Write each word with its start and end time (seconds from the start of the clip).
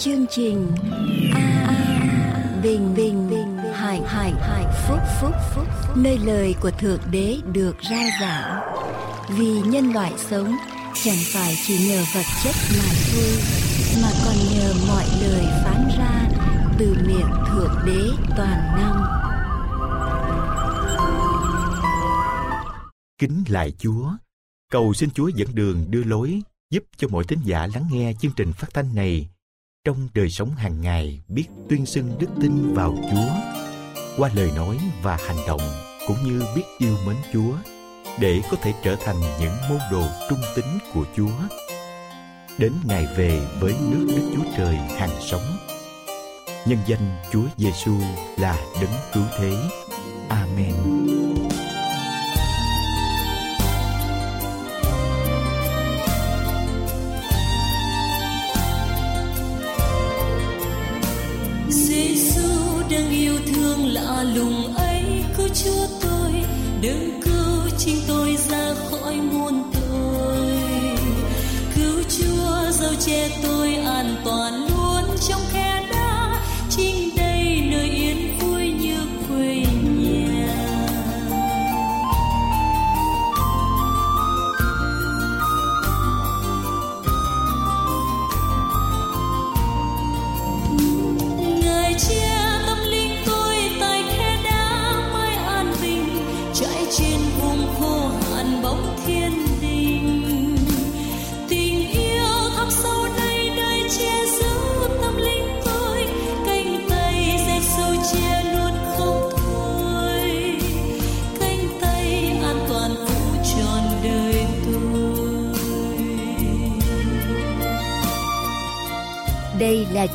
chương 0.00 0.26
trình 0.30 0.68
a, 1.34 1.64
a 1.68 2.60
bình 2.62 2.94
bình 2.96 3.30
bình 3.30 3.56
hải 3.56 4.00
hải 4.06 4.32
hải 4.40 4.64
phúc 4.88 4.98
phúc 5.20 5.34
phúc 5.54 5.66
nơi 5.96 6.18
lời 6.18 6.54
của 6.60 6.70
thượng 6.70 7.00
đế 7.10 7.36
được 7.52 7.78
ra 7.78 8.02
giảng. 8.20 8.60
Vì 9.38 9.60
nhân 9.60 9.92
loại 9.92 10.12
sống 10.16 10.56
chẳng 10.94 11.18
phải 11.32 11.54
chỉ 11.66 11.88
nhờ 11.88 12.04
vật 12.14 12.24
chất 12.44 12.54
mà 12.78 12.84
thôi 13.12 13.32
mà 14.02 14.10
còn 14.24 14.34
nhờ 14.54 14.74
mọi 14.88 15.04
lời 15.20 15.44
phán 15.64 15.88
ra 15.98 16.28
từ 16.78 16.96
miệng 17.06 17.30
thượng 17.48 17.74
đế 17.86 18.08
toàn 18.36 18.58
năng. 18.76 19.02
Kính 23.18 23.44
lại 23.48 23.72
chúa 23.78 24.10
cầu 24.70 24.94
xin 24.94 25.10
chúa 25.10 25.28
dẫn 25.28 25.48
đường 25.54 25.84
đưa 25.90 26.04
lối 26.04 26.40
giúp 26.70 26.84
cho 26.96 27.08
mọi 27.08 27.24
tín 27.28 27.38
giả 27.44 27.66
lắng 27.74 27.84
nghe 27.90 28.12
chương 28.20 28.32
trình 28.36 28.52
phát 28.52 28.68
thanh 28.74 28.94
này 28.94 29.28
trong 29.84 30.08
đời 30.14 30.30
sống 30.30 30.50
hàng 30.50 30.80
ngày, 30.80 31.22
biết 31.28 31.46
tuyên 31.68 31.86
xưng 31.86 32.18
đức 32.18 32.26
tin 32.40 32.74
vào 32.74 32.94
Chúa, 33.10 33.30
qua 34.16 34.30
lời 34.34 34.50
nói 34.56 34.78
và 35.02 35.16
hành 35.16 35.36
động, 35.46 35.60
cũng 36.06 36.16
như 36.24 36.42
biết 36.56 36.62
yêu 36.78 36.96
mến 37.06 37.16
Chúa, 37.32 37.52
để 38.18 38.40
có 38.50 38.56
thể 38.62 38.72
trở 38.82 38.96
thành 39.04 39.16
những 39.40 39.52
môn 39.70 39.78
đồ 39.92 40.02
trung 40.30 40.38
tín 40.56 40.64
của 40.94 41.04
Chúa. 41.16 41.56
Đến 42.58 42.72
ngày 42.84 43.06
về 43.16 43.40
với 43.60 43.74
nước 43.90 44.06
Đức 44.16 44.30
Chúa 44.36 44.44
Trời 44.56 44.74
hàng 44.74 45.20
sống. 45.20 45.56
Nhân 46.66 46.78
danh 46.86 47.16
Chúa 47.32 47.46
Giêsu 47.56 47.94
là 48.38 48.56
đấng 48.80 48.94
cứu 49.14 49.24
thế. 49.38 49.56
Amen. 50.28 50.74
Yêu 63.08 63.34
thương 63.46 63.86
lạ 63.86 64.24
lùng 64.34 64.74
ấy 64.76 65.24
cứu 65.36 65.48
chúa 65.54 65.86
tôi, 66.02 66.32
đừng 66.80 67.20
cứu 67.22 67.70
chính 67.78 67.98
tôi 68.08 68.36
ra 68.48 68.74
khỏi 68.90 69.14
muôn 69.14 69.62
tội. 69.72 70.46
Cứu 71.74 72.02
chúa 72.08 72.70
dấu 72.72 72.94
che 73.06 73.28
tôi 73.42 73.74
an 73.74 74.16
toàn 74.24 74.54
luôn 74.54 74.79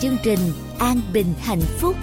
chương 0.01 0.17
trình 0.23 0.39
an 0.79 1.01
bình 1.13 1.33
hạnh 1.39 1.61
phúc. 1.79 1.95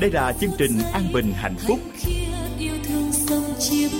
Đây 0.00 0.10
là 0.10 0.32
chương 0.40 0.50
trình 0.58 0.78
An 0.92 1.12
Bình 1.12 1.32
Hạnh 1.36 1.56
Phúc. 1.58 1.78
Yêu 2.58 2.72
thương 2.88 3.12
sông 3.12 3.54
chiếm 3.58 3.90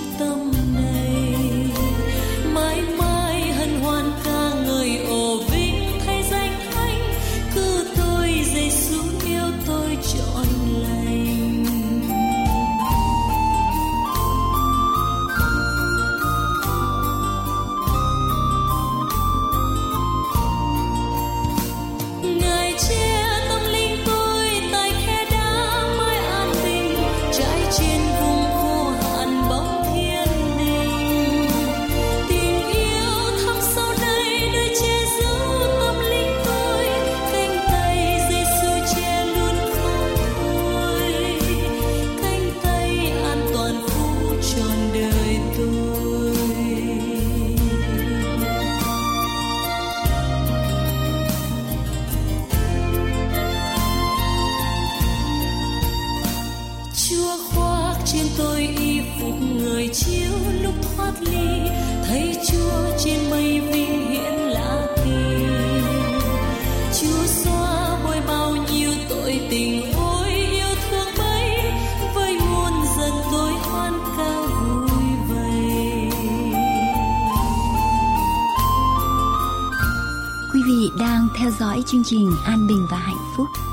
dõi 81.65 81.83
chương 81.85 82.03
trình 82.03 82.31
An 82.45 82.67
Bình 82.67 82.87
và 82.91 82.97
Hạnh 82.97 83.33
Phúc. 83.37 83.64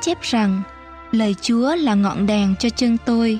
Chép 0.00 0.22
rằng 0.22 0.62
lời 1.10 1.34
Chúa 1.42 1.74
là 1.76 1.94
ngọn 1.94 2.26
đèn 2.26 2.54
cho 2.58 2.68
chân 2.68 2.96
tôi, 3.04 3.38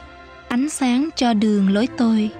ánh 0.48 0.68
sáng 0.68 1.08
cho 1.16 1.34
đường 1.34 1.74
lối 1.74 1.88
tôi. 1.98 2.30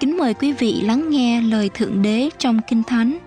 Kính 0.00 0.16
mời 0.18 0.34
quý 0.34 0.52
vị 0.52 0.80
lắng 0.84 1.10
nghe 1.10 1.40
lời 1.40 1.70
Thượng 1.74 2.02
Đế 2.02 2.28
trong 2.38 2.60
Kinh 2.68 2.82
Thánh 2.82 3.18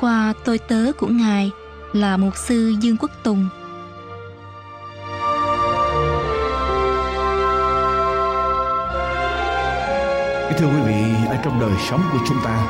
qua 0.00 0.32
tôi 0.44 0.58
tớ 0.58 0.92
của 0.98 1.06
Ngài 1.06 1.50
là 1.92 2.16
Mục 2.16 2.36
sư 2.36 2.74
Dương 2.80 2.96
Quốc 2.96 3.10
Tùng. 3.24 3.48
Kính 10.48 10.58
thưa 10.58 10.66
quý 10.66 10.82
vị, 10.86 11.26
ở 11.28 11.36
trong 11.44 11.60
đời 11.60 11.72
sống 11.90 12.00
của 12.12 12.18
chúng 12.28 12.38
ta 12.44 12.66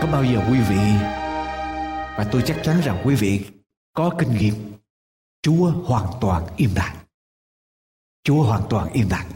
có 0.00 0.08
bao 0.12 0.24
giờ 0.24 0.40
quý 0.50 0.58
vị 0.70 0.80
và 2.16 2.24
tôi 2.32 2.42
chắc 2.46 2.56
chắn 2.62 2.76
rằng 2.84 2.96
quý 3.04 3.14
vị 3.14 3.40
có 3.94 4.10
kinh 4.18 4.36
nghiệm 4.38 4.71
Chúa 5.42 5.70
hoàn 5.84 6.06
toàn 6.20 6.46
im 6.56 6.70
lặng. 6.74 6.96
Chúa 8.24 8.42
hoàn 8.42 8.62
toàn 8.70 8.92
im 8.92 9.08
lặng. 9.10 9.30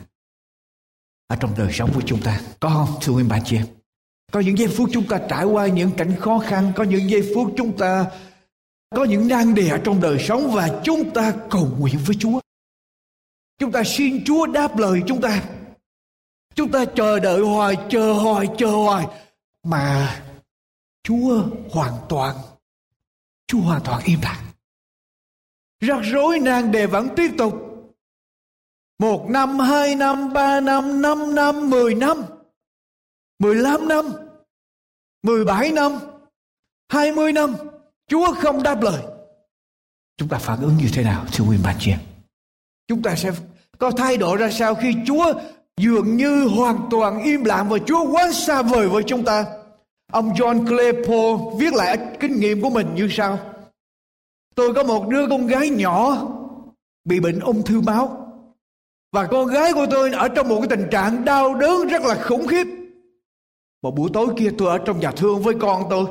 Ở 1.26 1.37
trong 1.37 1.55
đời 1.58 1.73
sống 1.73 1.91
của 1.94 2.03
chúng 2.06 2.23
ta 2.23 2.41
có 2.61 2.69
không 2.69 2.99
thưa 3.03 3.12
quý 3.12 3.25
bà 3.29 3.38
chị 3.44 3.56
em? 3.56 3.67
Có 4.32 4.41
những 4.41 4.58
giây 4.58 4.69
phút 4.76 4.91
chúng 4.93 5.08
ta 5.08 5.20
trải 5.29 5.44
qua 5.44 5.67
những 5.67 5.91
cảnh 5.97 6.17
khó 6.20 6.38
khăn, 6.38 6.73
có 6.76 6.85
những 6.85 7.11
giây 7.11 7.32
phút 7.35 7.55
chúng 7.56 7.79
ta 7.79 8.11
có 8.91 9.05
những 9.05 9.29
nan 9.29 9.55
đề 9.55 9.69
ở 9.69 9.81
trong 9.85 10.00
đời 10.00 10.19
sống 10.29 10.50
và 10.55 10.81
chúng 10.85 11.11
ta 11.14 11.35
cầu 11.50 11.69
nguyện 11.79 11.99
với 12.06 12.17
Chúa. 12.20 12.41
Chúng 13.58 13.73
ta 13.73 13.82
xin 13.85 14.25
Chúa 14.25 14.47
đáp 14.47 14.79
lời 14.79 15.03
chúng 15.06 15.20
ta. 15.20 15.44
Chúng 16.55 16.73
ta 16.73 16.85
chờ 16.85 17.20
đợi 17.20 17.41
hoài, 17.41 17.76
chờ 17.91 18.12
hoài, 18.12 18.47
chờ 18.58 18.70
hoài. 18.70 19.06
Mà 19.62 20.23
Chúa 21.03 21.43
hoàn 21.70 21.93
toàn, 22.08 22.37
Chúa 23.47 23.61
hoàn 23.61 23.82
toàn 23.85 24.03
im 24.05 24.20
lặng. 24.23 24.45
Rắc 25.81 26.00
rối 26.12 26.38
nan 26.38 26.73
đề 26.73 26.87
vẫn 26.87 27.08
tiếp 27.17 27.31
tục. 27.38 27.55
Một 28.99 29.26
năm, 29.31 29.58
hai 29.58 29.94
năm, 29.94 30.32
ba 30.32 30.61
năm, 30.61 31.02
năm 31.02 31.34
năm, 31.34 31.70
mười 31.70 31.94
năm, 31.94 32.25
mười 33.38 33.55
lăm 33.55 33.88
năm, 33.88 34.05
mười 35.23 35.44
bảy 35.44 35.73
năm, 35.73 35.99
hai 36.93 37.12
mươi 37.12 37.32
năm. 37.32 37.55
Chúa 38.08 38.34
không 38.34 38.62
đáp 38.62 38.82
lời. 38.82 39.02
Chúng 40.17 40.28
ta 40.28 40.38
phản 40.38 40.61
ứng 40.61 40.76
như 40.76 40.88
thế 40.93 41.02
nào 41.02 41.25
thưa 41.32 41.44
quý 41.44 41.56
bà 41.64 41.75
chị 41.79 41.90
em? 41.90 41.99
Chúng 42.88 43.02
ta 43.02 43.17
sẽ 43.17 43.31
có 43.79 43.90
thay 43.90 44.17
đổi 44.17 44.37
ra 44.37 44.50
sao 44.50 44.75
khi 44.75 44.94
Chúa 45.06 45.32
dường 45.76 46.17
như 46.17 46.44
hoàn 46.44 46.88
toàn 46.90 47.22
im 47.22 47.44
lặng 47.44 47.69
và 47.69 47.79
Chúa 47.87 48.11
quá 48.12 48.32
xa 48.32 48.62
vời 48.62 48.88
với 48.88 49.02
chúng 49.06 49.25
ta. 49.25 49.44
Ông 50.12 50.32
John 50.32 50.67
Claypool 50.67 51.61
viết 51.61 51.75
lại 51.75 51.99
kinh 52.20 52.40
nghiệm 52.40 52.62
của 52.62 52.70
mình 52.70 52.94
như 52.94 53.08
sau. 53.11 53.38
Tôi 54.56 54.75
có 54.75 54.82
một 54.82 55.08
đứa 55.08 55.26
con 55.31 55.47
gái 55.47 55.70
nhỏ 55.70 56.29
bị 57.05 57.20
bệnh 57.20 57.41
ung 57.41 57.62
thư 57.64 57.81
máu. 57.81 58.23
Và 59.12 59.26
con 59.26 59.47
gái 59.47 59.73
của 59.73 59.87
tôi 59.91 60.12
ở 60.12 60.29
trong 60.29 60.49
một 60.49 60.61
cái 60.61 60.69
tình 60.69 60.88
trạng 60.91 61.25
đau 61.25 61.55
đớn 61.55 61.87
rất 61.88 62.03
là 62.03 62.23
khủng 62.23 62.47
khiếp. 62.47 62.67
Một 63.82 63.94
buổi 63.94 64.11
tối 64.12 64.26
kia 64.37 64.50
tôi 64.58 64.69
ở 64.69 64.79
trong 64.79 65.00
nhà 65.00 65.11
thương 65.11 65.43
với 65.43 65.55
con 65.61 65.87
tôi. 65.91 66.06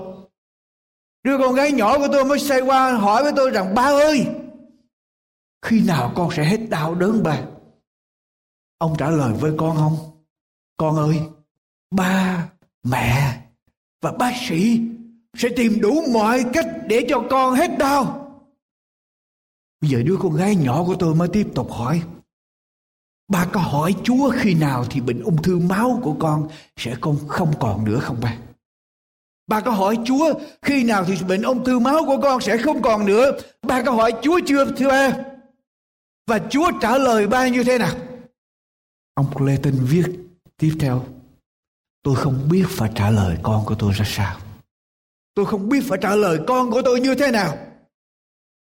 Đứa 1.23 1.37
con 1.37 1.55
gái 1.55 1.71
nhỏ 1.71 1.97
của 1.97 2.07
tôi 2.11 2.25
mới 2.25 2.39
xoay 2.39 2.61
qua 2.61 2.93
hỏi 2.93 3.23
với 3.23 3.31
tôi 3.35 3.49
rằng 3.49 3.75
ba 3.75 3.83
ơi, 3.83 4.27
khi 5.61 5.81
nào 5.81 6.11
con 6.15 6.29
sẽ 6.31 6.43
hết 6.43 6.57
đau 6.69 6.95
đớn 6.95 7.23
bà? 7.23 7.41
Ông 8.77 8.95
trả 8.97 9.09
lời 9.09 9.33
với 9.39 9.53
con 9.57 9.75
không? 9.75 9.97
Con 10.77 10.95
ơi, 10.95 11.19
ba, 11.91 12.49
mẹ 12.83 13.41
và 14.01 14.11
bác 14.11 14.33
sĩ 14.49 14.81
sẽ 15.37 15.49
tìm 15.55 15.81
đủ 15.81 16.03
mọi 16.13 16.45
cách 16.53 16.67
để 16.87 17.05
cho 17.09 17.23
con 17.29 17.53
hết 17.55 17.77
đau. 17.77 18.24
Bây 19.85 19.91
giờ 19.91 20.03
đứa 20.03 20.15
con 20.19 20.35
gái 20.35 20.55
nhỏ 20.55 20.83
của 20.83 20.95
tôi 20.99 21.15
mới 21.15 21.27
tiếp 21.27 21.47
tục 21.55 21.71
hỏi. 21.71 22.01
Ba 23.27 23.45
có 23.53 23.59
hỏi 23.59 23.95
Chúa 24.03 24.31
khi 24.35 24.53
nào 24.53 24.85
thì 24.89 25.01
bệnh 25.01 25.23
ung 25.23 25.41
thư 25.41 25.59
máu 25.59 25.99
của 26.03 26.15
con 26.19 26.47
sẽ 26.77 26.95
không 27.01 27.17
không 27.27 27.53
còn 27.59 27.85
nữa 27.85 27.99
không 27.99 28.17
ba? 28.21 28.37
Ba 29.47 29.61
có 29.61 29.71
hỏi 29.71 29.97
Chúa 30.05 30.33
khi 30.61 30.83
nào 30.83 31.05
thì 31.05 31.23
bệnh 31.27 31.41
ung 31.41 31.63
thư 31.63 31.79
máu 31.79 32.05
của 32.05 32.19
con 32.21 32.41
sẽ 32.41 32.57
không 32.57 32.81
còn 32.81 33.05
nữa. 33.05 33.31
Ba 33.61 33.83
có 33.83 33.91
hỏi 33.91 34.13
Chúa 34.21 34.39
chưa, 34.45 34.71
thưa 34.71 34.87
ba? 34.87 35.17
Và 36.27 36.39
Chúa 36.49 36.71
trả 36.81 36.97
lời 36.97 37.27
ba 37.27 37.47
như 37.47 37.63
thế 37.63 37.77
nào? 37.77 37.95
Ông 39.13 39.33
Clayton 39.35 39.73
viết 39.73 40.05
tiếp 40.57 40.75
theo. 40.79 41.05
Tôi 42.03 42.15
không 42.15 42.49
biết 42.51 42.65
phải 42.69 42.91
trả 42.95 43.09
lời 43.09 43.37
con 43.43 43.65
của 43.65 43.75
tôi 43.75 43.93
ra 43.93 44.05
sao. 44.07 44.37
Tôi 45.33 45.45
không 45.45 45.69
biết 45.69 45.83
phải 45.87 45.99
trả 46.01 46.15
lời 46.15 46.39
con 46.47 46.71
của 46.71 46.81
tôi 46.85 46.99
như 46.99 47.15
thế 47.15 47.31
nào. 47.31 47.57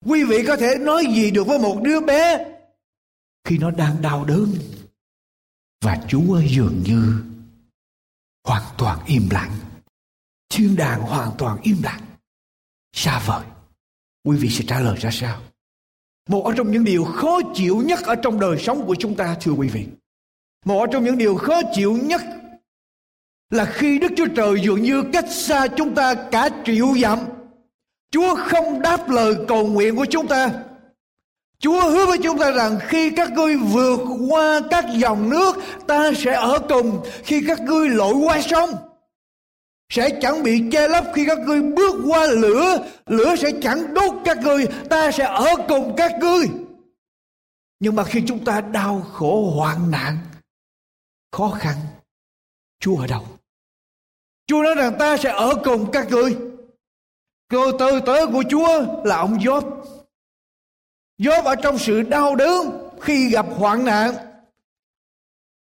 Quý 0.07 0.23
vị 0.23 0.43
có 0.47 0.57
thể 0.57 0.77
nói 0.79 1.05
gì 1.05 1.31
được 1.31 1.47
với 1.47 1.59
một 1.59 1.79
đứa 1.83 1.99
bé 1.99 2.45
khi 3.43 3.57
nó 3.57 3.71
đang 3.71 4.01
đau 4.01 4.25
đớn 4.25 4.53
và 5.81 5.97
Chúa 6.07 6.41
dường 6.49 6.83
như 6.85 7.13
hoàn 8.43 8.63
toàn 8.77 8.99
im 9.05 9.29
lặng. 9.31 9.51
Thiên 10.49 10.75
đàng 10.75 11.01
hoàn 11.01 11.31
toàn 11.37 11.57
im 11.63 11.77
lặng. 11.83 12.01
Xa 12.93 13.21
vời. 13.25 13.45
Quý 14.23 14.37
vị 14.37 14.49
sẽ 14.49 14.63
trả 14.67 14.79
lời 14.79 14.97
ra 14.99 15.09
sao? 15.11 15.41
Một 16.29 16.53
trong 16.57 16.71
những 16.71 16.83
điều 16.83 17.03
khó 17.03 17.39
chịu 17.53 17.81
nhất 17.85 17.99
ở 18.03 18.15
trong 18.15 18.39
đời 18.39 18.57
sống 18.59 18.85
của 18.87 18.95
chúng 18.99 19.15
ta, 19.15 19.37
thưa 19.41 19.51
quý 19.51 19.67
vị. 19.67 19.87
Một 20.65 20.85
trong 20.91 21.03
những 21.03 21.17
điều 21.17 21.35
khó 21.35 21.61
chịu 21.73 21.93
nhất 21.93 22.21
là 23.49 23.65
khi 23.65 23.99
Đức 23.99 24.11
Chúa 24.17 24.27
Trời 24.35 24.61
dường 24.63 24.81
như 24.81 25.03
cách 25.13 25.25
xa 25.29 25.67
chúng 25.77 25.95
ta 25.95 26.15
cả 26.31 26.49
triệu 26.65 26.87
dặm. 27.01 27.19
Chúa 28.11 28.35
không 28.35 28.81
đáp 28.81 29.09
lời 29.09 29.35
cầu 29.47 29.67
nguyện 29.67 29.95
của 29.95 30.05
chúng 30.05 30.27
ta. 30.27 30.49
Chúa 31.59 31.89
hứa 31.89 32.05
với 32.05 32.17
chúng 32.23 32.37
ta 32.37 32.51
rằng 32.51 32.79
khi 32.81 33.09
các 33.09 33.31
ngươi 33.31 33.55
vượt 33.55 33.99
qua 34.29 34.59
các 34.69 34.85
dòng 34.97 35.29
nước, 35.29 35.55
ta 35.87 36.11
sẽ 36.17 36.33
ở 36.33 36.59
cùng. 36.69 37.05
Khi 37.23 37.43
các 37.47 37.61
ngươi 37.61 37.89
lội 37.89 38.13
qua 38.13 38.41
sông, 38.41 38.69
sẽ 39.89 40.09
chẳng 40.21 40.43
bị 40.43 40.63
che 40.71 40.87
lấp 40.87 41.05
khi 41.13 41.25
các 41.25 41.39
ngươi 41.39 41.61
bước 41.61 41.95
qua 42.07 42.25
lửa, 42.25 42.87
lửa 43.05 43.35
sẽ 43.35 43.51
chẳng 43.61 43.93
đốt 43.93 44.13
các 44.25 44.37
ngươi, 44.37 44.65
ta 44.89 45.11
sẽ 45.11 45.23
ở 45.23 45.55
cùng 45.67 45.95
các 45.97 46.11
ngươi. 46.19 46.49
Nhưng 47.79 47.95
mà 47.95 48.03
khi 48.03 48.23
chúng 48.27 48.45
ta 48.45 48.61
đau 48.61 49.01
khổ 49.01 49.51
hoạn 49.55 49.91
nạn, 49.91 50.17
khó 51.31 51.49
khăn, 51.49 51.75
Chúa 52.79 52.97
ở 52.97 53.07
đâu? 53.07 53.25
Chúa 54.47 54.63
nói 54.63 54.75
rằng 54.75 54.95
ta 54.99 55.17
sẽ 55.17 55.31
ở 55.31 55.55
cùng 55.63 55.91
các 55.91 56.09
ngươi. 56.09 56.35
Cô 57.49 57.71
tư 57.71 57.99
tớ 58.05 58.25
của 58.25 58.43
Chúa 58.49 59.01
là 59.03 59.17
ông 59.17 59.37
Job, 59.37 59.81
Job 61.19 61.43
ở 61.43 61.55
trong 61.55 61.77
sự 61.77 62.01
đau 62.01 62.35
đớn 62.35 62.89
khi 63.01 63.29
gặp 63.29 63.45
hoạn 63.49 63.85
nạn. 63.85 64.13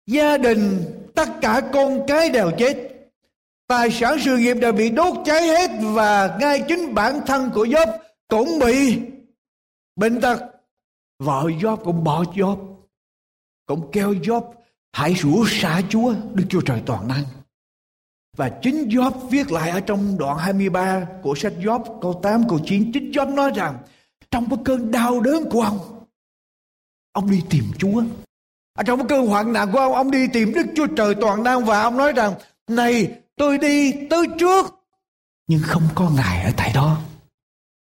Gia 0.07 0.37
đình, 0.37 0.83
tất 1.15 1.29
cả 1.41 1.61
con 1.73 1.99
cái 2.07 2.29
đều 2.29 2.51
chết. 2.57 2.89
Tài 3.67 3.91
sản 3.91 4.17
sự 4.25 4.37
nghiệp 4.37 4.53
đều 4.53 4.71
bị 4.71 4.89
đốt 4.89 5.17
cháy 5.25 5.47
hết 5.47 5.71
và 5.81 6.37
ngay 6.39 6.63
chính 6.67 6.93
bản 6.93 7.19
thân 7.25 7.51
của 7.53 7.65
Job 7.65 7.97
cũng 8.27 8.59
bị 8.59 8.99
bệnh 9.95 10.21
tật. 10.21 10.39
Vợ 11.19 11.43
Job 11.59 11.77
cũng 11.77 12.03
bỏ 12.03 12.23
Job. 12.23 12.75
Cũng 13.65 13.89
kêu 13.91 14.13
Job 14.13 14.53
hãy 14.91 15.15
rủa 15.15 15.45
xả 15.47 15.81
Chúa, 15.89 16.13
Đức 16.33 16.43
Chúa 16.49 16.61
Trời 16.61 16.81
toàn 16.85 17.07
năng. 17.07 17.23
Và 18.37 18.49
chính 18.61 18.87
Job 18.89 19.11
viết 19.11 19.51
lại 19.51 19.69
ở 19.69 19.79
trong 19.79 20.17
đoạn 20.17 20.37
23 20.37 21.07
của 21.21 21.35
sách 21.35 21.53
Job, 21.59 21.99
câu 22.01 22.19
8 22.23 22.49
câu 22.49 22.59
9 22.65 22.91
chính 22.93 23.11
Job 23.11 23.35
nói 23.35 23.51
rằng, 23.55 23.77
trong 24.31 24.49
cái 24.49 24.59
cơn 24.65 24.91
đau 24.91 25.19
đớn 25.19 25.49
của 25.49 25.61
ông 25.61 26.05
ông 27.11 27.31
đi 27.31 27.41
tìm 27.49 27.63
Chúa. 27.77 28.03
Ở 28.73 28.83
trong 28.83 28.99
cái 28.99 29.07
cơn 29.09 29.27
hoạn 29.27 29.53
nạn 29.53 29.69
của 29.71 29.79
ông 29.79 29.93
ông 29.93 30.11
đi 30.11 30.27
tìm 30.33 30.53
Đức 30.53 30.65
Chúa 30.75 30.87
Trời 30.87 31.15
toàn 31.21 31.43
năng 31.43 31.65
và 31.65 31.81
ông 31.81 31.97
nói 31.97 32.13
rằng, 32.13 32.33
này, 32.67 33.21
tôi 33.35 33.57
đi 33.57 33.93
tới 34.09 34.25
trước, 34.39 34.65
nhưng 35.47 35.61
không 35.63 35.83
có 35.95 36.09
ngài 36.09 36.43
ở 36.43 36.51
tại 36.57 36.71
đó. 36.75 37.01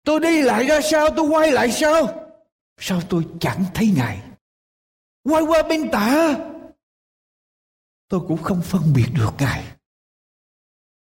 Tôi 0.06 0.20
đi 0.20 0.42
lại 0.42 0.66
ra 0.66 0.82
sao 0.82 1.10
tôi 1.16 1.26
quay 1.26 1.52
lại 1.52 1.72
sao? 1.72 2.08
Sao 2.80 3.02
tôi 3.10 3.26
chẳng 3.40 3.66
thấy 3.74 3.94
ngài? 3.96 4.22
Quay 5.24 5.44
qua 5.44 5.64
bên 5.64 5.92
tả 5.92 6.36
tôi 8.08 8.20
cũng 8.28 8.44
không 8.44 8.62
phân 8.62 8.82
biệt 8.96 9.08
được 9.14 9.32
ngài 9.40 9.64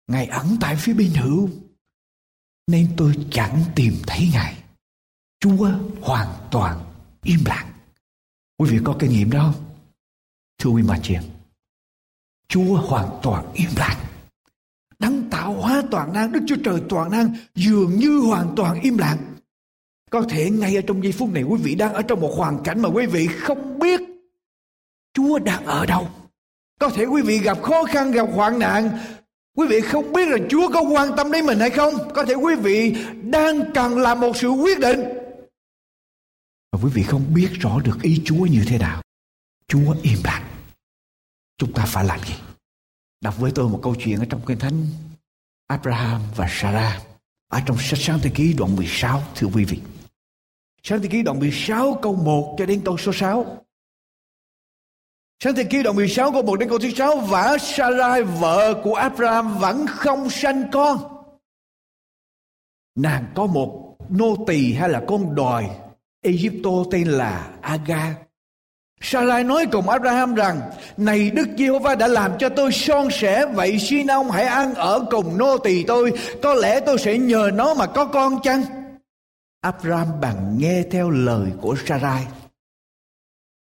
Ngài 0.07 0.27
ẩn 0.27 0.57
tại 0.61 0.77
phía 0.77 0.95
bên 0.95 1.11
hữu. 1.11 1.49
Nên 2.67 2.89
tôi 2.97 3.15
chẳng 3.31 3.65
tìm 3.75 3.95
thấy 4.07 4.29
Ngài. 4.33 4.63
Chúa 5.41 5.71
hoàn 6.01 6.29
toàn 6.51 6.85
im 7.23 7.41
lặng. 7.47 7.73
Quý 8.59 8.71
vị 8.71 8.79
có 8.85 8.97
kinh 8.99 9.11
nghiệm 9.11 9.31
đó 9.31 9.53
không? 9.53 9.65
Thưa 10.59 10.71
quý 10.71 10.83
bà 10.89 10.99
chị 11.03 11.15
Chúa 12.49 12.77
hoàn 12.77 13.09
toàn 13.23 13.53
im 13.55 13.71
lặng. 13.77 13.97
Đấng 14.99 15.31
tạo 15.31 15.53
hóa 15.53 15.83
toàn 15.91 16.13
năng, 16.13 16.33
Đức 16.33 16.41
Chúa 16.47 16.57
Trời 16.65 16.83
toàn 16.89 17.11
năng 17.11 17.35
dường 17.55 17.97
như 17.97 18.19
hoàn 18.19 18.55
toàn 18.57 18.81
im 18.81 18.99
lặng. 18.99 19.19
Có 20.11 20.23
thể 20.31 20.51
ngay 20.51 20.77
ở 20.77 20.83
trong 20.87 21.03
giây 21.03 21.13
phút 21.13 21.29
này 21.33 21.43
quý 21.43 21.61
vị 21.63 21.75
đang 21.75 21.95
ở 21.95 22.03
trong 22.03 22.21
một 22.21 22.33
hoàn 22.37 22.63
cảnh 22.65 22.83
mà 22.83 22.89
quý 22.89 23.07
vị 23.07 23.27
không 23.27 23.79
biết 23.79 24.01
Chúa 25.15 25.39
đang 25.39 25.65
ở 25.65 25.87
đâu. 25.87 26.09
Có 26.81 26.89
thể 26.89 27.05
quý 27.05 27.23
vị 27.23 27.39
gặp 27.39 27.63
khó 27.63 27.85
khăn, 27.85 28.11
gặp 28.11 28.29
hoạn 28.33 28.59
nạn, 28.59 28.99
Quý 29.57 29.67
vị 29.69 29.81
không 29.81 30.13
biết 30.13 30.29
là 30.29 30.39
Chúa 30.51 30.69
có 30.73 30.81
quan 30.81 31.09
tâm 31.17 31.33
đến 31.33 31.47
mình 31.47 31.59
hay 31.59 31.71
không? 31.71 31.95
Có 32.15 32.25
thể 32.25 32.35
quý 32.35 32.55
vị 32.55 32.95
đang 33.23 33.73
cần 33.75 33.99
làm 33.99 34.21
một 34.21 34.37
sự 34.37 34.49
quyết 34.49 34.79
định. 34.79 35.01
Và 36.73 36.79
quý 36.83 36.91
vị 36.95 37.03
không 37.03 37.35
biết 37.35 37.49
rõ 37.61 37.81
được 37.85 37.99
ý 38.03 38.23
Chúa 38.25 38.47
như 38.47 38.65
thế 38.69 38.79
nào. 38.79 39.03
Chúa 39.69 39.97
im 40.03 40.19
lặng. 40.25 40.45
Chúng 41.59 41.73
ta 41.73 41.87
phải 41.87 42.05
làm 42.05 42.21
gì? 42.21 42.35
Đọc 43.21 43.35
với 43.39 43.53
tôi 43.55 43.69
một 43.69 43.81
câu 43.83 43.95
chuyện 43.95 44.19
ở 44.19 44.25
trong 44.31 44.41
Kinh 44.47 44.59
Thánh 44.59 44.87
Abraham 45.67 46.21
và 46.37 46.47
Sarah 46.51 47.03
ở 47.49 47.61
trong 47.67 47.77
sách 47.81 47.99
Sáng 48.03 48.19
Thế 48.23 48.31
Ký 48.35 48.55
đoạn 48.59 48.77
16 48.77 49.23
thưa 49.35 49.47
quý 49.55 49.65
vị. 49.65 49.81
Sáng 50.83 51.03
Thế 51.03 51.09
Ký 51.09 51.23
đoạn 51.23 51.39
16 51.39 51.99
câu 52.03 52.15
1 52.15 52.57
cho 52.59 52.67
đến 52.67 52.83
câu 52.85 52.99
số 52.99 53.13
6. 53.13 53.65
Sáng 55.45 55.55
thế 55.55 55.65
ký 55.65 55.83
đoạn 55.83 55.97
16 55.97 56.33
câu 56.33 56.43
1 56.43 56.57
đến 56.57 56.69
câu 56.69 56.79
thứ 56.79 56.91
6 56.91 57.17
Và 57.17 57.59
Sarai 57.59 58.23
vợ 58.23 58.75
của 58.85 58.95
Abraham 58.95 59.59
vẫn 59.59 59.87
không 59.87 60.31
sanh 60.31 60.63
con. 60.73 60.99
Nàng 62.95 63.25
có 63.35 63.47
một 63.47 63.97
nô 64.09 64.37
tỳ 64.47 64.73
hay 64.73 64.89
là 64.89 65.03
con 65.09 65.35
đòi 65.35 65.71
Egypto 66.25 66.71
tên 66.91 67.09
là 67.09 67.51
Aga. 67.61 68.15
Sarai 69.01 69.45
nói 69.45 69.67
cùng 69.73 69.89
Abraham 69.89 70.35
rằng, 70.35 70.61
Này 70.97 71.31
Đức 71.31 71.49
Giê-hô-va 71.59 71.95
đã 71.95 72.09
làm 72.09 72.33
cho 72.39 72.49
tôi 72.49 72.73
son 72.73 73.09
sẻ, 73.11 73.47
Vậy 73.55 73.79
xin 73.79 74.07
ông 74.07 74.31
hãy 74.31 74.45
ăn 74.45 74.75
ở 74.75 75.05
cùng 75.11 75.39
nô 75.39 75.59
tỳ 75.59 75.85
tôi. 75.85 76.13
Có 76.43 76.55
lẽ 76.55 76.81
tôi 76.81 76.99
sẽ 76.99 77.19
nhờ 77.19 77.51
nó 77.55 77.75
mà 77.75 77.87
có 77.87 78.05
con 78.05 78.43
chăng? 78.43 78.63
Abraham 79.61 80.21
bằng 80.21 80.59
nghe 80.59 80.83
theo 80.91 81.11
lời 81.11 81.51
của 81.61 81.77
Sarai 81.87 82.27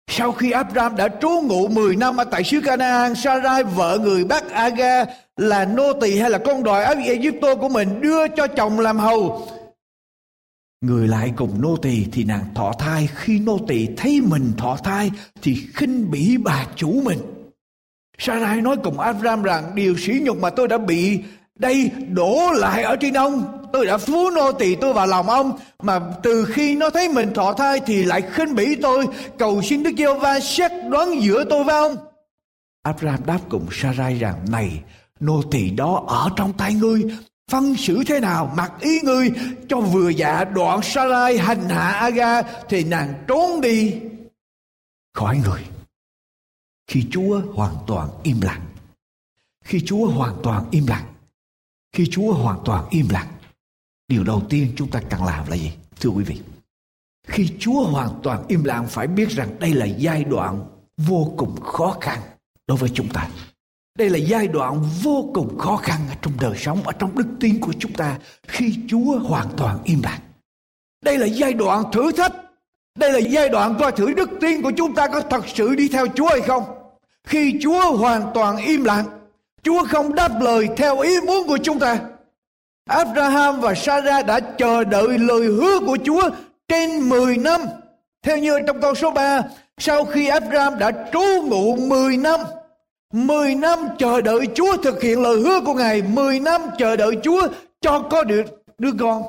sau 0.08 0.32
khi 0.32 0.50
Abraham 0.50 0.96
đã 0.96 1.08
trú 1.20 1.28
ngụ 1.28 1.68
10 1.68 1.96
năm 1.96 2.16
ở 2.16 2.24
tại 2.24 2.44
xứ 2.44 2.60
Canaan, 2.64 3.14
Sarai 3.14 3.64
vợ 3.64 3.98
người 4.02 4.24
Bắc 4.24 4.50
Aga 4.50 5.04
là 5.36 5.64
nô 5.64 5.92
tỳ 5.92 6.18
hay 6.18 6.30
là 6.30 6.38
con 6.38 6.64
đòi 6.64 6.84
ở 6.84 6.94
Egypto 6.94 7.54
của 7.54 7.68
mình 7.68 8.00
đưa 8.00 8.28
cho 8.28 8.46
chồng 8.46 8.80
làm 8.80 8.98
hầu. 8.98 9.48
Người 10.80 11.08
lại 11.08 11.32
cùng 11.36 11.60
nô 11.60 11.76
tỳ 11.76 12.06
thì 12.12 12.24
nàng 12.24 12.44
thọ 12.54 12.72
thai, 12.78 13.08
khi 13.14 13.38
nô 13.38 13.58
tỳ 13.68 13.88
thấy 13.96 14.20
mình 14.20 14.52
thọ 14.58 14.76
thai 14.76 15.10
thì 15.42 15.56
khinh 15.74 16.10
bỉ 16.10 16.36
bà 16.36 16.66
chủ 16.76 17.00
mình. 17.04 17.18
Sarai 18.18 18.62
nói 18.62 18.76
cùng 18.84 19.00
Abraham 19.00 19.42
rằng 19.42 19.72
điều 19.74 19.96
sỉ 19.96 20.20
nhục 20.22 20.38
mà 20.38 20.50
tôi 20.50 20.68
đã 20.68 20.78
bị 20.78 21.20
đây, 21.56 21.90
đổ 22.08 22.50
lại 22.52 22.82
ở 22.82 22.96
trên 22.96 23.14
ông. 23.14 23.68
Tôi 23.72 23.86
đã 23.86 23.98
phú 23.98 24.30
nô 24.30 24.52
tỳ 24.52 24.74
tôi 24.74 24.92
vào 24.92 25.06
lòng 25.06 25.28
ông, 25.28 25.58
mà 25.82 26.00
từ 26.22 26.44
khi 26.44 26.76
nó 26.76 26.90
thấy 26.90 27.08
mình 27.08 27.34
thọ 27.34 27.52
thai 27.52 27.80
thì 27.86 28.04
lại 28.04 28.22
khinh 28.32 28.54
bỉ 28.54 28.76
tôi. 28.82 29.06
Cầu 29.38 29.62
xin 29.62 29.82
đức 29.82 29.90
giê 29.98 30.14
va 30.14 30.40
xét 30.40 30.72
đoán 30.88 31.22
giữa 31.22 31.44
tôi 31.50 31.64
với 31.64 31.74
ông. 31.74 31.96
Abraham 32.82 33.26
đáp 33.26 33.38
cùng 33.48 33.66
sarai 33.70 34.18
rằng, 34.18 34.44
này, 34.50 34.82
nô 35.20 35.42
tỳ 35.50 35.70
đó 35.70 36.04
ở 36.06 36.30
trong 36.36 36.52
tay 36.52 36.74
ngươi, 36.74 37.02
phân 37.50 37.76
xử 37.76 38.04
thế 38.06 38.20
nào 38.20 38.52
mặc 38.56 38.72
ý 38.80 39.00
ngươi? 39.02 39.30
Cho 39.68 39.80
vừa 39.80 40.08
dạ 40.08 40.44
đoạn 40.44 40.80
sarai 40.82 41.38
hành 41.38 41.68
hạ 41.68 41.90
aga 41.90 42.42
thì 42.68 42.84
nàng 42.84 43.14
trốn 43.28 43.60
đi. 43.60 43.94
Khỏi 45.14 45.38
người. 45.44 45.60
Khi 46.86 47.06
chúa 47.10 47.40
hoàn 47.54 47.74
toàn 47.86 48.08
im 48.22 48.40
lặng, 48.40 48.60
khi 49.64 49.80
chúa 49.86 50.06
hoàn 50.06 50.34
toàn 50.42 50.64
im 50.70 50.86
lặng 50.86 51.04
khi 51.96 52.06
Chúa 52.10 52.32
hoàn 52.32 52.58
toàn 52.64 52.84
im 52.90 53.08
lặng, 53.08 53.26
điều 54.08 54.24
đầu 54.24 54.42
tiên 54.48 54.72
chúng 54.76 54.90
ta 54.90 55.00
cần 55.10 55.24
làm 55.24 55.48
là 55.48 55.56
gì? 55.56 55.72
Thưa 56.00 56.10
quý 56.10 56.24
vị, 56.24 56.40
khi 57.28 57.48
Chúa 57.58 57.84
hoàn 57.84 58.20
toàn 58.22 58.44
im 58.48 58.64
lặng 58.64 58.86
phải 58.88 59.06
biết 59.06 59.30
rằng 59.30 59.58
đây 59.58 59.74
là 59.74 59.86
giai 59.86 60.24
đoạn 60.24 60.64
vô 60.96 61.34
cùng 61.36 61.60
khó 61.60 61.96
khăn 62.00 62.18
đối 62.66 62.78
với 62.78 62.90
chúng 62.94 63.08
ta. 63.08 63.28
Đây 63.98 64.10
là 64.10 64.18
giai 64.18 64.48
đoạn 64.48 64.82
vô 65.02 65.30
cùng 65.34 65.58
khó 65.58 65.76
khăn 65.76 66.00
ở 66.08 66.14
trong 66.22 66.32
đời 66.40 66.58
sống, 66.58 66.82
ở 66.82 66.92
trong 66.92 67.18
đức 67.18 67.26
tin 67.40 67.60
của 67.60 67.72
chúng 67.78 67.92
ta 67.92 68.18
khi 68.48 68.78
Chúa 68.88 69.18
hoàn 69.18 69.46
toàn 69.56 69.78
im 69.84 70.02
lặng. 70.02 70.20
Đây 71.04 71.18
là 71.18 71.26
giai 71.26 71.52
đoạn 71.52 71.84
thử 71.92 72.12
thách. 72.12 72.32
Đây 72.98 73.12
là 73.12 73.18
giai 73.18 73.48
đoạn 73.48 73.76
coi 73.80 73.92
thử 73.92 74.14
đức 74.14 74.30
tin 74.40 74.62
của 74.62 74.72
chúng 74.76 74.94
ta 74.94 75.08
có 75.08 75.20
thật 75.30 75.44
sự 75.54 75.74
đi 75.74 75.88
theo 75.88 76.06
Chúa 76.14 76.28
hay 76.28 76.40
không. 76.40 76.64
Khi 77.24 77.58
Chúa 77.62 77.96
hoàn 77.96 78.30
toàn 78.34 78.56
im 78.56 78.84
lặng, 78.84 79.06
Chúa 79.66 79.84
không 79.84 80.14
đáp 80.14 80.40
lời 80.40 80.68
theo 80.76 80.98
ý 80.98 81.20
muốn 81.20 81.46
của 81.46 81.58
chúng 81.62 81.78
ta. 81.78 81.98
Abraham 82.88 83.60
và 83.60 83.74
Sarah 83.74 84.26
đã 84.26 84.40
chờ 84.40 84.84
đợi 84.84 85.18
lời 85.18 85.46
hứa 85.46 85.78
của 85.86 85.98
Chúa 86.04 86.30
trên 86.68 87.08
10 87.08 87.36
năm. 87.36 87.60
Theo 88.22 88.38
như 88.38 88.58
trong 88.66 88.80
câu 88.80 88.94
số 88.94 89.10
3, 89.10 89.42
sau 89.78 90.04
khi 90.04 90.28
Abraham 90.28 90.78
đã 90.78 90.92
trú 91.12 91.22
ngụ 91.42 91.76
10 91.76 92.16
năm, 92.16 92.40
10 93.12 93.54
năm 93.54 93.78
chờ 93.98 94.20
đợi 94.20 94.46
Chúa 94.54 94.76
thực 94.76 95.02
hiện 95.02 95.22
lời 95.22 95.36
hứa 95.36 95.60
của 95.60 95.74
Ngài, 95.74 96.02
10 96.02 96.40
năm 96.40 96.60
chờ 96.78 96.96
đợi 96.96 97.12
Chúa 97.22 97.48
cho 97.80 98.00
có 98.10 98.24
được 98.24 98.44
đứa 98.78 98.90
con. 98.98 99.22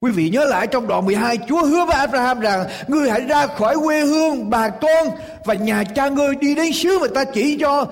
Quý 0.00 0.10
vị 0.10 0.30
nhớ 0.30 0.44
lại 0.44 0.66
trong 0.66 0.86
đoạn 0.86 1.06
12 1.06 1.38
Chúa 1.48 1.64
hứa 1.64 1.84
với 1.84 1.96
Abraham 1.96 2.40
rằng 2.40 2.64
Ngươi 2.88 3.10
hãy 3.10 3.20
ra 3.20 3.46
khỏi 3.46 3.76
quê 3.84 4.00
hương 4.00 4.50
bà 4.50 4.68
con 4.68 5.08
Và 5.44 5.54
nhà 5.54 5.84
cha 5.94 6.08
ngươi 6.08 6.34
đi 6.34 6.54
đến 6.54 6.72
xứ 6.72 6.98
mà 6.98 7.06
ta 7.14 7.24
chỉ 7.24 7.56
cho 7.60 7.86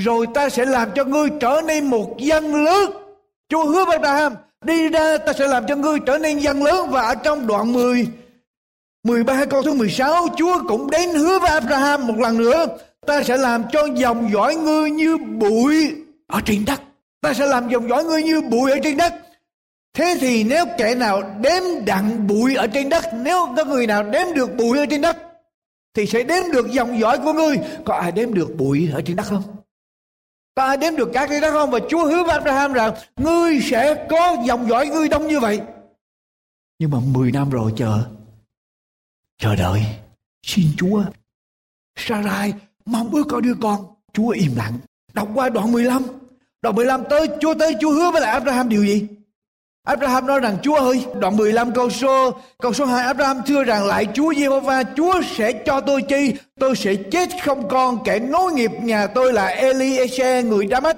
rồi 0.00 0.26
ta 0.34 0.48
sẽ 0.48 0.64
làm 0.64 0.90
cho 0.94 1.04
ngươi 1.04 1.28
trở 1.40 1.60
nên 1.66 1.86
một 1.86 2.16
dân 2.18 2.64
lớn. 2.64 2.90
Chúa 3.48 3.64
hứa 3.64 3.84
với 3.84 3.96
Abraham, 3.96 4.34
đi 4.64 4.88
ra 4.88 5.18
ta 5.18 5.32
sẽ 5.32 5.46
làm 5.46 5.66
cho 5.66 5.76
ngươi 5.76 5.98
trở 6.06 6.18
nên 6.18 6.38
dân 6.38 6.64
lớn. 6.64 6.90
Và 6.90 7.02
ở 7.02 7.14
trong 7.14 7.46
đoạn 7.46 7.72
10 7.72 8.06
13 9.04 9.44
câu 9.44 9.62
thứ 9.62 9.72
16 9.72 10.26
Chúa 10.36 10.62
cũng 10.68 10.90
đến 10.90 11.10
hứa 11.10 11.38
với 11.38 11.50
Abraham 11.50 12.06
một 12.06 12.18
lần 12.18 12.38
nữa. 12.38 12.66
Ta 13.06 13.22
sẽ 13.22 13.36
làm 13.36 13.62
cho 13.72 13.86
dòng 13.94 14.30
dõi 14.32 14.56
ngươi 14.56 14.90
như 14.90 15.16
bụi 15.16 15.94
ở 16.26 16.40
trên 16.44 16.64
đất. 16.64 16.80
Ta 17.20 17.34
sẽ 17.34 17.46
làm 17.46 17.68
dòng 17.68 17.88
dõi 17.88 18.04
ngươi 18.04 18.22
như 18.22 18.40
bụi 18.40 18.70
ở 18.70 18.78
trên 18.82 18.96
đất. 18.96 19.14
Thế 19.94 20.16
thì 20.20 20.44
nếu 20.44 20.64
kẻ 20.78 20.94
nào 20.94 21.22
đếm 21.40 21.62
đặng 21.86 22.26
bụi 22.26 22.54
ở 22.54 22.66
trên 22.66 22.88
đất 22.88 23.04
nếu 23.22 23.48
có 23.56 23.64
người 23.64 23.86
nào 23.86 24.02
đếm 24.02 24.34
được 24.34 24.56
bụi 24.56 24.78
ở 24.78 24.86
trên 24.86 25.00
đất 25.00 25.16
thì 25.94 26.06
sẽ 26.06 26.22
đếm 26.22 26.42
được 26.52 26.70
dòng 26.70 27.00
dõi 27.00 27.18
của 27.18 27.32
ngươi. 27.32 27.58
Có 27.84 27.94
ai 27.94 28.12
đếm 28.12 28.34
được 28.34 28.56
bụi 28.56 28.88
ở 28.92 29.02
trên 29.06 29.16
đất 29.16 29.26
không? 29.26 29.42
Ta 30.54 30.76
đếm 30.76 30.96
được 30.96 31.08
các 31.12 31.26
cái 31.28 31.40
đó 31.40 31.50
không? 31.50 31.70
Và 31.70 31.78
Chúa 31.88 32.04
hứa 32.06 32.22
với 32.24 32.32
Abraham 32.32 32.72
rằng, 32.72 32.94
ngươi 33.16 33.60
sẽ 33.60 34.06
có 34.10 34.36
dòng 34.46 34.68
dõi 34.68 34.86
ngươi 34.86 35.08
đông 35.08 35.28
như 35.28 35.40
vậy. 35.40 35.60
Nhưng 36.78 36.90
mà 36.90 36.98
10 37.06 37.32
năm 37.32 37.50
rồi 37.50 37.72
chờ. 37.76 38.02
Chờ 39.38 39.56
đợi. 39.56 39.82
Xin 40.42 40.66
Chúa. 40.76 41.04
Sarai, 41.96 42.52
mong 42.84 43.10
ước 43.10 43.24
có 43.28 43.40
đứa 43.40 43.54
con. 43.60 43.84
Chúa 44.12 44.28
im 44.28 44.56
lặng. 44.56 44.78
Đọc 45.12 45.28
qua 45.34 45.48
đoạn 45.48 45.72
15. 45.72 46.02
Đoạn 46.62 46.74
15 46.74 47.02
tới, 47.10 47.28
Chúa 47.40 47.54
tới, 47.54 47.76
Chúa 47.80 47.92
hứa 47.92 48.10
với 48.10 48.20
lại 48.20 48.32
Abraham 48.32 48.68
điều 48.68 48.84
gì? 48.84 49.08
Abraham 49.84 50.26
nói 50.26 50.40
rằng 50.40 50.56
Chúa 50.62 50.74
ơi, 50.74 51.04
đoạn 51.20 51.36
15 51.36 51.72
câu 51.72 51.90
số 51.90 52.32
câu 52.62 52.72
số 52.72 52.84
2 52.84 53.06
Abraham 53.06 53.42
thưa 53.46 53.64
rằng 53.64 53.86
lại 53.86 54.06
Chúa 54.14 54.34
Giê-hô-va, 54.34 54.82
Chúa 54.96 55.22
sẽ 55.36 55.52
cho 55.52 55.80
tôi 55.80 56.02
chi? 56.02 56.34
Tôi 56.60 56.76
sẽ 56.76 56.94
chết 56.94 57.28
không 57.44 57.68
con, 57.68 58.04
kẻ 58.04 58.18
nối 58.18 58.52
nghiệp 58.52 58.70
nhà 58.82 59.06
tôi 59.06 59.32
là 59.32 59.56
Eliezer 59.56 60.48
người 60.48 60.66
Damas. 60.70 60.96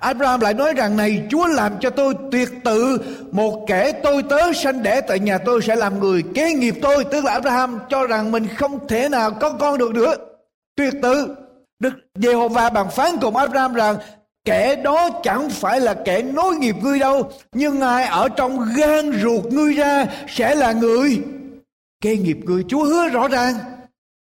Abraham 0.00 0.40
lại 0.40 0.54
nói 0.54 0.74
rằng 0.74 0.96
này 0.96 1.22
Chúa 1.30 1.46
làm 1.46 1.72
cho 1.80 1.90
tôi 1.90 2.14
tuyệt 2.30 2.48
tự 2.64 2.98
một 3.30 3.64
kẻ 3.66 3.92
tôi 4.02 4.22
tớ 4.22 4.52
sanh 4.52 4.82
đẻ 4.82 5.00
tại 5.00 5.18
nhà 5.18 5.38
tôi 5.38 5.62
sẽ 5.62 5.76
làm 5.76 6.00
người 6.00 6.22
kế 6.34 6.52
nghiệp 6.52 6.74
tôi 6.82 7.04
tức 7.04 7.24
là 7.24 7.32
Abraham 7.32 7.78
cho 7.88 8.06
rằng 8.06 8.32
mình 8.32 8.46
không 8.56 8.86
thể 8.88 9.08
nào 9.08 9.30
có 9.30 9.50
con 9.50 9.78
được 9.78 9.94
nữa 9.94 10.14
tuyệt 10.76 10.94
tự 11.02 11.36
Đức 11.78 11.90
Giê-hô-va 12.14 12.70
bàn 12.70 12.86
phán 12.90 13.10
cùng 13.20 13.36
Abraham 13.36 13.74
rằng 13.74 13.96
kẻ 14.44 14.76
đó 14.76 15.10
chẳng 15.22 15.50
phải 15.50 15.80
là 15.80 15.94
kẻ 16.04 16.22
nối 16.22 16.56
nghiệp 16.56 16.76
ngươi 16.82 16.98
đâu, 16.98 17.30
nhưng 17.52 17.80
ai 17.80 18.04
ở 18.04 18.28
trong 18.28 18.68
gan 18.76 19.12
ruột 19.22 19.44
ngươi 19.44 19.72
ra 19.72 20.06
sẽ 20.28 20.54
là 20.54 20.72
người 20.72 21.22
kế 22.00 22.16
nghiệp 22.16 22.38
ngươi. 22.44 22.64
Chúa 22.68 22.84
hứa 22.84 23.08
rõ 23.08 23.28
ràng, 23.28 23.54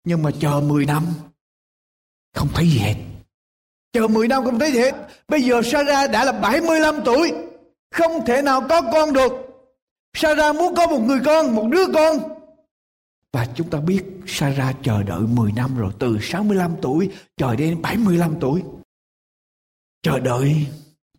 nhưng 0.04 0.24
mà 0.24 0.32
chờ 0.40 0.62
10 0.68 0.86
năm, 0.86 1.04
không 2.36 2.48
thấy 2.54 2.68
gì 2.68 2.80
hết. 2.80 2.96
Chờ 3.94 4.08
10 4.08 4.28
năm 4.28 4.44
không 4.44 4.60
thấy 4.60 4.72
gì 4.72 4.80
hết. 4.80 4.96
Bây 5.28 5.42
giờ 5.42 5.62
Sarah 5.62 6.12
đã 6.12 6.26
là 6.26 6.32
75 6.32 6.96
tuổi, 7.06 7.34
không 7.92 8.26
thể 8.26 8.42
nào 8.42 8.62
có 8.70 8.82
con 8.82 9.14
được. 9.14 9.34
Sarah 10.18 10.56
muốn 10.56 10.76
có 10.76 10.88
một 10.88 11.00
người 11.00 11.20
con, 11.26 11.56
một 11.56 11.68
đứa 11.72 11.86
con. 11.94 12.18
Và 13.34 13.48
chúng 13.56 13.70
ta 13.70 13.80
biết 13.80 14.04
Sarah 14.28 14.76
chờ 14.84 15.04
đợi 15.04 15.22
10 15.22 15.52
năm 15.52 15.78
rồi, 15.78 15.92
từ 16.00 16.18
65 16.22 16.76
tuổi 16.82 17.10
chờ 17.38 17.56
đến 17.56 17.82
75 17.82 18.36
tuổi 18.40 18.62
chờ 20.04 20.20
đợi. 20.20 20.68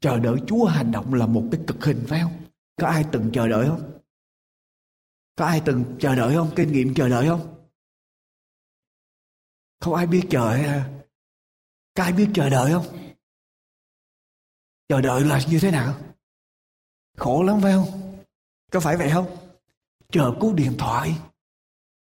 Chờ 0.00 0.18
đợi 0.18 0.36
Chúa 0.46 0.64
hành 0.64 0.92
động 0.92 1.14
là 1.14 1.26
một 1.26 1.48
cái 1.52 1.60
cực 1.66 1.84
hình, 1.84 2.04
phải 2.08 2.20
không? 2.20 2.44
Có 2.76 2.86
ai 2.86 3.04
từng 3.12 3.30
chờ 3.32 3.48
đợi 3.48 3.68
không? 3.68 4.00
Có 5.36 5.44
ai 5.44 5.62
từng 5.64 5.84
chờ 6.00 6.14
đợi 6.14 6.34
không? 6.34 6.50
Kinh 6.56 6.72
nghiệm 6.72 6.94
chờ 6.94 7.08
đợi 7.08 7.28
không? 7.28 7.66
Không 9.80 9.94
ai 9.94 10.06
biết 10.06 10.22
chờ 10.30 10.48
à? 10.48 10.90
có 11.94 12.02
ai 12.02 12.12
biết 12.12 12.28
chờ 12.34 12.50
đợi 12.50 12.72
không? 12.72 12.86
Chờ 14.88 15.00
đợi 15.00 15.24
là 15.24 15.40
như 15.48 15.58
thế 15.60 15.70
nào? 15.70 16.00
Khổ 17.16 17.42
lắm, 17.42 17.60
phải 17.62 17.72
không? 17.72 18.20
Có 18.72 18.80
phải 18.80 18.96
vậy 18.96 19.10
không? 19.10 19.36
Chờ 20.12 20.34
cú 20.40 20.54
điện 20.54 20.74
thoại. 20.78 21.14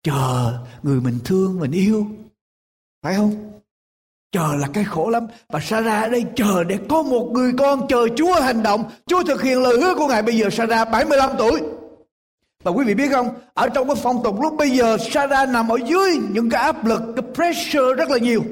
Chờ 0.03 0.59
người 0.83 1.01
mình 1.01 1.19
thương, 1.25 1.59
mình 1.59 1.71
yêu. 1.71 2.07
Phải 3.01 3.15
không? 3.15 3.52
Chờ 4.33 4.55
là 4.59 4.67
cái 4.73 4.83
khổ 4.83 5.09
lắm. 5.09 5.27
Và 5.49 5.59
Sarah 5.59 6.03
ở 6.03 6.09
đây 6.09 6.25
chờ 6.35 6.63
để 6.63 6.79
có 6.89 7.03
một 7.03 7.29
người 7.31 7.51
con 7.57 7.87
chờ 7.87 8.07
Chúa 8.15 8.41
hành 8.41 8.63
động, 8.63 8.83
Chúa 9.07 9.23
thực 9.23 9.41
hiện 9.41 9.63
lời 9.63 9.77
hứa 9.81 9.95
của 9.95 10.07
Ngài. 10.07 10.21
Bây 10.21 10.37
giờ 10.37 10.49
Sarah 10.49 10.91
75 10.91 11.29
tuổi. 11.37 11.61
Và 12.63 12.71
quý 12.71 12.85
vị 12.85 12.93
biết 12.93 13.11
không? 13.11 13.29
Ở 13.53 13.69
trong 13.69 13.87
cái 13.87 13.95
phong 14.03 14.23
tục 14.23 14.41
lúc 14.41 14.53
bây 14.57 14.69
giờ, 14.69 14.97
Sarah 14.97 15.49
nằm 15.49 15.69
ở 15.69 15.77
dưới 15.85 16.17
những 16.31 16.49
cái 16.49 16.63
áp 16.63 16.85
lực, 16.85 17.01
cái 17.15 17.25
pressure 17.33 17.93
rất 17.97 18.09
là 18.09 18.17
nhiều. 18.17 18.43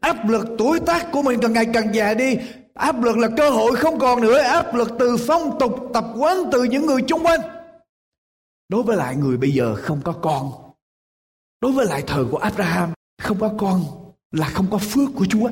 Áp 0.00 0.28
lực 0.28 0.46
tuổi 0.58 0.80
tác 0.80 1.12
của 1.12 1.22
mình 1.22 1.38
càng 1.42 1.52
ngày 1.52 1.66
càng 1.74 1.94
già 1.94 2.14
đi. 2.14 2.36
Áp 2.74 3.02
lực 3.02 3.18
là 3.18 3.28
cơ 3.36 3.50
hội 3.50 3.76
không 3.76 3.98
còn 3.98 4.20
nữa. 4.20 4.38
Áp 4.38 4.74
lực 4.74 4.90
từ 4.98 5.16
phong 5.26 5.58
tục 5.58 5.90
tập 5.94 6.04
quán 6.16 6.36
từ 6.52 6.64
những 6.64 6.86
người 6.86 7.02
chung 7.02 7.26
quanh. 7.26 7.40
Đối 8.68 8.82
với 8.82 8.96
lại 8.96 9.16
người 9.16 9.36
bây 9.36 9.50
giờ 9.50 9.74
không 9.74 10.00
có 10.04 10.12
con. 10.12 10.52
Đối 11.60 11.72
với 11.72 11.86
lại 11.86 12.02
thời 12.06 12.24
của 12.24 12.38
Abraham, 12.38 12.92
không 13.22 13.38
có 13.40 13.50
con 13.58 14.05
là 14.32 14.48
không 14.48 14.66
có 14.70 14.78
phước 14.78 15.08
của 15.14 15.26
Chúa. 15.26 15.50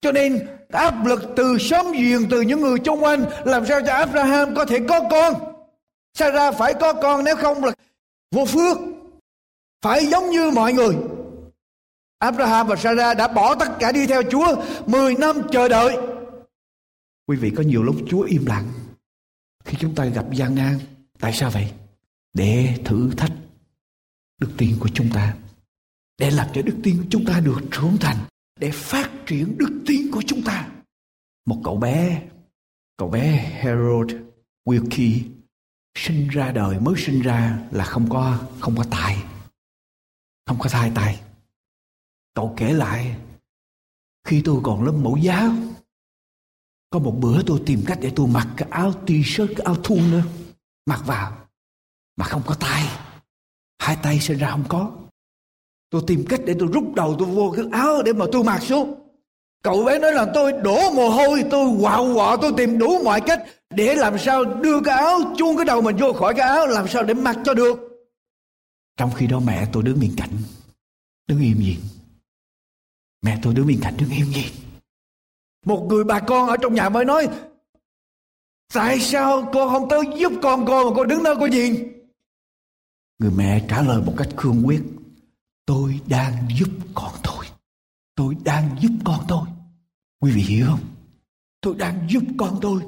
Cho 0.00 0.12
nên, 0.12 0.48
áp 0.68 1.06
lực 1.06 1.22
từ 1.36 1.58
sớm 1.58 1.86
duyên 1.92 2.26
từ 2.30 2.40
những 2.40 2.60
người 2.60 2.78
xung 2.84 3.04
quanh 3.04 3.24
làm 3.44 3.66
sao 3.66 3.80
cho 3.86 3.92
Abraham 3.92 4.54
có 4.54 4.64
thể 4.64 4.78
có 4.88 5.00
con? 5.10 5.34
Sarah 6.14 6.54
phải 6.58 6.74
có 6.74 6.92
con, 6.92 7.24
nếu 7.24 7.36
không 7.36 7.64
là 7.64 7.72
vô 8.30 8.44
phước. 8.44 8.78
Phải 9.82 10.06
giống 10.06 10.30
như 10.30 10.50
mọi 10.50 10.72
người. 10.72 10.96
Abraham 12.18 12.66
và 12.66 12.76
Sarah 12.76 13.16
đã 13.16 13.28
bỏ 13.28 13.54
tất 13.54 13.68
cả 13.78 13.92
đi 13.92 14.06
theo 14.06 14.22
Chúa 14.30 14.56
10 14.86 15.14
năm 15.14 15.36
chờ 15.52 15.68
đợi. 15.68 15.96
Quý 17.26 17.36
vị 17.36 17.52
có 17.56 17.62
nhiều 17.62 17.82
lúc 17.82 17.96
Chúa 18.08 18.22
im 18.22 18.46
lặng 18.46 18.72
khi 19.64 19.76
chúng 19.80 19.94
ta 19.94 20.04
gặp 20.04 20.24
gian 20.32 20.54
nan. 20.54 20.78
Tại 21.20 21.32
sao 21.32 21.50
vậy? 21.50 21.72
Để 22.34 22.74
thử 22.84 23.10
thách 23.16 23.32
đức 24.38 24.50
tin 24.58 24.76
của 24.80 24.88
chúng 24.94 25.10
ta 25.14 25.34
để 26.20 26.30
làm 26.30 26.48
cho 26.54 26.62
đức 26.62 26.76
tin 26.82 26.96
của 26.98 27.08
chúng 27.10 27.24
ta 27.24 27.40
được 27.40 27.60
trưởng 27.70 27.96
thành, 28.00 28.16
để 28.60 28.70
phát 28.70 29.10
triển 29.26 29.58
đức 29.58 29.82
tin 29.86 30.10
của 30.10 30.22
chúng 30.26 30.42
ta. 30.42 30.68
Một 31.46 31.60
cậu 31.64 31.76
bé 31.76 32.22
cậu 32.96 33.08
bé 33.08 33.36
Harold 33.62 34.12
Wilkie, 34.68 35.22
sinh 35.98 36.28
ra 36.28 36.52
đời, 36.52 36.80
mới 36.80 36.94
sinh 36.98 37.20
ra 37.22 37.68
là 37.70 37.84
không 37.84 38.10
có 38.10 38.38
không 38.60 38.76
có 38.76 38.84
tài 38.90 39.22
không 40.46 40.58
có 40.58 40.68
thai 40.68 40.92
tài 40.94 41.20
cậu 42.34 42.54
kể 42.56 42.72
lại, 42.72 43.16
khi 44.24 44.42
tôi 44.44 44.60
còn 44.64 44.84
lớp 44.84 44.92
mẫu 44.92 45.16
giáo, 45.16 45.52
có 46.90 46.98
một 46.98 47.16
bữa 47.20 47.42
tôi 47.46 47.62
tìm 47.66 47.82
cách 47.86 47.98
để 48.02 48.12
tôi 48.16 48.26
mặc 48.26 48.48
cái 48.56 48.68
áo 48.70 48.92
t-shirt, 49.06 49.46
cái 49.46 49.64
áo 49.64 49.76
thun 49.84 50.10
nữa 50.10 50.24
mặc 50.86 51.02
vào, 51.06 51.46
mà 52.16 52.24
không 52.24 52.42
có 52.46 52.54
tay 52.54 52.88
hai 53.78 53.96
tay 54.02 54.20
sinh 54.20 54.38
ra 54.38 54.50
không 54.50 54.64
có 54.68 54.96
tôi 55.90 56.02
tìm 56.06 56.24
cách 56.28 56.40
để 56.46 56.54
tôi 56.58 56.68
rút 56.72 56.94
đầu, 56.94 57.16
tôi 57.18 57.28
vô 57.28 57.54
cái 57.56 57.64
áo 57.72 58.02
để 58.02 58.12
mà 58.12 58.26
tôi 58.32 58.44
mặc 58.44 58.62
xuống. 58.62 58.94
Cậu 59.62 59.84
bé 59.84 59.98
nói 59.98 60.12
là 60.12 60.26
tôi 60.34 60.52
đổ 60.52 60.90
mồ 60.90 61.08
hôi, 61.08 61.44
tôi 61.50 61.76
quạo 61.80 62.14
quọ 62.14 62.36
tôi 62.36 62.52
tìm 62.56 62.78
đủ 62.78 63.02
mọi 63.04 63.20
cách 63.20 63.42
để 63.70 63.94
làm 63.94 64.18
sao 64.18 64.44
đưa 64.44 64.80
cái 64.80 64.98
áo, 64.98 65.18
chuông 65.36 65.56
cái 65.56 65.64
đầu 65.64 65.82
mình 65.82 65.96
vô 65.96 66.12
khỏi 66.12 66.34
cái 66.34 66.48
áo, 66.48 66.66
làm 66.66 66.88
sao 66.88 67.02
để 67.02 67.14
mặc 67.14 67.36
cho 67.44 67.54
được. 67.54 67.78
Trong 68.96 69.10
khi 69.16 69.26
đó 69.26 69.40
mẹ 69.40 69.68
tôi 69.72 69.82
đứng 69.82 70.00
bên 70.00 70.14
cạnh, 70.16 70.30
đứng 71.26 71.40
im 71.40 71.58
nhìn. 71.58 71.78
Mẹ 73.22 73.38
tôi 73.42 73.54
đứng 73.54 73.66
bên 73.66 73.78
cạnh, 73.82 73.94
đứng 73.96 74.10
im 74.10 74.26
nhìn. 74.30 74.52
Một 75.66 75.86
người 75.88 76.04
bà 76.04 76.20
con 76.20 76.48
ở 76.48 76.56
trong 76.56 76.74
nhà 76.74 76.88
mới 76.88 77.04
nói, 77.04 77.28
tại 78.74 79.00
sao 79.00 79.50
con 79.52 79.70
không 79.70 79.88
tới 79.88 80.00
giúp 80.16 80.32
con 80.42 80.66
con 80.66 80.86
mà 80.86 80.96
con 80.96 81.08
đứng 81.08 81.22
đó 81.22 81.34
con 81.40 81.50
nhìn? 81.50 81.92
Người 83.18 83.30
mẹ 83.36 83.66
trả 83.68 83.82
lời 83.82 84.02
một 84.06 84.14
cách 84.16 84.28
cương 84.36 84.62
quyết 84.66 84.80
tôi 85.66 86.00
đang 86.08 86.48
giúp 86.58 86.68
con 86.94 87.12
tôi 87.22 87.46
tôi 88.14 88.36
đang 88.44 88.76
giúp 88.80 88.92
con 89.04 89.24
tôi 89.28 89.46
quý 90.20 90.30
vị 90.30 90.42
hiểu 90.42 90.66
không? 90.68 90.80
Tôi 91.60 91.74
đang 91.74 92.06
giúp 92.08 92.22
con 92.38 92.58
tôi 92.62 92.82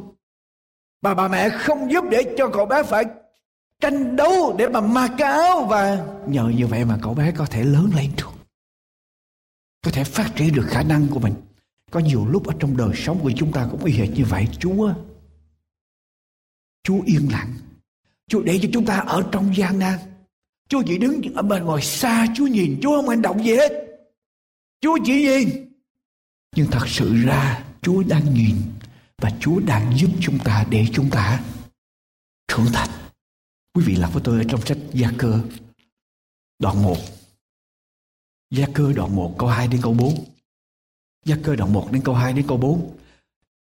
bà 1.03 1.15
bà 1.15 1.29
mẹ 1.29 1.49
không 1.49 1.93
giúp 1.93 2.05
để 2.11 2.35
cho 2.39 2.49
cậu 2.49 2.67
bé 2.67 2.83
phải 2.83 3.05
tranh 3.81 4.17
đấu 4.17 4.57
để 4.59 4.69
mà 4.69 4.81
mặc 4.81 5.11
cái 5.19 5.33
áo 5.33 5.67
và 5.71 6.07
nhờ 6.27 6.49
như 6.49 6.67
vậy 6.67 6.85
mà 6.85 6.99
cậu 7.03 7.15
bé 7.15 7.33
có 7.33 7.47
thể 7.47 7.65
lớn 7.65 7.91
lên 7.97 8.11
được. 8.17 8.31
Có 9.85 9.91
thể 9.91 10.05
phát 10.05 10.33
triển 10.37 10.55
được 10.55 10.67
khả 10.69 10.83
năng 10.83 11.09
của 11.09 11.21
mình. 11.21 11.35
Có 11.91 12.01
nhiều 12.01 12.27
lúc 12.27 12.47
ở 12.47 12.55
trong 12.59 12.77
đời 12.77 12.91
sống 12.95 13.19
của 13.23 13.33
chúng 13.37 13.53
ta 13.53 13.69
cũng 13.71 13.85
y 13.85 13.93
hệt 13.93 14.11
như 14.11 14.25
vậy. 14.25 14.49
Chúa 14.59 14.95
chúa 16.83 17.01
yên 17.07 17.29
lặng. 17.33 17.55
Chúa 18.29 18.43
để 18.43 18.59
cho 18.63 18.69
chúng 18.73 18.87
ta 18.87 18.97
ở 18.97 19.23
trong 19.33 19.57
gian 19.57 19.79
nan 19.79 19.99
chúa 20.69 20.83
chỉ 20.87 20.99
đứng 20.99 21.23
ở 21.35 21.43
bên 21.43 21.65
ngoài 21.65 21.83
xa 21.83 22.27
chúa 22.37 22.47
nhìn 22.47 22.81
chúa 22.83 22.97
không 22.97 23.09
hành 23.09 23.23
động 23.23 23.45
gì 23.45 23.57
hết 23.57 23.73
chúa 24.81 24.99
chỉ 25.05 25.23
nhìn 25.23 25.49
nhưng 26.57 26.67
thật 26.71 26.85
sự 26.89 27.23
ra 27.25 27.65
chúa 27.83 28.03
đang 28.03 28.35
nhìn 28.35 28.57
và 29.23 29.31
chúa 29.41 29.61
đang 29.61 29.99
giúp 29.99 30.11
chúng 30.21 30.39
ta 30.39 30.65
để 30.71 30.87
chúng 30.93 31.11
ta 31.11 31.41
trưởng 32.49 32.67
thành 32.73 32.91
quý 33.75 33.85
vị 33.87 33.97
làm 33.97 34.11
với 34.13 34.23
tôi 34.25 34.39
ở 34.39 34.45
trong 34.49 34.67
sách 34.67 34.79
gia 34.93 35.13
cơ 35.19 35.41
đoạn 36.59 36.83
1 36.83 36.97
Gia 38.53 38.67
cơ 38.75 38.93
đoạn 38.93 39.17
1 39.17 39.35
câu 39.39 39.49
2 39.49 39.69
đến 39.69 39.81
câu 39.83 39.95
4. 39.95 40.25
Gia 41.25 41.37
cơ 41.43 41.57
đoạn 41.57 41.73
1 41.73 41.89
đến 41.93 42.03
câu 42.05 42.15
2 42.15 42.33
đến 42.33 42.47
câu 42.49 42.57
4. 42.57 42.97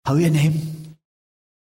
Hỡi 0.07 0.23
anh 0.23 0.33
em, 0.33 0.53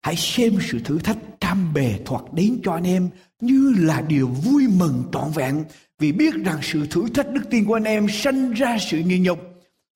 hãy 0.03 0.17
xem 0.17 0.59
sự 0.71 0.81
thử 0.85 0.99
thách 0.99 1.19
trăm 1.53 1.75
bề 1.75 1.95
thoạt 2.05 2.23
đến 2.33 2.61
cho 2.65 2.73
anh 2.73 2.87
em 2.87 3.09
như 3.41 3.75
là 3.79 4.01
điều 4.01 4.29
vui 4.29 4.67
mừng 4.79 5.03
trọn 5.13 5.31
vẹn. 5.35 5.65
Vì 5.99 6.13
biết 6.13 6.35
rằng 6.35 6.59
sự 6.63 6.87
thử 6.91 7.09
thách 7.15 7.31
đức 7.33 7.41
tin 7.51 7.65
của 7.65 7.77
anh 7.77 7.85
em 7.85 8.07
sanh 8.09 8.53
ra 8.53 8.77
sự 8.81 8.99
nhịn 8.99 9.23
nhục. 9.23 9.39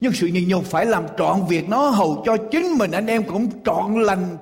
Nhưng 0.00 0.12
sự 0.12 0.26
nhịn 0.26 0.48
nhục 0.48 0.64
phải 0.64 0.86
làm 0.86 1.04
trọn 1.18 1.46
việc 1.48 1.68
nó 1.68 1.88
hầu 1.90 2.22
cho 2.26 2.36
chính 2.36 2.78
mình, 2.78 2.90
anh 2.90 3.06
em 3.06 3.24
cũng 3.24 3.48
trọn 3.64 4.02
lành, 4.02 4.36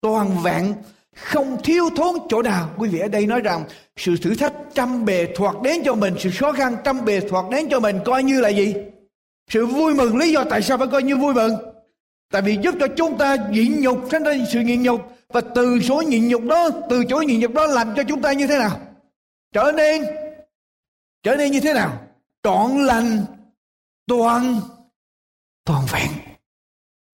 toàn 0.00 0.42
vẹn, 0.42 0.74
không 1.16 1.56
thiếu 1.64 1.90
thốn 1.96 2.14
chỗ 2.28 2.42
nào. 2.42 2.70
Quý 2.78 2.88
vị 2.88 2.98
ở 2.98 3.08
đây 3.08 3.26
nói 3.26 3.40
rằng 3.40 3.64
sự 3.96 4.16
thử 4.16 4.34
thách 4.34 4.52
trăm 4.74 5.04
bề 5.04 5.26
thoạt 5.36 5.54
đến 5.62 5.82
cho 5.84 5.94
mình, 5.94 6.14
sự 6.18 6.30
khó 6.38 6.52
khăn 6.52 6.76
trăm 6.84 7.04
bề 7.04 7.20
thoạt 7.20 7.44
đến 7.50 7.66
cho 7.70 7.80
mình 7.80 7.98
coi 8.04 8.22
như 8.22 8.40
là 8.40 8.48
gì? 8.48 8.74
Sự 9.50 9.66
vui 9.66 9.94
mừng. 9.94 10.16
Lý 10.16 10.32
do 10.32 10.44
tại 10.50 10.62
sao 10.62 10.78
phải 10.78 10.86
coi 10.86 11.02
như 11.02 11.16
vui 11.16 11.34
mừng? 11.34 11.52
Tại 12.32 12.42
vì 12.42 12.58
giúp 12.62 12.74
cho 12.80 12.86
chúng 12.96 13.18
ta 13.18 13.36
nhịn 13.50 13.80
nhục 13.80 14.08
sinh 14.10 14.22
ra 14.22 14.32
sự 14.52 14.60
nhịn 14.60 14.82
nhục 14.82 15.15
và 15.28 15.40
từ 15.54 15.80
số 15.80 16.02
nhịn 16.02 16.28
nhục 16.28 16.42
đó, 16.42 16.68
từ 16.90 17.04
chối 17.08 17.26
nhịn 17.26 17.40
nhục 17.40 17.52
đó 17.54 17.66
làm 17.66 17.94
cho 17.96 18.02
chúng 18.08 18.22
ta 18.22 18.32
như 18.32 18.46
thế 18.46 18.58
nào? 18.58 18.80
Trở 19.52 19.72
nên 19.76 20.02
trở 21.22 21.36
nên 21.36 21.52
như 21.52 21.60
thế 21.60 21.72
nào? 21.72 22.06
Trọn 22.42 22.86
lành, 22.86 23.24
toàn 24.06 24.60
toàn 25.64 25.86
vẹn. 25.92 26.10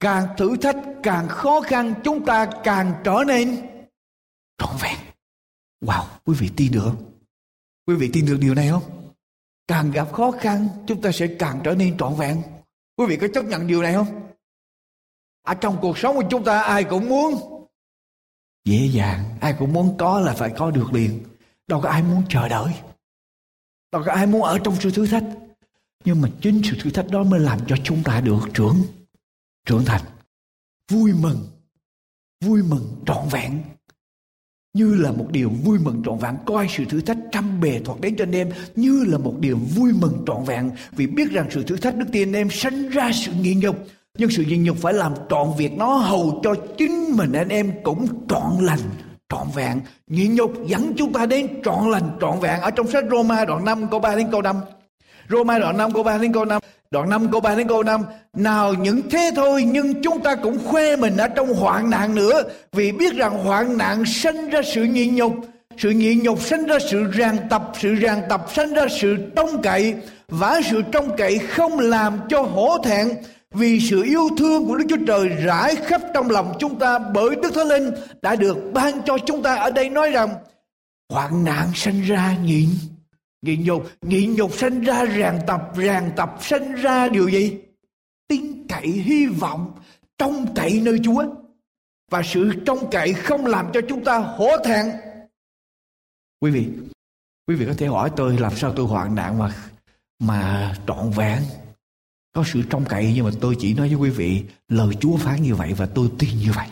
Càng 0.01 0.27
thử 0.37 0.57
thách, 0.57 0.77
càng 1.03 1.29
khó 1.29 1.61
khăn, 1.61 1.95
chúng 2.05 2.25
ta 2.25 2.51
càng 2.65 2.93
trở 3.05 3.25
nên 3.27 3.71
trọn 4.59 4.77
vẹn. 4.83 4.99
Wow, 5.81 6.05
quý 6.25 6.35
vị 6.39 6.51
tin 6.57 6.73
được 6.73 6.81
không? 6.85 7.13
Quý 7.87 7.95
vị 7.95 8.11
tin 8.13 8.27
được 8.27 8.39
điều 8.41 8.55
này 8.55 8.69
không? 8.69 8.83
Càng 9.67 9.91
gặp 9.91 10.13
khó 10.13 10.31
khăn, 10.31 10.69
chúng 10.87 11.03
ta 11.03 11.13
sẽ 11.13 11.27
càng 11.39 11.61
trở 11.65 11.75
nên 11.75 11.99
trọn 11.99 12.15
vẹn. 12.15 12.43
Quý 12.97 13.07
vị 13.09 13.17
có 13.17 13.27
chấp 13.35 13.45
nhận 13.45 13.67
điều 13.67 13.83
này 13.83 13.95
không? 13.95 14.31
Ở 15.43 15.55
trong 15.55 15.79
cuộc 15.81 15.99
sống 15.99 16.17
của 16.17 16.25
chúng 16.31 16.45
ta, 16.45 16.63
ai 16.63 16.85
cũng 16.85 17.09
muốn 17.09 17.52
dễ 18.65 18.87
dàng. 18.93 19.25
Ai 19.41 19.55
cũng 19.59 19.73
muốn 19.73 19.97
có 19.99 20.21
là 20.21 20.33
phải 20.33 20.51
có 20.57 20.71
được 20.71 20.93
liền. 20.93 21.23
Đâu 21.69 21.81
có 21.81 21.89
ai 21.89 22.03
muốn 22.03 22.23
chờ 22.29 22.49
đợi. 22.49 22.73
Đâu 23.93 24.03
có 24.07 24.13
ai 24.13 24.27
muốn 24.27 24.43
ở 24.43 24.59
trong 24.59 24.77
sự 24.81 24.91
thử 24.91 25.07
thách. 25.07 25.25
Nhưng 26.05 26.21
mà 26.21 26.29
chính 26.41 26.61
sự 26.65 26.77
thử 26.81 26.91
thách 26.91 27.11
đó 27.11 27.23
mới 27.23 27.41
làm 27.41 27.59
cho 27.67 27.77
chúng 27.85 28.03
ta 28.03 28.21
được 28.21 28.41
trưởng 28.55 28.83
trưởng 29.67 29.85
thành. 29.85 30.03
Vui 30.91 31.13
mừng. 31.13 31.49
Vui 32.45 32.63
mừng 32.63 33.03
trọn 33.07 33.29
vẹn. 33.31 33.63
Như 34.75 34.95
là 34.95 35.13
một 35.13 35.27
điều 35.31 35.51
vui 35.51 35.79
mừng 35.79 36.03
trọn 36.05 36.19
vẹn. 36.19 36.37
Coi 36.47 36.67
sự 36.71 36.85
thử 36.85 37.01
thách 37.01 37.19
trăm 37.33 37.61
bề 37.61 37.81
thoạt 37.85 38.01
đến 38.01 38.17
cho 38.17 38.25
anh 38.25 38.33
em, 38.33 38.51
như 38.77 39.05
là 39.09 39.19
một 39.19 39.37
điều 39.41 39.59
vui 39.59 39.93
mừng 39.93 40.25
trọn 40.27 40.45
vẹn. 40.45 40.71
Vì 40.93 41.07
biết 41.07 41.31
rằng 41.31 41.49
sự 41.51 41.65
thử 41.65 41.77
thách 41.77 41.97
đức 41.97 42.07
tiên 42.13 42.33
em 42.33 42.49
sanh 42.51 42.89
ra 42.89 43.11
sự 43.13 43.33
nghiện 43.33 43.61
nhục 43.61 43.77
nhưng 44.19 44.31
sự 44.31 44.43
nhịn 44.43 44.65
nhục 44.65 44.77
phải 44.77 44.93
làm 44.93 45.13
trọn 45.31 45.49
việc 45.59 45.73
nó, 45.73 45.95
hầu 45.95 46.41
cho 46.45 46.55
chính 46.79 47.17
mình 47.17 47.33
anh 47.33 47.49
em 47.49 47.73
cũng 47.83 48.07
trọn 48.29 48.65
lành, 48.65 48.79
trọn 49.29 49.47
vẹn. 49.55 49.81
Nhịn 50.07 50.35
nhục 50.35 50.67
dẫn 50.67 50.93
chúng 50.97 51.13
ta 51.13 51.27
đến 51.27 51.49
trọn 51.65 51.91
lành, 51.91 52.11
trọn 52.21 52.41
vẹn. 52.41 52.61
Ở 52.61 52.71
trong 52.71 52.91
sách 52.91 53.05
Roma 53.11 53.45
đoạn 53.45 53.65
5 53.65 53.89
câu 53.91 54.01
3 54.01 54.15
đến 54.15 54.29
câu 54.31 54.43
5 54.43 54.57
Roma 55.31 55.59
đoạn 55.59 55.77
5 55.77 55.93
câu 55.93 56.03
3 56.03 56.19
đến 56.19 56.33
câu 56.33 56.45
5 56.45 56.63
Đoạn 56.91 57.11
5 57.11 57.29
câu 57.33 57.41
3 57.41 57.55
đến 57.55 57.69
câu 57.69 57.83
5 57.83 58.05
Nào 58.37 58.75
những 58.75 59.11
thế 59.11 59.31
thôi, 59.37 59.65
nhưng 59.67 60.03
chúng 60.03 60.23
ta 60.23 60.35
cũng 60.35 60.59
khoe 60.65 60.97
mình 60.97 61.17
ở 61.17 61.29
trong 61.29 61.55
hoạn 61.55 61.91
nạn 61.91 62.15
nữa. 62.15 62.43
Vì 62.73 62.93
biết 62.93 63.15
rằng 63.15 63.45
hoạn 63.45 63.79
nạn 63.79 64.05
sinh 64.05 64.51
ra 64.51 64.61
sự 64.75 64.83
nhịn 64.83 65.15
nhục. 65.15 65.33
Sự 65.79 65.91
nhịn 65.91 66.23
nhục 66.23 66.41
sinh 66.43 66.67
ra 66.67 66.79
sự 66.91 67.05
ràng 67.13 67.37
tập, 67.51 67.63
Sự 67.81 67.95
ràng 67.95 68.23
tập 68.29 68.47
sinh 68.55 68.75
ra 68.75 68.87
sự 69.01 69.17
trông 69.37 69.63
cậy. 69.63 69.95
Và 70.29 70.61
sự 70.71 70.83
trông 70.93 71.17
cậy 71.17 71.39
không 71.39 71.79
làm 71.79 72.21
cho 72.29 72.43
hổ 72.43 72.79
thẹn 72.85 73.09
vì 73.53 73.81
sự 73.81 74.03
yêu 74.03 74.29
thương 74.39 74.67
của 74.67 74.77
Đức 74.77 74.85
Chúa 74.89 75.05
Trời 75.07 75.29
rải 75.29 75.75
khắp 75.77 76.01
trong 76.15 76.31
lòng 76.31 76.55
chúng 76.59 76.79
ta 76.79 76.99
bởi 76.99 77.37
Đức 77.43 77.51
Thánh 77.55 77.69
Linh 77.69 77.91
đã 78.23 78.37
được 78.37 78.57
ban 78.75 79.03
cho 79.05 79.19
chúng 79.27 79.43
ta 79.43 79.55
ở 79.55 79.71
đây 79.71 79.91
nói 79.91 80.11
rằng 80.11 80.35
hoạn 81.09 81.45
nạn 81.45 81.69
sinh 81.75 82.03
ra 82.03 82.37
nhịn 82.45 82.69
Nhịn 83.43 83.65
nhục, 83.65 83.89
nhịn 84.03 84.35
nhục 84.35 84.55
sinh 84.55 84.81
ra 84.81 85.05
ràng 85.05 85.41
tập, 85.47 85.73
ràng 85.77 86.11
tập 86.17 86.37
sinh 86.41 86.75
ra 86.75 87.09
điều 87.09 87.29
gì? 87.29 87.59
Tin 88.29 88.67
cậy, 88.69 88.87
hy 88.87 89.27
vọng, 89.27 89.73
trông 90.19 90.55
cậy 90.55 90.81
nơi 90.81 90.99
Chúa. 91.05 91.25
Và 92.11 92.23
sự 92.25 92.53
trông 92.67 92.91
cậy 92.91 93.13
không 93.13 93.47
làm 93.47 93.67
cho 93.73 93.81
chúng 93.89 94.05
ta 94.05 94.19
hổ 94.19 94.49
thẹn. 94.65 94.87
Quý 96.41 96.51
vị, 96.51 96.69
quý 97.47 97.55
vị 97.55 97.67
có 97.67 97.75
thể 97.79 97.87
hỏi 97.87 98.11
tôi 98.17 98.39
làm 98.39 98.57
sao 98.57 98.73
tôi 98.77 98.87
hoạn 98.87 99.15
nạn 99.15 99.39
mà 99.39 99.55
mà 100.19 100.75
trọn 100.87 101.11
vẹn 101.11 101.43
có 102.33 102.45
sự 102.47 102.63
trông 102.71 102.85
cậy 102.89 103.13
nhưng 103.15 103.25
mà 103.25 103.31
tôi 103.41 103.57
chỉ 103.59 103.75
nói 103.75 103.89
với 103.89 103.97
quý 103.97 104.11
vị 104.11 104.45
lời 104.69 104.95
Chúa 105.01 105.17
phán 105.17 105.43
như 105.43 105.55
vậy 105.55 105.73
và 105.77 105.87
tôi 105.87 106.11
tin 106.19 106.31
như 106.39 106.53
vậy. 106.57 106.69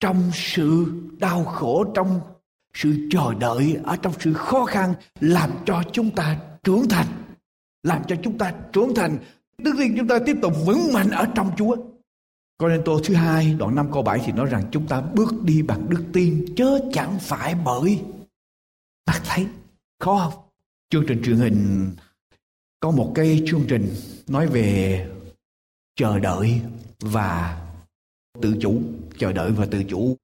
Trong 0.00 0.30
sự 0.34 0.86
đau 1.18 1.44
khổ, 1.44 1.84
trong 1.94 2.20
sự 2.74 3.08
chờ 3.10 3.34
đợi 3.40 3.76
ở 3.84 3.96
trong 3.96 4.12
sự 4.20 4.32
khó 4.32 4.64
khăn 4.64 4.94
làm 5.20 5.50
cho 5.66 5.82
chúng 5.92 6.10
ta 6.10 6.38
trưởng 6.62 6.88
thành 6.88 7.06
làm 7.82 8.02
cho 8.08 8.16
chúng 8.22 8.38
ta 8.38 8.54
trưởng 8.72 8.94
thành 8.94 9.18
Đức 9.58 9.74
tin 9.78 9.94
chúng 9.96 10.08
ta 10.08 10.18
tiếp 10.26 10.36
tục 10.42 10.52
vững 10.66 10.92
mạnh 10.92 11.10
ở 11.10 11.26
trong 11.34 11.50
Chúa. 11.56 11.76
Con 12.58 12.70
nên 12.70 12.82
tô 12.84 13.00
thứ 13.04 13.14
hai 13.14 13.54
đoạn 13.58 13.74
5 13.74 13.92
câu 13.92 14.02
7 14.02 14.20
thì 14.24 14.32
nói 14.32 14.46
rằng 14.46 14.64
chúng 14.70 14.86
ta 14.86 15.00
bước 15.00 15.42
đi 15.42 15.62
bằng 15.62 15.86
đức 15.88 16.04
tin 16.12 16.54
chớ 16.56 16.80
chẳng 16.92 17.18
phải 17.20 17.54
bởi 17.64 18.00
mắt 19.06 19.20
thấy. 19.24 19.46
Khó 20.00 20.18
không? 20.18 20.42
Chương 20.90 21.04
trình 21.08 21.22
truyền 21.24 21.36
hình 21.36 21.90
có 22.84 22.90
một 22.90 23.12
cái 23.14 23.42
chương 23.46 23.64
trình 23.68 23.94
nói 24.28 24.46
về 24.46 25.06
chờ 25.96 26.18
đợi 26.18 26.60
và 27.00 27.60
tự 28.42 28.56
chủ. 28.60 28.80
Chờ 29.18 29.32
đợi 29.32 29.50
và 29.50 29.66
tự 29.70 29.84
chủ. 29.84 30.16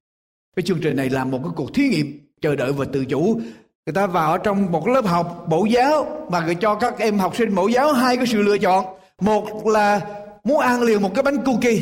Cái 0.55 0.63
chương 0.63 0.79
trình 0.81 0.95
này 0.97 1.09
là 1.09 1.25
một 1.25 1.39
cái 1.43 1.51
cuộc 1.55 1.73
thí 1.73 1.89
nghiệm 1.89 2.19
chờ 2.41 2.55
đợi 2.55 2.73
và 2.73 2.85
tự 2.93 3.05
chủ 3.05 3.41
người 3.85 3.93
ta 3.93 4.07
vào 4.07 4.37
trong 4.37 4.71
một 4.71 4.87
lớp 4.87 5.05
học 5.05 5.45
mẫu 5.49 5.65
giáo 5.65 6.27
mà 6.31 6.45
người 6.45 6.55
cho 6.55 6.75
các 6.75 6.99
em 6.99 7.19
học 7.19 7.35
sinh 7.35 7.55
mẫu 7.55 7.69
giáo 7.69 7.93
hai 7.93 8.17
cái 8.17 8.27
sự 8.27 8.41
lựa 8.41 8.57
chọn 8.57 8.85
một 9.21 9.67
là 9.67 10.01
muốn 10.43 10.59
ăn 10.59 10.81
liền 10.81 11.01
một 11.01 11.11
cái 11.15 11.23
bánh 11.23 11.43
cookie 11.45 11.79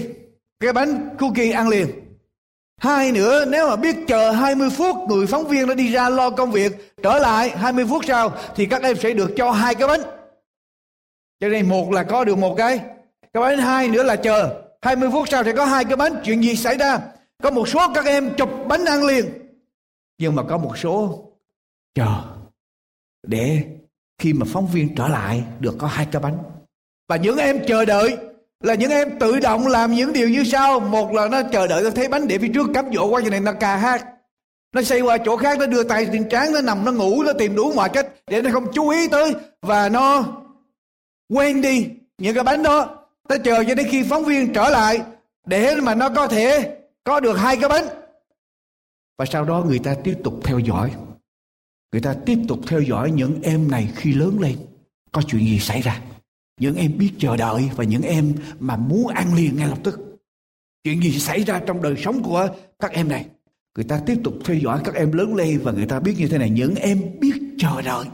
cái 0.59 0.73
bánh 0.73 1.09
cookie 1.19 1.51
ăn 1.51 1.69
liền 1.69 1.87
hai 2.81 3.11
nữa, 3.11 3.45
nếu 3.45 3.69
mà 3.69 3.75
biết 3.75 3.95
chờ 4.07 4.31
20 4.31 4.69
phút 4.69 4.95
người 5.09 5.27
phóng 5.27 5.47
viên 5.47 5.67
đã 5.67 5.73
đi 5.73 5.91
ra 5.91 6.09
lo 6.09 6.29
công 6.29 6.51
việc, 6.51 6.95
trở 7.03 7.19
lại 7.19 7.49
20 7.49 7.85
phút 7.89 8.05
sau 8.07 8.33
thì 8.55 8.65
các 8.65 8.81
em 8.81 8.95
sẽ 8.97 9.13
được 9.13 9.31
cho 9.35 9.51
hai 9.51 9.75
cái 9.75 9.87
bánh 9.87 10.01
cho 11.39 11.47
nên 11.47 11.69
một 11.69 11.91
là 11.91 12.04
có 12.04 12.23
được 12.23 12.38
một 12.38 12.56
cái. 12.58 12.80
Cái 13.34 13.43
bánh 13.43 13.58
hai 13.58 13.88
nữa 13.88 14.04
là 14.04 14.15
chờ. 14.15 14.62
20 14.82 15.10
phút 15.12 15.30
sau 15.30 15.43
sẽ 15.43 15.54
có 15.54 15.65
hai 15.65 15.86
cái 15.86 15.95
bánh. 15.95 16.15
Chuyện 16.23 16.43
gì 16.43 16.56
xảy 16.56 16.78
ra? 16.78 16.99
Có 17.43 17.52
một 17.52 17.67
số 17.67 17.88
các 17.93 18.06
em 18.06 18.36
chụp 18.38 18.49
bánh 18.67 18.86
ăn 18.86 19.06
liền. 19.06 19.25
Nhưng 20.17 20.36
mà 20.36 20.43
có 20.43 20.58
một 20.58 20.78
số 20.78 21.23
chờ. 21.95 22.21
Để 23.28 23.63
khi 24.17 24.34
mà 24.34 24.45
phóng 24.49 24.67
viên 24.67 24.95
trở 24.95 25.08
lại 25.08 25.43
được 25.60 25.75
có 25.78 25.88
hai 25.88 26.08
cái 26.12 26.21
bánh. 26.21 26.38
Và 27.08 27.15
những 27.15 27.38
em 27.38 27.65
chờ 27.67 27.86
đợi 27.86 28.17
là 28.63 28.73
những 28.73 28.91
em 28.91 29.19
tự 29.19 29.39
động 29.39 29.67
làm 29.67 29.93
những 29.93 30.13
điều 30.13 30.30
như 30.30 30.43
sau. 30.43 30.80
Một 30.80 31.13
là 31.13 31.28
nó 31.28 31.41
chờ 31.52 31.67
đợi, 31.67 31.84
nó 31.84 31.89
thấy 31.89 32.08
bánh 32.08 32.28
để 32.28 32.38
phía 32.38 32.52
trước 32.54 32.67
cắm 32.73 32.93
dỗ 32.93 33.08
qua 33.08 33.21
cho 33.23 33.30
này, 33.30 33.39
nó 33.39 33.54
cà 33.54 33.75
hát. 33.75 34.06
Nó 34.75 34.82
xây 34.82 35.02
qua 35.02 35.17
chỗ 35.17 35.38
khác, 35.38 35.60
nó 35.60 35.65
đưa 35.65 35.84
tay 35.84 36.08
trên 36.12 36.30
trán, 36.30 36.54
nó 36.54 36.62
nằm, 36.62 36.86
nó 36.86 36.91
ngủ, 36.91 37.23
nó 37.23 37.34
tìm 37.34 37.56
đủ 37.56 37.73
mọi 37.75 37.89
cách 37.89 38.08
để 38.28 38.41
nó 38.41 38.49
không 38.54 38.73
chú 38.73 38.89
ý 38.89 39.08
tới. 39.08 39.36
Và 39.62 39.89
nó 39.89 40.23
quên 41.29 41.61
đi, 41.61 41.89
những 42.17 42.35
cái 42.35 42.43
bánh 42.43 42.63
đó, 42.63 43.05
ta 43.27 43.37
chờ 43.37 43.63
cho 43.67 43.75
đến 43.75 43.87
khi 43.89 44.03
phóng 44.03 44.25
viên 44.25 44.53
trở 44.53 44.69
lại, 44.69 45.01
để 45.45 45.75
mà 45.75 45.95
nó 45.95 46.09
có 46.09 46.27
thể 46.27 46.77
có 47.03 47.19
được 47.19 47.33
hai 47.33 47.57
cái 47.57 47.69
bánh. 47.69 47.85
Và 49.17 49.25
sau 49.25 49.45
đó 49.45 49.63
người 49.67 49.79
ta 49.79 49.95
tiếp 50.03 50.17
tục 50.23 50.39
theo 50.43 50.59
dõi. 50.59 50.91
Người 51.91 52.01
ta 52.01 52.15
tiếp 52.25 52.39
tục 52.47 52.59
theo 52.67 52.81
dõi 52.81 53.11
những 53.11 53.41
em 53.41 53.71
này 53.71 53.89
khi 53.95 54.13
lớn 54.13 54.39
lên. 54.39 54.57
Có 55.11 55.21
chuyện 55.21 55.45
gì 55.45 55.59
xảy 55.59 55.81
ra? 55.81 56.01
Những 56.59 56.75
em 56.75 56.97
biết 56.97 57.11
chờ 57.19 57.37
đợi 57.37 57.69
và 57.75 57.83
những 57.83 58.01
em 58.01 58.33
mà 58.59 58.75
muốn 58.75 59.07
ăn 59.07 59.35
liền 59.35 59.55
ngay 59.55 59.67
lập 59.67 59.77
tức. 59.83 59.99
Chuyện 60.83 61.01
gì 61.01 61.19
xảy 61.19 61.43
ra 61.43 61.61
trong 61.67 61.81
đời 61.81 61.95
sống 61.97 62.23
của 62.23 62.47
các 62.79 62.91
em 62.91 63.09
này? 63.09 63.25
Người 63.75 63.85
ta 63.85 64.01
tiếp 64.05 64.17
tục 64.23 64.33
theo 64.45 64.57
dõi 64.57 64.81
các 64.83 64.95
em 64.95 65.11
lớn 65.11 65.35
lên 65.35 65.59
và 65.63 65.71
người 65.71 65.85
ta 65.85 65.99
biết 65.99 66.15
như 66.17 66.27
thế 66.27 66.37
này. 66.37 66.49
Những 66.49 66.75
em 66.75 67.01
biết 67.19 67.39
chờ 67.57 67.81
đợi 67.81 68.05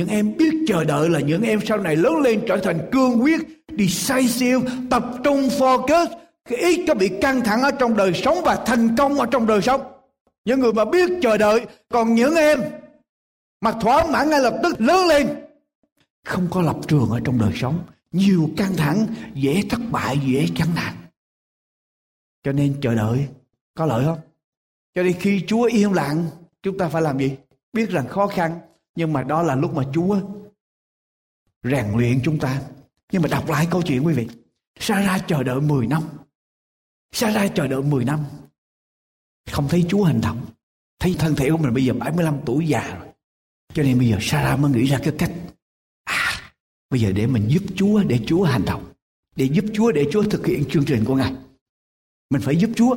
những 0.00 0.08
em 0.08 0.36
biết 0.36 0.64
chờ 0.66 0.84
đợi 0.84 1.10
là 1.10 1.20
những 1.20 1.42
em 1.42 1.60
sau 1.66 1.78
này 1.78 1.96
lớn 1.96 2.16
lên 2.16 2.42
trở 2.48 2.56
thành 2.56 2.88
cương 2.92 3.22
quyết, 3.22 3.40
decisive, 3.78 4.70
tập 4.90 5.04
trung 5.24 5.48
focus, 5.48 6.06
cái 6.48 6.58
ít 6.58 6.84
có 6.88 6.94
bị 6.94 7.10
căng 7.20 7.40
thẳng 7.40 7.62
ở 7.62 7.70
trong 7.70 7.96
đời 7.96 8.12
sống 8.14 8.38
và 8.44 8.64
thành 8.66 8.96
công 8.96 9.14
ở 9.14 9.26
trong 9.26 9.46
đời 9.46 9.62
sống. 9.62 9.80
Những 10.44 10.60
người 10.60 10.72
mà 10.72 10.84
biết 10.84 11.10
chờ 11.22 11.36
đợi, 11.36 11.66
còn 11.88 12.14
những 12.14 12.34
em 12.34 12.60
mà 13.60 13.72
thỏa 13.72 14.06
mãn 14.06 14.30
ngay 14.30 14.40
lập 14.40 14.54
tức 14.62 14.80
lớn 14.80 15.08
lên, 15.08 15.28
không 16.24 16.48
có 16.50 16.62
lập 16.62 16.76
trường 16.88 17.10
ở 17.10 17.20
trong 17.24 17.38
đời 17.38 17.52
sống. 17.54 17.78
Nhiều 18.12 18.50
căng 18.56 18.76
thẳng, 18.76 19.06
dễ 19.34 19.62
thất 19.70 19.80
bại, 19.90 20.18
dễ 20.26 20.46
chán 20.56 20.68
nản. 20.76 20.94
Cho 22.44 22.52
nên 22.52 22.74
chờ 22.82 22.94
đợi, 22.94 23.26
có 23.74 23.86
lợi 23.86 24.04
không? 24.04 24.18
Cho 24.94 25.02
nên 25.02 25.12
khi 25.12 25.44
chúa 25.46 25.62
yên 25.62 25.92
lặng, 25.92 26.26
chúng 26.62 26.78
ta 26.78 26.88
phải 26.88 27.02
làm 27.02 27.18
gì? 27.18 27.36
Biết 27.72 27.90
rằng 27.90 28.08
khó 28.08 28.26
khăn 28.26 28.58
nhưng 29.00 29.12
mà 29.12 29.22
đó 29.22 29.42
là 29.42 29.54
lúc 29.54 29.74
mà 29.74 29.82
chúa 29.94 30.20
rèn 31.62 31.86
luyện 31.96 32.20
chúng 32.24 32.38
ta. 32.38 32.62
Nhưng 33.12 33.22
mà 33.22 33.28
đọc 33.28 33.48
lại 33.48 33.68
câu 33.70 33.82
chuyện 33.82 34.06
quý 34.06 34.14
vị. 34.14 34.28
Sarah 34.80 35.24
chờ 35.28 35.42
đợi 35.42 35.60
10 35.60 35.86
năm. 35.86 36.02
Sarah 37.12 37.52
chờ 37.54 37.66
đợi 37.66 37.82
10 37.82 38.04
năm. 38.04 38.24
Không 39.50 39.68
thấy 39.68 39.86
Chúa 39.88 40.04
hành 40.04 40.20
động. 40.20 40.46
Thấy 40.98 41.16
thân 41.18 41.34
thể 41.34 41.50
của 41.50 41.56
mình 41.56 41.74
bây 41.74 41.84
giờ 41.84 41.92
75 41.92 42.40
tuổi 42.46 42.66
già 42.66 42.98
rồi. 42.98 43.08
Cho 43.74 43.82
nên 43.82 43.98
bây 43.98 44.08
giờ 44.08 44.16
Sarah 44.20 44.60
mới 44.60 44.70
nghĩ 44.70 44.84
ra 44.84 45.00
cái 45.02 45.14
cách. 45.18 45.32
À 46.04 46.52
bây 46.90 47.00
giờ 47.00 47.12
để 47.12 47.26
mình 47.26 47.46
giúp 47.48 47.62
Chúa, 47.76 48.02
để 48.02 48.20
Chúa 48.26 48.42
hành 48.42 48.64
động. 48.64 48.92
Để 49.36 49.44
giúp 49.44 49.64
Chúa, 49.74 49.92
để 49.92 50.06
Chúa 50.12 50.22
thực 50.22 50.46
hiện 50.46 50.64
chương 50.70 50.84
trình 50.84 51.04
của 51.04 51.16
Ngài. 51.16 51.34
Mình 52.30 52.42
phải 52.42 52.56
giúp 52.56 52.70
Chúa. 52.76 52.96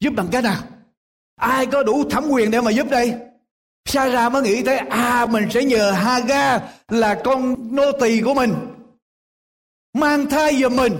Giúp 0.00 0.12
bằng 0.16 0.28
cách 0.32 0.44
nào? 0.44 0.62
Ai 1.36 1.66
có 1.66 1.82
đủ 1.82 2.10
thẩm 2.10 2.24
quyền 2.30 2.50
để 2.50 2.60
mà 2.60 2.70
giúp 2.70 2.86
đây? 2.90 3.33
Sarah 3.84 4.32
mới 4.32 4.42
nghĩ 4.42 4.62
tới 4.62 4.78
à 4.78 5.26
mình 5.26 5.50
sẽ 5.50 5.64
nhờ 5.64 5.90
Haga 5.90 6.60
là 6.88 7.20
con 7.24 7.56
nô 7.76 7.92
tỳ 7.92 8.20
của 8.20 8.34
mình, 8.34 8.54
mang 9.94 10.26
thai 10.30 10.60
giùm 10.62 10.76
mình. 10.76 10.96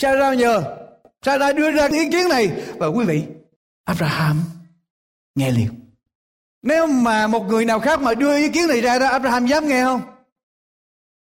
Sarah 0.00 0.38
nhờ. 0.38 0.62
Sarah 1.22 1.56
đưa 1.56 1.70
ra 1.70 1.88
ý 1.92 2.10
kiến 2.10 2.28
này. 2.28 2.50
Và 2.76 2.86
quý 2.86 3.04
vị, 3.04 3.22
Abraham 3.84 4.42
nghe 5.34 5.50
liền. 5.50 5.68
Nếu 6.62 6.86
mà 6.86 7.26
một 7.26 7.46
người 7.46 7.64
nào 7.64 7.80
khác 7.80 8.00
mà 8.00 8.14
đưa 8.14 8.36
ý 8.36 8.48
kiến 8.48 8.68
này 8.68 8.80
ra 8.80 8.98
đó, 8.98 9.06
Abraham 9.06 9.46
dám 9.46 9.68
nghe 9.68 9.84
không? 9.84 10.00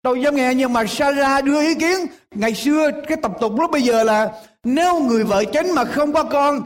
Đâu 0.03 0.15
dám 0.15 0.35
nghe, 0.35 0.53
nhưng 0.53 0.73
mà 0.73 0.85
Sarah 0.87 1.43
đưa 1.43 1.61
ý 1.61 1.75
kiến. 1.75 2.05
Ngày 2.31 2.55
xưa, 2.55 2.91
cái 3.07 3.17
tập 3.21 3.31
tục 3.41 3.53
lúc 3.59 3.71
bây 3.71 3.81
giờ 3.81 4.03
là, 4.03 4.31
nếu 4.63 4.99
người 4.99 5.23
vợ 5.23 5.43
chánh 5.53 5.75
mà 5.75 5.85
không 5.85 6.13
có 6.13 6.23
con 6.23 6.61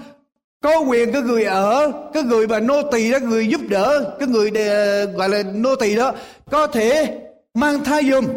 có 0.62 0.80
quyền 0.80 1.14
cái 1.14 1.22
người 1.22 1.44
ở 1.44 1.92
cái 2.14 2.24
người 2.24 2.48
mà 2.48 2.60
nô 2.60 2.92
tỳ 2.92 3.12
đó 3.12 3.20
người 3.20 3.48
giúp 3.48 3.62
đỡ 3.70 4.16
cái 4.20 4.28
người 4.28 4.52
đề, 4.52 5.06
gọi 5.06 5.30
là 5.30 5.44
nô 5.44 5.76
tỳ 5.76 5.96
đó 5.96 6.14
có 6.52 6.68
thể 6.68 7.20
mang 7.54 7.84
thai 7.84 8.04
dùm 8.12 8.28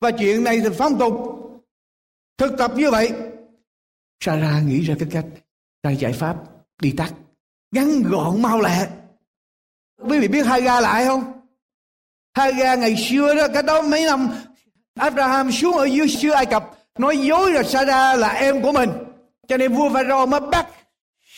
và 0.00 0.10
chuyện 0.10 0.44
này 0.44 0.60
thì 0.60 0.68
phong 0.78 0.98
tục 0.98 1.14
thực 2.38 2.58
tập 2.58 2.72
như 2.76 2.90
vậy. 2.90 3.12
Sarah 4.24 4.66
nghĩ 4.66 4.80
ra 4.80 4.94
cái 4.98 5.08
cách 5.12 5.24
ra 5.82 5.90
giải 5.90 6.12
pháp 6.12 6.36
đi 6.82 6.92
tắt 6.96 7.12
ngắn 7.70 8.02
gọn 8.02 8.42
mau 8.42 8.60
lẹ. 8.60 8.86
Quý 10.08 10.18
vị 10.18 10.28
biết 10.28 10.46
hai 10.46 10.62
ga 10.62 10.80
lại 10.80 11.04
không? 11.04 11.32
Hai 12.34 12.52
ga 12.52 12.74
ngày 12.74 12.96
xưa 12.96 13.34
đó 13.34 13.48
cái 13.54 13.62
đó 13.62 13.82
mấy 13.82 14.04
năm 14.04 14.28
Abraham 14.98 15.52
xuống 15.52 15.76
ở 15.76 15.84
dưới 15.84 16.08
xứ 16.08 16.30
Ai 16.30 16.46
Cập 16.46 16.70
nói 16.98 17.18
dối 17.18 17.52
là 17.52 17.62
Sarah 17.62 18.18
là 18.18 18.28
em 18.28 18.62
của 18.62 18.72
mình. 18.72 18.90
Cho 19.48 19.56
nên 19.56 19.74
vua 19.74 19.90
Pharaoh 19.90 20.28
mới 20.28 20.40
bắt 20.40 20.66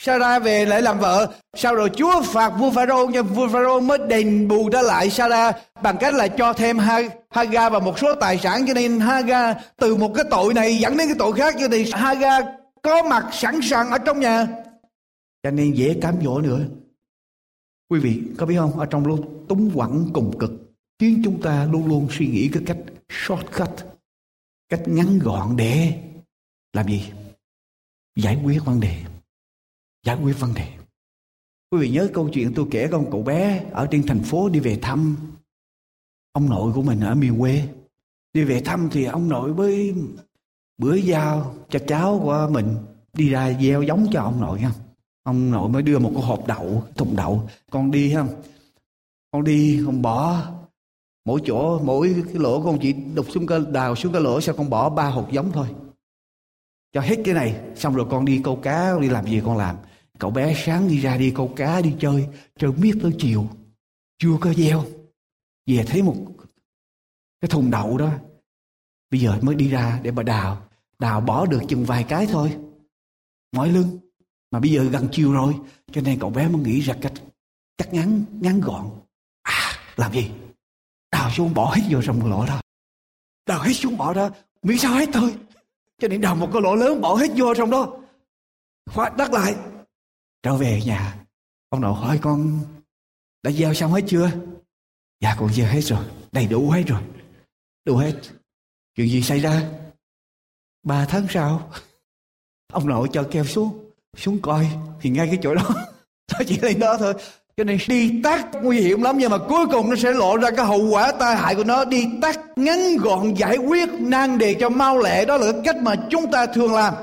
Sarah 0.09 0.42
về 0.42 0.66
lại 0.66 0.83
làm 0.83 0.99
vợ. 0.99 1.33
Sau 1.57 1.75
rồi 1.75 1.90
Chúa 1.97 2.23
phạt 2.23 2.49
vua 2.49 2.71
Pharaoh 2.71 3.11
nhưng 3.11 3.27
vua 3.27 3.49
Pharaoh 3.49 3.83
mới 3.83 3.99
đền 4.09 4.49
bù 4.49 4.71
trở 4.71 4.83
lại 4.83 5.11
Sarah 5.11 5.57
bằng 5.83 5.97
cách 6.01 6.14
là 6.14 6.29
cho 6.29 6.53
thêm 6.53 6.79
Haga 7.31 7.71
và 7.71 7.79
một 7.79 7.99
số 7.99 8.14
tài 8.21 8.38
sản. 8.38 8.64
Cho 8.66 8.75
nên 8.75 9.01
Haga 9.01 9.55
từ 9.77 9.97
một 9.97 10.12
cái 10.14 10.25
tội 10.31 10.55
này 10.55 10.77
dẫn 10.77 10.97
đến 10.97 11.09
cái 11.09 11.16
tội 11.18 11.33
khác. 11.33 11.55
Cho 11.61 11.68
nên 11.68 11.87
Haga 11.92 12.40
có 12.83 13.03
mặt 13.03 13.27
sẵn 13.33 13.61
sàng 13.62 13.90
ở 13.90 13.99
trong 13.99 14.21
nhà. 14.21 14.47
Cho 15.42 15.51
nên 15.51 15.73
dễ 15.73 15.97
cám 16.03 16.14
dỗ 16.23 16.40
nữa. 16.40 16.61
Quý 17.90 18.01
vị 18.01 18.23
có 18.38 18.47
biết 18.47 18.57
không? 18.59 18.79
Ở 18.79 18.87
trong 18.87 19.07
lúc 19.07 19.44
túng 19.49 19.71
quẳng 19.75 20.05
cùng 20.12 20.38
cực, 20.38 20.51
khiến 20.99 21.23
chúng 21.25 21.42
ta 21.42 21.68
luôn 21.73 21.87
luôn 21.87 22.09
suy 22.11 22.27
nghĩ 22.27 22.51
cái 22.53 22.62
cách 22.66 22.79
shortcut, 23.09 23.71
cách 24.68 24.83
ngắn 24.87 25.18
gọn 25.18 25.57
để 25.57 25.92
làm 26.73 26.88
gì? 26.88 27.12
Giải 28.16 28.38
quyết 28.44 28.64
vấn 28.64 28.81
đề 28.81 28.97
giải 30.05 30.17
quyết 30.23 30.41
vấn 30.41 30.55
đề. 30.55 30.69
Quý 31.71 31.79
vị 31.79 31.91
nhớ 31.91 32.09
câu 32.15 32.29
chuyện 32.29 32.53
tôi 32.55 32.67
kể 32.71 32.89
con 32.93 33.11
cậu 33.11 33.23
bé 33.23 33.65
ở 33.73 33.87
trên 33.91 34.07
thành 34.07 34.23
phố 34.23 34.49
đi 34.49 34.61
về 34.61 34.79
thăm. 34.83 35.17
Ông 36.33 36.51
nội 36.51 36.73
của 36.73 36.83
mình 36.83 37.01
ở 37.01 37.15
miền 37.15 37.39
quê 37.39 37.69
đi 38.33 38.45
về 38.45 38.61
thăm 38.61 38.89
thì 38.93 39.05
ông 39.05 39.29
nội 39.29 39.53
với 39.53 39.95
bữa 40.79 40.95
giao 40.95 41.55
cho 41.71 41.79
cháu 41.87 42.21
của 42.23 42.49
mình 42.53 42.77
đi 43.13 43.29
ra 43.29 43.59
gieo 43.61 43.83
giống 43.83 44.07
cho 44.13 44.23
ông 44.23 44.41
nội 44.41 44.61
không 44.63 44.73
ông 45.23 45.51
nội 45.51 45.69
mới 45.69 45.83
đưa 45.83 45.99
một 45.99 46.11
cái 46.15 46.23
hộp 46.23 46.47
đậu, 46.47 46.85
thùng 46.97 47.17
đậu. 47.17 47.49
Con 47.71 47.91
đi 47.91 48.15
không 48.15 48.29
con 49.33 49.45
đi, 49.45 49.83
con 49.87 50.03
bỏ 50.03 50.43
mỗi 51.25 51.41
chỗ, 51.45 51.79
mỗi 51.79 52.15
cái 52.27 52.35
lỗ, 52.35 52.63
con 52.63 52.79
chỉ 52.79 52.93
đục 52.93 53.27
xuống 53.31 53.47
cái, 53.47 53.61
đào 53.73 53.97
xuống 53.97 54.13
cái 54.13 54.23
lỗ 54.23 54.41
sao 54.41 54.55
con 54.59 54.71
bỏ 54.71 54.91
ba 54.91 55.09
hộp 55.09 55.33
giống 55.33 55.53
thôi 55.53 55.67
cho 56.92 57.01
hết 57.01 57.16
cái 57.24 57.35
này, 57.35 57.61
xong 57.77 57.94
rồi 57.94 58.07
con 58.11 58.24
đi 58.24 58.40
câu 58.44 58.57
cá 58.57 58.98
đi 59.01 59.09
làm 59.09 59.27
gì 59.27 59.42
con 59.44 59.57
làm? 59.57 59.77
Cậu 60.18 60.31
bé 60.31 60.62
sáng 60.64 60.88
đi 60.88 60.98
ra 60.98 61.16
đi 61.16 61.33
câu 61.37 61.53
cá, 61.57 61.81
đi 61.81 61.94
chơi 62.01 62.29
chơi 62.59 62.72
miết 62.72 62.94
tới 63.03 63.12
chiều. 63.18 63.48
Chưa 64.18 64.37
có 64.40 64.53
gieo. 64.53 64.85
Về 65.66 65.85
thấy 65.88 66.03
một 66.03 66.16
cái 67.40 67.48
thùng 67.48 67.70
đậu 67.70 67.98
đó. 67.98 68.11
Bây 69.11 69.20
giờ 69.20 69.38
mới 69.42 69.55
đi 69.55 69.68
ra 69.68 70.01
để 70.03 70.11
mà 70.11 70.22
đào. 70.22 70.68
Đào 70.98 71.20
bỏ 71.20 71.46
được 71.46 71.61
chừng 71.68 71.85
vài 71.85 72.05
cái 72.09 72.27
thôi. 72.27 72.57
Mỏi 73.53 73.68
lưng. 73.68 73.98
Mà 74.51 74.61
bây 74.61 74.70
giờ 74.70 74.85
gần 74.85 75.09
chiều 75.12 75.33
rồi, 75.33 75.55
cho 75.92 76.01
nên 76.01 76.18
cậu 76.18 76.31
bé 76.31 76.48
mới 76.48 76.62
nghĩ 76.62 76.81
ra 76.81 76.94
cách 77.01 77.12
cắt 77.79 77.94
ngắn 77.94 78.24
ngắn 78.31 78.61
gọn. 78.61 78.90
À 79.42 79.72
làm 79.96 80.12
gì? 80.12 80.31
Đào 81.12 81.31
xuống 81.31 81.55
bỏ 81.55 81.74
hết 81.74 81.83
vô 81.90 82.03
trong 82.03 82.31
lỗ 82.31 82.46
đó. 82.46 82.61
Đào 83.46 83.62
hết 83.62 83.72
xuống 83.72 83.96
bỏ 83.96 84.14
đó. 84.14 84.31
Miễn 84.62 84.79
sao 84.79 84.94
hết 84.94 85.09
thôi 85.12 85.35
cho 85.99 86.09
nên 86.09 86.21
đào 86.21 86.35
một 86.35 86.51
cái 86.53 86.63
lỗ 86.63 86.75
lớn 86.75 87.01
bỏ 87.01 87.15
hết 87.15 87.29
vô 87.37 87.55
trong 87.55 87.71
đó. 87.71 87.97
Khóa 88.91 89.11
đất 89.19 89.33
lại. 89.33 89.57
Trở 90.43 90.57
về 90.57 90.81
nhà. 90.87 91.25
Ông 91.69 91.81
nội 91.81 91.95
hỏi, 91.95 92.19
con 92.23 92.61
đã 93.43 93.51
gieo 93.51 93.75
xong 93.75 93.93
hết 93.93 94.05
chưa? 94.07 94.31
Dạ 95.21 95.37
con 95.39 95.53
gieo 95.53 95.67
hết 95.67 95.81
rồi. 95.81 96.05
Đầy 96.33 96.47
đủ 96.47 96.71
hết 96.71 96.83
rồi. 96.87 97.03
Đủ 97.85 97.97
hết. 97.97 98.15
Chuyện 98.95 99.09
gì 99.09 99.23
xảy 99.23 99.41
ra? 99.41 99.71
Ba 100.83 101.07
tháng 101.09 101.27
sau. 101.31 101.73
Ông 102.73 102.89
nội 102.89 103.09
cho 103.13 103.29
keo 103.31 103.45
xuống. 103.45 103.91
Xuống 104.17 104.39
coi, 104.43 104.71
thì 105.01 105.11
ngay 105.11 105.27
cái 105.27 105.39
chỗ 105.43 105.55
đó. 105.55 105.69
Nó 106.33 106.39
chỉ 106.47 106.59
lên 106.59 106.79
đó 106.79 106.97
thôi 106.99 107.15
cho 107.59 107.64
nên 107.64 107.79
đi 107.88 108.21
tắt 108.23 108.47
nguy 108.62 108.81
hiểm 108.81 109.03
lắm, 109.03 109.18
nhưng 109.18 109.31
mà 109.31 109.38
cuối 109.38 109.66
cùng 109.66 109.90
nó 109.90 109.97
sẽ 109.97 110.12
lộ 110.12 110.37
ra 110.37 110.51
cái 110.51 110.66
hậu 110.66 110.88
quả 110.90 111.12
tai 111.12 111.37
hại 111.37 111.55
của 111.55 111.64
nó. 111.64 111.85
Đi 111.85 112.05
tắt 112.23 112.40
ngắn 112.57 112.97
gọn 112.97 113.35
giải 113.35 113.57
quyết 113.57 113.88
nan 113.99 114.38
đề 114.38 114.55
cho 114.55 114.68
mau 114.68 114.99
lẹ. 114.99 115.25
Đó 115.25 115.37
là 115.37 115.53
cái 115.53 115.61
cách 115.64 115.77
mà 115.83 115.94
chúng 116.11 116.31
ta 116.31 116.47
thường 116.47 116.75
làm. 116.75 116.94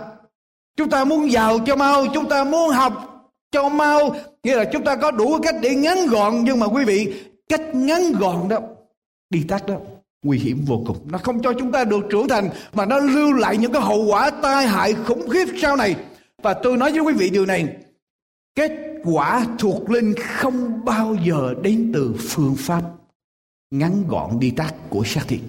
Chúng 0.78 0.89
ta 0.89 1.04
muốn 1.04 1.32
giàu 1.32 1.60
cho 1.65 1.76
mau, 1.76 2.06
chúng 2.13 2.30
ta 2.30 2.44
muốn 2.44 2.70
học 2.70 2.94
cho 3.52 3.70
mau. 3.70 4.15
Nghĩa 4.44 4.56
là 4.56 4.65
chúng 4.74 4.84
ta 4.84 4.96
có 4.96 5.12
đủ 5.12 5.39
cách 5.44 5.56
để 5.62 5.76
ngắn 5.76 6.08
gọn, 6.08 6.44
nhưng 6.44 6.60
mà 6.60 6.65
quý 6.68 6.86
vị, 6.86 7.13
cách 7.50 7.62
ngắn 7.74 8.12
gọn 8.12 8.50
đó, 8.50 8.60
đi 9.30 9.44
tắt 9.48 9.68
đó, 9.68 9.76
nguy 10.24 10.38
hiểm 10.38 10.63
vô 10.68 10.84
cùng. 10.88 10.98
Nó 11.06 11.18
không 11.18 11.41
cho 11.41 11.54
chúng 11.54 11.72
ta 11.72 11.84
được 11.84 12.02
trưởng 12.10 12.28
thành, 12.28 12.50
mà 12.74 12.86
nó 12.86 12.98
lưu 12.98 13.34
lại 13.34 13.58
những 13.58 13.72
cái 13.72 13.82
hậu 13.82 14.06
quả 14.06 14.30
tai 14.30 14.68
hại 14.68 14.94
khủng 14.94 15.30
khiếp 15.30 15.46
sau 15.62 15.76
này. 15.76 15.96
Và 16.44 16.54
tôi 16.54 16.78
nói 16.78 16.91
với 16.91 17.02
quý 17.02 17.13
vị 17.13 17.30
điều 17.30 17.46
này, 17.46 17.68
kết 18.56 18.72
quả 19.06 19.56
thuộc 19.60 19.89
linh 19.89 20.13
không 20.20 20.86
bao 20.86 21.15
giờ 21.15 21.54
đến 21.63 21.91
từ 21.94 22.15
phương 22.20 22.56
pháp 22.58 22.96
ngắn 23.72 24.08
gọn 24.08 24.39
đi 24.39 24.52
tắt 24.52 24.76
của 24.89 25.04
xác 25.06 25.26
thịt. 25.28 25.41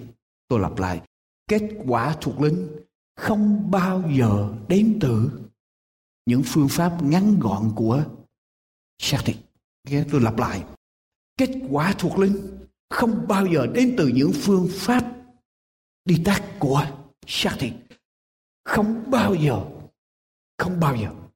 Tôi 0.47 0.59
lặp 0.59 0.79
lại, 0.79 1.01
kết 1.49 1.61
quả 1.87 2.15
thuộc 2.21 2.41
linh 2.41 2.67
không 3.15 3.71
bao 3.71 4.03
giờ 4.17 4.53
đến 4.67 4.97
từ 5.01 5.31
những 6.25 6.41
phương 6.45 6.67
pháp 6.69 7.03
ngắn 7.03 7.39
gọn 7.39 7.71
của 7.75 8.03
xác 9.01 9.21
thịt. 9.25 9.37
Tôi 10.11 10.21
lặp 10.21 10.37
lại, 10.37 10.63
kết 11.37 11.49
quả 11.69 11.93
thuộc 11.97 12.19
linh 12.19 12.35
không 12.89 13.25
bao 13.27 13.45
giờ 13.45 13.67
đến 13.73 13.95
từ 13.97 14.07
những 14.07 14.31
phương 14.33 14.67
pháp 14.71 15.03
đi 16.05 16.21
tắt 16.25 16.43
của 16.59 16.87
xác 17.27 17.55
thịt. 17.59 17.73
Không 18.65 19.11
bao 19.11 19.35
giờ, 19.35 19.65
không 20.57 20.79
bao 20.79 20.95
giờ. 20.95 21.26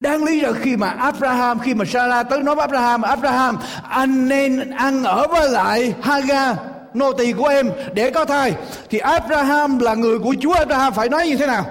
Đáng 0.00 0.24
lý 0.24 0.40
là 0.40 0.52
khi 0.52 0.76
mà 0.76 0.88
Abraham, 0.88 1.58
khi 1.58 1.74
mà 1.74 1.84
Sarah 1.84 2.28
tới 2.30 2.42
nói 2.42 2.54
với 2.54 2.62
Abraham, 2.62 3.02
Abraham, 3.02 3.58
anh 3.82 4.28
nên 4.28 4.70
ăn 4.70 5.04
ở 5.04 5.26
với 5.28 5.50
lại 5.50 5.94
Hagar, 6.02 6.56
nô 6.94 7.12
tỳ 7.12 7.32
của 7.32 7.46
em 7.46 7.70
để 7.94 8.10
có 8.10 8.24
thai. 8.24 8.56
Thì 8.90 8.98
Abraham 8.98 9.78
là 9.78 9.94
người 9.94 10.18
của 10.18 10.34
Chúa, 10.40 10.54
Abraham 10.54 10.92
phải 10.92 11.08
nói 11.08 11.26
như 11.26 11.36
thế 11.36 11.46
nào? 11.46 11.64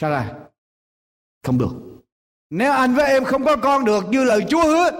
Sarah, 0.00 0.26
không 1.46 1.58
được. 1.58 1.70
Nếu 2.50 2.72
anh 2.72 2.94
với 2.94 3.06
em 3.06 3.24
không 3.24 3.44
có 3.44 3.56
con 3.56 3.84
được 3.84 4.04
như 4.08 4.24
lời 4.24 4.44
Chúa 4.48 4.62
hứa, 4.62 4.90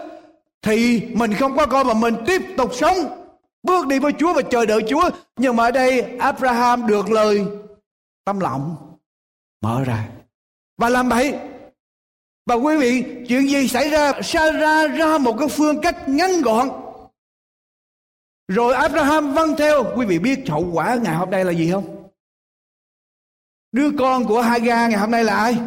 thì 0.63 1.09
mình 1.15 1.35
không 1.35 1.57
có 1.57 1.67
con 1.67 1.87
mà 1.87 1.95
mình 1.95 2.15
tiếp 2.27 2.43
tục 2.57 2.71
sống, 2.75 2.97
bước 3.63 3.87
đi 3.87 3.99
với 3.99 4.13
Chúa 4.13 4.33
và 4.33 4.43
chờ 4.43 4.67
đợi 4.67 4.83
Chúa. 4.89 5.11
Nhưng 5.37 5.57
mà 5.57 5.65
ở 5.65 5.71
đây 5.71 6.17
Abraham 6.19 6.87
được 6.87 7.11
lời 7.11 7.47
tâm 8.25 8.41
lòng 8.41 8.77
mở 9.63 9.85
ra 9.85 10.09
và 10.79 10.89
làm 10.89 11.09
vậy 11.09 11.35
và 12.47 12.55
quý 12.55 12.77
vị, 12.77 13.05
chuyện 13.29 13.49
gì 13.51 13.69
xảy 13.69 13.91
ra? 13.91 14.13
Sarah 14.23 14.99
ra 14.99 15.19
một 15.19 15.37
cái 15.39 15.49
phương 15.49 15.81
cách 15.81 16.09
ngắn 16.09 16.43
gọn. 16.43 16.69
Rồi 18.49 18.75
Abraham 18.75 19.35
vâng 19.35 19.55
theo. 19.59 19.85
Quý 19.97 20.07
vị 20.07 20.19
biết 20.19 20.49
hậu 20.49 20.71
quả 20.73 20.99
ngày 21.03 21.15
hôm 21.15 21.31
nay 21.31 21.45
là 21.45 21.53
gì 21.53 21.71
không? 21.71 22.09
Đứa 23.73 23.91
con 23.99 24.25
của 24.25 24.43
Hagar 24.43 24.91
ngày 24.91 25.01
hôm 25.01 25.11
nay 25.11 25.25
là 25.25 25.37
ai? 25.37 25.59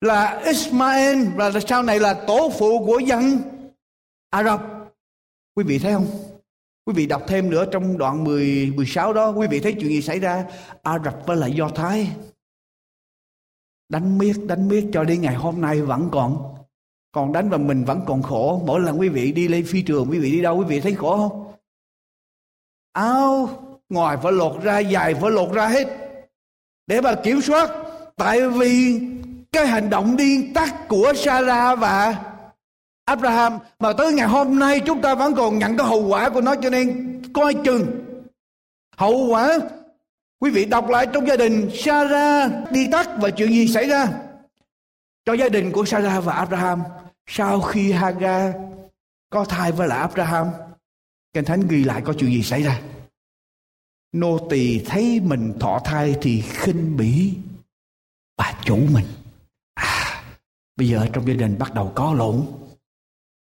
Là 0.00 0.40
Ismael. 0.44 1.26
Và 1.36 1.50
sau 1.68 1.82
này 1.82 2.00
là 2.00 2.14
tổ 2.14 2.50
phụ 2.58 2.86
của 2.86 2.98
dân 2.98 3.38
Ả 4.30 4.44
Rập 4.44 4.60
quý 5.58 5.64
vị 5.64 5.78
thấy 5.78 5.92
không? 5.92 6.06
Quý 6.84 6.92
vị 6.96 7.06
đọc 7.06 7.22
thêm 7.26 7.50
nữa 7.50 7.64
trong 7.72 7.98
đoạn 7.98 8.24
10 8.24 8.72
16 8.76 9.12
đó. 9.12 9.30
Quý 9.30 9.46
vị 9.50 9.60
thấy 9.60 9.72
chuyện 9.72 9.90
gì 9.90 10.02
xảy 10.02 10.18
ra? 10.18 10.44
Ả 10.82 10.98
Rập 11.04 11.26
với 11.26 11.36
lại 11.36 11.52
Do 11.52 11.68
Thái 11.68 12.10
đánh 13.88 14.18
miết 14.18 14.36
đánh 14.46 14.68
miết 14.68 14.86
cho 14.92 15.04
đến 15.04 15.20
ngày 15.20 15.34
hôm 15.34 15.60
nay 15.60 15.80
vẫn 15.80 16.08
còn. 16.12 16.54
Còn 17.12 17.32
đánh 17.32 17.50
và 17.50 17.56
mình 17.56 17.84
vẫn 17.84 18.00
còn 18.06 18.22
khổ. 18.22 18.62
Mỗi 18.66 18.80
lần 18.80 19.00
quý 19.00 19.08
vị 19.08 19.32
đi 19.32 19.48
lên 19.48 19.64
phi 19.66 19.82
trường, 19.82 20.10
quý 20.10 20.18
vị 20.18 20.30
đi 20.30 20.42
đâu, 20.42 20.58
quý 20.58 20.64
vị 20.68 20.80
thấy 20.80 20.94
khổ 20.94 21.16
không? 21.16 21.52
Áo 22.92 23.50
ngoài 23.88 24.16
phải 24.22 24.32
lột 24.32 24.62
ra 24.62 24.78
dài 24.78 25.14
phải 25.14 25.30
lột 25.30 25.52
ra 25.52 25.68
hết. 25.68 25.88
Để 26.86 27.00
mà 27.00 27.14
kiểm 27.14 27.40
soát. 27.40 27.70
Tại 28.16 28.48
vì 28.48 29.00
cái 29.52 29.66
hành 29.66 29.90
động 29.90 30.16
điên 30.16 30.54
tắc 30.54 30.88
của 30.88 31.12
Sarah 31.16 31.78
và 31.78 32.24
Abraham 33.04 33.58
mà 33.78 33.92
tới 33.92 34.12
ngày 34.12 34.28
hôm 34.28 34.58
nay 34.58 34.80
chúng 34.86 35.00
ta 35.00 35.14
vẫn 35.14 35.34
còn 35.34 35.58
nhận 35.58 35.76
cái 35.76 35.86
hậu 35.86 36.06
quả 36.08 36.28
của 36.28 36.40
nó 36.40 36.54
cho 36.62 36.70
nên 36.70 37.18
coi 37.34 37.54
chừng. 37.64 37.86
Hậu 38.96 39.26
quả 39.26 39.58
Quý 40.40 40.50
vị 40.50 40.64
đọc 40.64 40.88
lại 40.88 41.06
trong 41.12 41.26
gia 41.26 41.36
đình 41.36 41.70
Sarah, 41.74 42.72
đi 42.72 42.88
tắt 42.92 43.08
và 43.20 43.30
chuyện 43.30 43.48
gì 43.48 43.68
xảy 43.68 43.88
ra? 43.88 44.08
Cho 45.24 45.32
gia 45.32 45.48
đình 45.48 45.72
của 45.72 45.84
Sarah 45.84 46.24
và 46.24 46.32
Abraham, 46.32 46.82
sau 47.26 47.60
khi 47.60 47.92
Hagar 47.92 48.54
có 49.30 49.44
thai 49.44 49.72
với 49.72 49.88
lại 49.88 49.98
Abraham, 49.98 50.46
Kinh 51.32 51.44
Thánh 51.44 51.68
ghi 51.68 51.84
lại 51.84 52.02
có 52.04 52.12
chuyện 52.12 52.30
gì 52.30 52.42
xảy 52.42 52.62
ra. 52.62 52.80
Nô 54.12 54.38
tỳ 54.50 54.84
thấy 54.84 55.20
mình 55.20 55.54
thọ 55.60 55.80
thai 55.84 56.16
thì 56.22 56.40
khinh 56.40 56.96
bỉ 56.96 57.34
bà 58.36 58.52
chủ 58.64 58.76
mình. 58.92 59.06
À 59.74 60.24
bây 60.76 60.88
giờ 60.88 61.06
trong 61.12 61.28
gia 61.28 61.34
đình 61.34 61.58
bắt 61.58 61.74
đầu 61.74 61.92
có 61.94 62.14
lộn. 62.14 62.46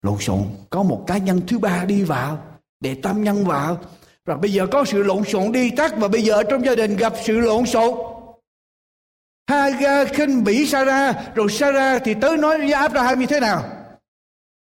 Lộn 0.01 0.17
xộn, 0.19 0.47
Có 0.69 0.83
một 0.83 1.03
cá 1.07 1.17
nhân 1.17 1.41
thứ 1.47 1.59
ba 1.59 1.85
đi 1.85 2.03
vào, 2.03 2.43
Để 2.79 2.95
tam 2.95 3.23
nhân 3.23 3.45
vào 3.45 3.81
và 4.25 4.35
bây 4.37 4.53
giờ 4.53 4.67
có 4.71 4.85
sự 4.85 5.03
lộn 5.03 5.23
xộn 5.23 5.51
đi 5.51 5.71
tắt 5.71 5.93
và 5.97 6.07
bây 6.07 6.21
giờ 6.21 6.43
trong 6.49 6.65
gia 6.65 6.75
đình 6.75 6.97
gặp 6.97 7.13
sự 7.25 7.39
lộn 7.39 7.65
xộn. 7.65 7.97
Haga 9.47 10.05
khinh 10.05 10.43
bỉ 10.43 10.67
Sarah, 10.67 11.35
rồi 11.35 11.47
Sarah 11.49 12.01
thì 12.05 12.13
tới 12.21 12.37
nói 12.37 12.57
với 12.57 12.71
Abraham 12.71 13.19
như 13.19 13.25
thế 13.25 13.39
nào? 13.39 13.63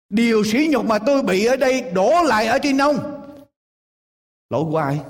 Điều 0.09 0.45
sỉ 0.45 0.69
nhục 0.71 0.87
mà 0.87 0.99
tôi 0.99 1.23
bị 1.23 1.45
ở 1.45 1.57
đây 1.57 1.81
đổ 1.81 2.23
lại 2.23 2.47
ở 2.47 2.59
trên 2.63 2.79
ông. 2.79 3.25
Lỗi 4.51 4.65
của 4.71 4.79
ai? 4.79 5.01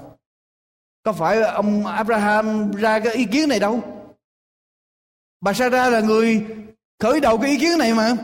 Có 1.02 1.12
phải 1.12 1.42
ông 1.42 1.86
Abraham 1.86 2.72
ra 2.72 3.00
cái 3.00 3.14
ý 3.14 3.24
kiến 3.24 3.48
này 3.48 3.60
đâu? 3.60 3.80
Bà 5.40 5.52
Sarah 5.52 5.92
là 5.92 6.00
người 6.00 6.46
khởi 6.98 7.20
đầu 7.20 7.38
cái 7.38 7.50
ý 7.50 7.58
kiến 7.58 7.78
này 7.78 7.94
mà 7.94 8.16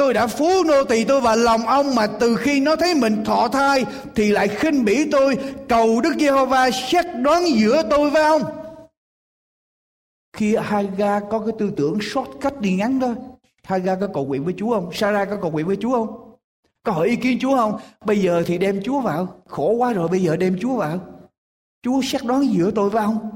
tôi 0.00 0.14
đã 0.14 0.26
phú 0.26 0.64
nô 0.66 0.84
tỳ 0.84 1.04
tôi 1.04 1.20
và 1.20 1.36
lòng 1.36 1.66
ông 1.66 1.94
mà 1.94 2.06
từ 2.06 2.36
khi 2.36 2.60
nó 2.60 2.76
thấy 2.76 2.94
mình 2.94 3.24
thọ 3.24 3.48
thai 3.48 3.84
thì 4.14 4.32
lại 4.32 4.48
khinh 4.48 4.84
bỉ 4.84 5.10
tôi. 5.10 5.38
Cầu 5.68 6.00
Đức 6.00 6.14
Giê-hô-va 6.18 6.70
xét 6.70 7.04
đoán 7.22 7.42
giữa 7.46 7.82
tôi 7.90 8.10
với 8.10 8.22
ông. 8.22 8.42
Khi 10.32 10.56
Haga 10.56 11.20
có 11.20 11.38
cái 11.38 11.54
tư 11.58 11.72
tưởng 11.76 11.98
shortcut 12.00 12.60
đi 12.60 12.72
ngắn 12.72 12.98
đó, 12.98 13.14
Haga 13.62 13.96
có 13.96 14.08
cầu 14.14 14.26
nguyện 14.26 14.44
với 14.44 14.54
Chúa 14.56 14.70
không? 14.70 14.90
Sarah 14.92 15.30
có 15.30 15.36
cầu 15.42 15.50
nguyện 15.50 15.66
với 15.66 15.76
Chúa 15.76 15.92
không? 15.92 16.36
Có 16.82 16.92
hỏi 16.92 17.08
ý 17.08 17.16
kiến 17.16 17.38
Chúa 17.40 17.56
không? 17.56 17.78
Bây 18.04 18.20
giờ 18.20 18.42
thì 18.46 18.58
đem 18.58 18.82
Chúa 18.82 19.00
vào. 19.00 19.42
Khổ 19.46 19.70
quá 19.70 19.92
rồi, 19.92 20.08
bây 20.08 20.22
giờ 20.22 20.36
đem 20.36 20.58
Chúa 20.60 20.76
vào. 20.76 21.00
Chúa 21.82 22.00
xét 22.02 22.24
đoán 22.24 22.52
giữa 22.52 22.70
tôi 22.70 22.90
với 22.90 23.02
ông. 23.02 23.30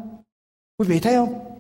Quý 0.79 0.88
vị 0.88 1.00
thấy 1.00 1.14
không? 1.14 1.54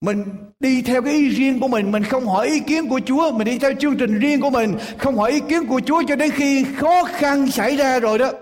Mình 0.00 0.24
đi 0.60 0.82
theo 0.82 1.02
cái 1.02 1.14
ý 1.14 1.28
riêng 1.28 1.60
của 1.60 1.68
mình 1.68 1.92
mình 1.92 2.04
không 2.04 2.26
hỏi 2.26 2.46
ý 2.46 2.60
kiến 2.60 2.88
của 2.88 3.00
chúa. 3.06 3.32
Mình 3.32 3.44
đi 3.44 3.58
theo 3.58 3.72
chương 3.74 3.96
trình 3.96 4.18
riêng 4.18 4.40
của 4.40 4.50
mình, 4.50 4.74
không 4.98 5.16
hỏi 5.16 5.32
ý 5.32 5.40
kiến 5.48 5.66
của 5.66 5.80
chúa 5.80 6.02
cho 6.08 6.16
đến 6.16 6.30
khi 6.30 6.64
khó 6.76 7.04
khăn 7.04 7.50
xảy 7.50 7.76
ra 7.76 8.00
rồi 8.00 8.18
đó. 8.18 8.32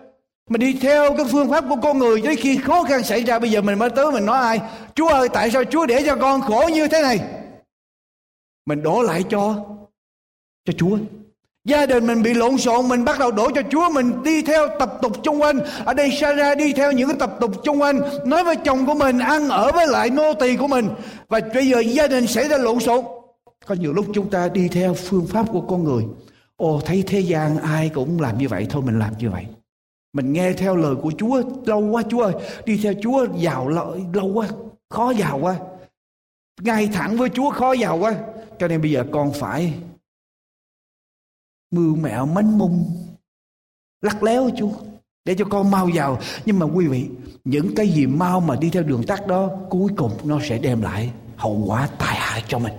Mình 0.51 0.61
đi 0.61 0.73
theo 0.81 1.17
cái 1.17 1.27
phương 1.33 1.51
pháp 1.51 1.65
của 1.69 1.77
con 1.83 1.99
người 1.99 2.21
cho 2.21 2.29
đến 2.29 2.39
khi 2.41 2.57
khó 2.57 2.83
khăn 2.83 3.03
xảy 3.03 3.25
ra. 3.25 3.39
Bây 3.39 3.51
giờ 3.51 3.63
mình 3.63 3.79
mới 3.79 3.91
tới 3.91 4.13
mình 4.13 4.27
nói 4.27 4.39
ai? 4.39 4.61
Chúa 4.95 5.09
ơi, 5.09 5.29
tại 5.33 5.51
sao 5.51 5.65
chúa 5.65 5.87
để 5.87 6.03
cho 6.07 6.17
con 6.17 6.41
khổ 6.41 6.69
như 6.73 6.89
thế 6.89 7.03
này? 7.03 7.21
Mình 8.67 8.83
đổ 8.83 9.03
lại 9.03 9.25
cho 9.31 9.67
cho 10.65 10.73
chúa. 10.77 10.99
Gia 11.69 11.87
đình 11.87 12.07
mình 12.07 12.23
bị 12.23 12.35
lộn 12.35 12.59
xộn 12.59 12.89
Mình 12.89 13.05
bắt 13.05 13.19
đầu 13.19 13.31
đổ 13.31 13.51
cho 13.55 13.63
Chúa 13.71 13.91
Mình 13.91 14.23
đi 14.23 14.43
theo 14.43 14.69
tập 14.79 14.99
tục 15.03 15.13
chung 15.23 15.43
quanh. 15.43 15.61
Ở 15.85 15.95
đây 15.95 16.11
Sarah 16.21 16.59
đi 16.59 16.73
theo 16.73 16.93
những 16.93 17.09
cái 17.09 17.17
tập 17.21 17.37
tục 17.41 17.53
chung 17.65 17.81
quanh 17.81 18.01
Nói 18.25 18.45
với 18.45 18.57
chồng 18.57 18.87
của 18.87 18.95
mình 18.95 19.19
Ăn 19.19 19.49
ở 19.49 19.73
với 19.73 19.87
lại 19.87 20.11
nô 20.11 20.35
tỳ 20.35 20.57
của 20.57 20.67
mình. 20.67 20.89
Và 21.29 21.41
bây 21.55 21.69
giờ 21.69 21.81
gia 21.81 22.07
đình 22.07 22.27
xảy 22.27 22.49
ra 22.49 22.59
lộn 22.59 22.81
xộn. 22.81 23.05
Có 23.67 23.75
nhiều 23.75 23.93
lúc 23.93 24.07
chúng 24.15 24.31
ta 24.31 24.49
đi 24.49 24.69
theo 24.69 24.95
phương 24.95 25.27
pháp 25.27 25.47
của 25.53 25.61
con 25.61 25.85
người. 25.85 26.05
Ồ 26.57 26.81
thấy 26.85 27.05
thế 27.07 27.21
gian 27.21 27.59
ai 27.59 27.91
cũng 27.95 28.21
làm 28.21 28.39
như 28.39 28.49
vậy 28.49 28.67
Thôi 28.71 28.83
mình 28.87 28.99
làm 28.99 29.19
như 29.19 29.31
vậy. 29.31 29.47
Mình 30.13 30.33
nghe 30.33 30.53
theo 30.53 30.77
lời 30.77 30.95
của 31.03 31.13
Chúa 31.19 31.43
Lâu 31.67 31.81
quá 31.81 32.03
Chúa 32.11 32.23
ơi. 32.23 32.33
Đi 32.65 32.81
theo 32.83 32.93
Chúa 33.03 33.27
giàu 33.37 33.69
lâu, 33.69 33.97
lâu 34.13 34.27
quá 34.27 34.49
Khó 34.91 35.11
giàu 35.11 35.39
quá. 35.39 35.57
Ngay 36.61 36.89
thẳng 36.93 37.17
với 37.17 37.29
Chúa 37.29 37.51
khó 37.51 37.73
giàu 37.73 37.99
quá. 37.99 38.15
Cho 38.59 38.69
nên 38.69 38.83
bây 38.83 38.91
giờ 38.91 39.05
con 39.13 39.33
phải 39.33 39.73
mưu 41.71 41.97
mẹo 41.97 42.27
mánh 42.27 42.59
mung 42.59 42.85
lắc 44.03 44.23
léo 44.23 44.51
chúa, 44.59 44.73
để 45.25 45.35
cho 45.35 45.45
con 45.45 45.71
mau 45.71 45.89
giàu 45.89 46.19
nhưng 46.47 46.59
mà 46.59 46.67
quý 46.67 46.87
vị, 46.87 47.07
những 47.45 47.75
cái 47.75 47.89
gì 47.89 48.07
mau 48.07 48.41
mà 48.41 48.57
đi 48.57 48.71
theo 48.71 48.83
đường 48.83 49.03
tắt 49.07 49.27
đó, 49.27 49.51
cuối 49.71 49.91
cùng 49.97 50.13
nó 50.25 50.39
sẽ 50.49 50.59
đem 50.59 50.83
lại 50.83 51.11
hậu 51.37 51.65
quả 51.67 51.89
tai 51.99 52.17
hại 52.17 52.45
cho 52.49 52.59
mình. 52.59 52.73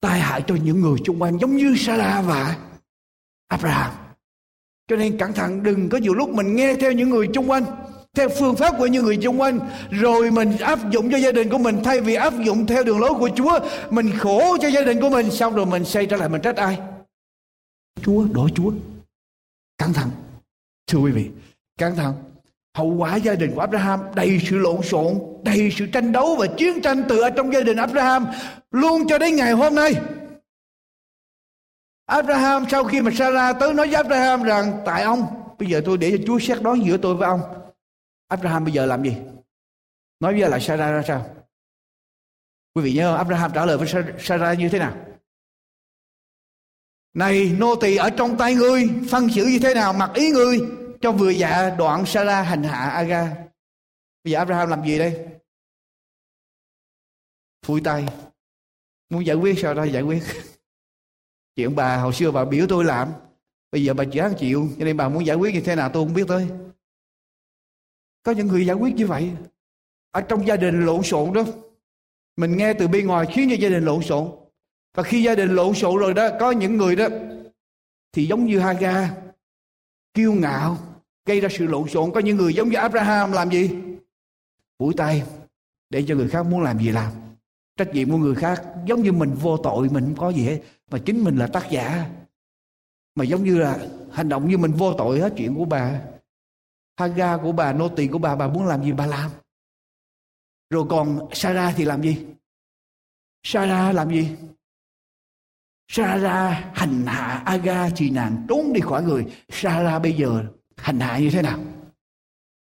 Tai 0.00 0.20
hại 0.20 0.42
cho 0.46 0.54
những 0.64 0.80
người 0.80 0.98
xung 1.06 1.22
quanh, 1.22 1.38
giống 1.40 1.56
như 1.56 1.74
Sarah 1.78 2.24
và 2.26 2.56
Abraham. 3.48 3.92
Cho 4.88 4.96
nên 4.96 5.18
cẩn 5.18 5.32
thận, 5.32 5.62
đừng 5.62 5.88
có 5.88 5.98
nhiều 5.98 6.14
lúc 6.14 6.28
mình 6.30 6.56
nghe 6.56 6.74
theo 6.74 6.92
những 6.92 7.10
người 7.10 7.28
xung 7.34 7.50
quanh, 7.50 7.64
theo 8.14 8.28
phương 8.38 8.56
pháp 8.56 8.74
của 8.78 8.86
những 8.86 9.04
người 9.04 9.18
xung 9.22 9.40
quanh, 9.40 9.60
rồi 9.90 10.30
mình 10.30 10.56
áp 10.58 10.90
dụng 10.90 11.10
cho 11.12 11.18
gia 11.18 11.32
đình 11.32 11.50
của 11.50 11.58
mình. 11.58 11.80
Thay 11.84 12.00
vì 12.00 12.14
áp 12.14 12.34
dụng 12.44 12.66
theo 12.66 12.84
đường 12.84 13.00
lối 13.00 13.14
của 13.14 13.30
Chúa, 13.36 13.58
mình 13.90 14.10
khổ 14.18 14.56
cho 14.62 14.68
gia 14.68 14.80
đình 14.80 15.00
của 15.00 15.10
mình, 15.10 15.30
xong 15.30 15.54
rồi 15.54 15.66
mình 15.66 15.84
xây 15.84 16.06
trở 16.06 16.16
lại 16.16 16.28
mình 16.28 16.42
trách 16.42 16.56
ai? 16.56 16.78
Chúa 18.02 18.26
đổi 18.32 18.50
Chúa. 18.54 18.72
Căng 19.78 19.92
thẳng. 19.92 20.10
Thưa 20.86 20.98
quý 20.98 21.12
vị, 21.12 21.30
căng 21.78 21.96
thẳng. 21.96 22.14
Hậu 22.76 22.94
quả 22.94 23.16
gia 23.16 23.34
đình 23.34 23.52
của 23.54 23.60
Abraham 23.60 24.00
đầy 24.14 24.40
sự 24.48 24.58
lộn 24.58 24.82
xộn, 24.82 25.18
đầy 25.42 25.70
sự 25.76 25.86
tranh 25.86 26.12
đấu 26.12 26.36
và 26.36 26.46
chiến 26.56 26.82
tranh 26.82 27.04
từ 27.08 27.20
ở 27.20 27.30
trong 27.30 27.52
gia 27.52 27.60
đình 27.60 27.76
Abraham 27.76 28.26
luôn 28.70 29.02
cho 29.08 29.18
đến 29.18 29.36
ngày 29.36 29.52
hôm 29.52 29.74
nay. 29.74 29.92
Abraham 32.06 32.64
sau 32.70 32.84
khi 32.84 33.00
mà 33.00 33.10
Sarah 33.14 33.56
tới 33.60 33.74
nói 33.74 33.86
với 33.86 33.96
Abraham 33.96 34.42
rằng, 34.42 34.82
tại 34.84 35.02
ông, 35.02 35.26
bây 35.58 35.68
giờ 35.68 35.82
tôi 35.84 35.98
để 35.98 36.10
cho 36.10 36.24
Chúa 36.26 36.38
xét 36.38 36.62
đoán 36.62 36.84
giữa 36.84 36.96
tôi 36.96 37.14
với 37.14 37.28
ông. 37.28 37.40
Abraham 38.28 38.64
bây 38.64 38.72
giờ 38.72 38.86
làm 38.86 39.02
gì? 39.02 39.16
Nói 40.20 40.40
với 40.40 40.50
lại 40.50 40.60
Sarah 40.60 40.92
ra 40.92 41.02
sao? 41.08 41.26
Quý 42.74 42.82
vị 42.82 42.92
nhớ 42.92 43.16
Abraham 43.16 43.52
trả 43.54 43.66
lời 43.66 43.78
với 43.78 43.88
Sarah 44.18 44.58
như 44.58 44.68
thế 44.68 44.78
nào? 44.78 44.96
Này, 47.16 47.56
nô 47.58 47.76
tỳ 47.76 47.96
ở 47.96 48.10
trong 48.10 48.36
tay 48.38 48.54
ngươi, 48.54 48.88
phân 49.10 49.28
xử 49.28 49.44
như 49.44 49.58
thế 49.62 49.74
nào 49.74 49.92
mặc 49.92 50.10
ý 50.14 50.30
ngươi? 50.30 50.60
Cho 51.00 51.12
vừa 51.12 51.30
dạ 51.30 51.70
đoạn 51.78 52.06
Sarah 52.06 52.46
hành 52.46 52.62
hạ 52.62 52.88
Aga. 52.88 53.36
Bây 54.24 54.32
giờ 54.32 54.38
Abraham 54.38 54.68
làm 54.68 54.84
gì 54.86 54.98
đây? 54.98 55.26
Phui 57.66 57.80
tay. 57.80 58.06
Muốn 59.10 59.26
giải 59.26 59.36
quyết 59.36 59.58
sao 59.58 59.74
ra 59.74 59.84
giải 59.84 60.02
quyết. 60.02 60.22
Chuyện 61.56 61.76
bà 61.76 61.96
hồi 61.96 62.12
xưa 62.12 62.30
bà 62.30 62.44
biểu 62.44 62.66
tôi 62.68 62.84
làm. 62.84 63.12
Bây 63.72 63.84
giờ 63.84 63.94
bà 63.94 64.04
chán 64.12 64.34
chịu, 64.38 64.68
cho 64.78 64.84
nên 64.84 64.96
bà 64.96 65.08
muốn 65.08 65.26
giải 65.26 65.36
quyết 65.36 65.54
như 65.54 65.60
thế 65.60 65.76
nào 65.76 65.90
tôi 65.92 66.04
không 66.04 66.14
biết 66.14 66.24
tới. 66.28 66.48
Có 68.22 68.32
những 68.32 68.46
người 68.46 68.66
giải 68.66 68.76
quyết 68.76 68.94
như 68.94 69.06
vậy. 69.06 69.30
Ở 70.10 70.20
trong 70.20 70.46
gia 70.46 70.56
đình 70.56 70.86
lộn 70.86 71.02
xộn 71.02 71.32
đó. 71.32 71.44
Mình 72.36 72.56
nghe 72.56 72.72
từ 72.72 72.88
bên 72.88 73.06
ngoài 73.06 73.26
khiến 73.32 73.48
cho 73.50 73.56
gia 73.56 73.68
đình 73.68 73.84
lộn 73.84 74.02
xộn 74.02 74.45
và 74.96 75.02
khi 75.02 75.22
gia 75.22 75.34
đình 75.34 75.54
lộn 75.54 75.74
xộn 75.74 76.00
rồi 76.00 76.14
đó, 76.14 76.28
có 76.40 76.50
những 76.50 76.76
người 76.76 76.96
đó, 76.96 77.06
thì 78.12 78.26
giống 78.26 78.46
như 78.46 78.58
Haga, 78.58 79.14
kiêu 80.14 80.32
ngạo, 80.32 80.78
gây 81.26 81.40
ra 81.40 81.48
sự 81.52 81.66
lộn 81.66 81.88
xộn. 81.88 82.10
Có 82.12 82.20
những 82.20 82.36
người 82.36 82.54
giống 82.54 82.68
như 82.68 82.76
Abraham, 82.76 83.32
làm 83.32 83.50
gì? 83.50 83.70
Phủi 84.78 84.94
tay, 84.94 85.22
để 85.90 86.04
cho 86.08 86.14
người 86.14 86.28
khác 86.28 86.46
muốn 86.46 86.62
làm 86.62 86.78
gì 86.78 86.90
làm. 86.90 87.12
Trách 87.76 87.88
nhiệm 87.94 88.10
của 88.10 88.16
người 88.16 88.34
khác, 88.34 88.62
giống 88.86 89.02
như 89.02 89.12
mình 89.12 89.34
vô 89.34 89.56
tội, 89.56 89.88
mình 89.88 90.04
không 90.04 90.16
có 90.16 90.30
gì 90.30 90.44
hết. 90.44 90.60
Mà 90.90 90.98
chính 91.06 91.24
mình 91.24 91.36
là 91.36 91.46
tác 91.46 91.66
giả. 91.70 92.10
Mà 93.14 93.24
giống 93.24 93.44
như 93.44 93.58
là 93.58 93.78
hành 94.12 94.28
động 94.28 94.48
như 94.48 94.58
mình 94.58 94.72
vô 94.72 94.94
tội 94.98 95.20
hết 95.20 95.32
chuyện 95.36 95.54
của 95.54 95.64
bà. 95.64 96.00
Haga 96.96 97.36
của 97.36 97.52
bà 97.52 97.72
nô 97.72 97.88
tỳ 97.88 98.06
của 98.06 98.18
bà 98.18 98.36
bà 98.36 98.48
muốn 98.48 98.66
làm 98.66 98.84
gì 98.84 98.92
bà 98.92 99.06
làm. 99.06 99.30
Rồi 100.70 100.84
còn 100.88 101.28
Sarah 101.32 101.74
thì 101.76 101.84
làm 101.84 102.02
gì? 102.02 102.26
Sarah 103.42 103.94
làm 103.94 104.10
gì? 104.10 104.28
Sarah 105.88 106.76
hành 106.76 107.06
hạ 107.06 107.42
Aga 107.44 107.88
thì 107.96 108.10
nàng 108.10 108.46
trốn 108.48 108.72
đi 108.72 108.80
khỏi 108.80 109.02
người. 109.02 109.26
Sarah 109.48 110.02
bây 110.02 110.12
giờ 110.12 110.44
hành 110.76 111.00
hạ 111.00 111.18
như 111.18 111.30
thế 111.30 111.42
nào? 111.42 111.58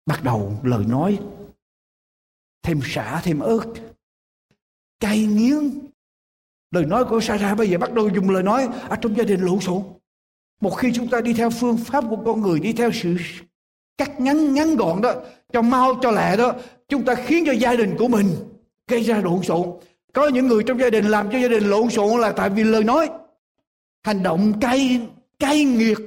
Bắt 0.06 0.24
đầu 0.24 0.60
lời 0.64 0.86
nói, 0.86 1.20
thêm 2.64 2.80
xả, 2.84 3.22
thêm 3.24 3.40
ớt, 3.40 3.66
cay 5.00 5.26
nghiến 5.26 5.80
lời 6.72 6.86
nói 6.86 7.06
của 7.06 7.20
Sarah 7.20 7.58
bây 7.58 7.70
giờ 7.70 7.78
bắt 7.78 7.94
đầu 7.94 8.10
dùng 8.10 8.30
lời 8.30 8.44
nói 8.44 8.70
ở 8.90 8.96
trong 8.96 9.18
gia 9.18 9.24
đình 9.24 9.42
lộn 9.42 9.60
xộn 9.60 9.84
một 10.62 10.70
khi 10.70 10.92
chúng 10.94 11.08
ta 11.08 11.22
đi 11.22 11.34
theo 11.34 11.50
phương 11.50 11.78
pháp 11.78 12.04
của 12.10 12.18
con 12.26 12.42
người, 12.42 12.60
đi 12.60 12.74
theo 12.74 12.92
sự 12.94 13.16
cắt 13.98 14.20
ngắn 14.20 14.54
ngắn 14.54 14.76
gọn 14.76 15.02
đó, 15.02 15.14
cho 15.54 15.62
mau, 15.62 16.00
cho 16.02 16.12
lẹ 16.12 16.38
đó, 16.38 16.54
chúng 16.88 17.06
ta 17.06 17.16
khiến 17.16 17.44
cho 17.46 17.52
gia 17.52 17.76
đình 17.76 17.96
của 18.00 18.08
mình 18.08 18.28
gây 18.88 19.04
ra 19.04 19.22
lộn 19.22 19.44
xộn 19.44 19.80
có 20.14 20.28
những 20.28 20.48
người 20.48 20.64
trong 20.64 20.80
gia 20.80 20.90
đình 20.90 21.06
làm 21.06 21.32
cho 21.32 21.38
gia 21.38 21.48
đình 21.48 21.64
lộn 21.64 21.90
xộn 21.90 22.22
là 22.22 22.32
tại 22.32 22.50
vì 22.50 22.64
lời 22.64 22.84
nói. 22.84 23.10
Hành 24.04 24.24
động 24.24 24.60
cay 24.62 25.02
cay 25.40 25.64
nghiệt 25.64 25.98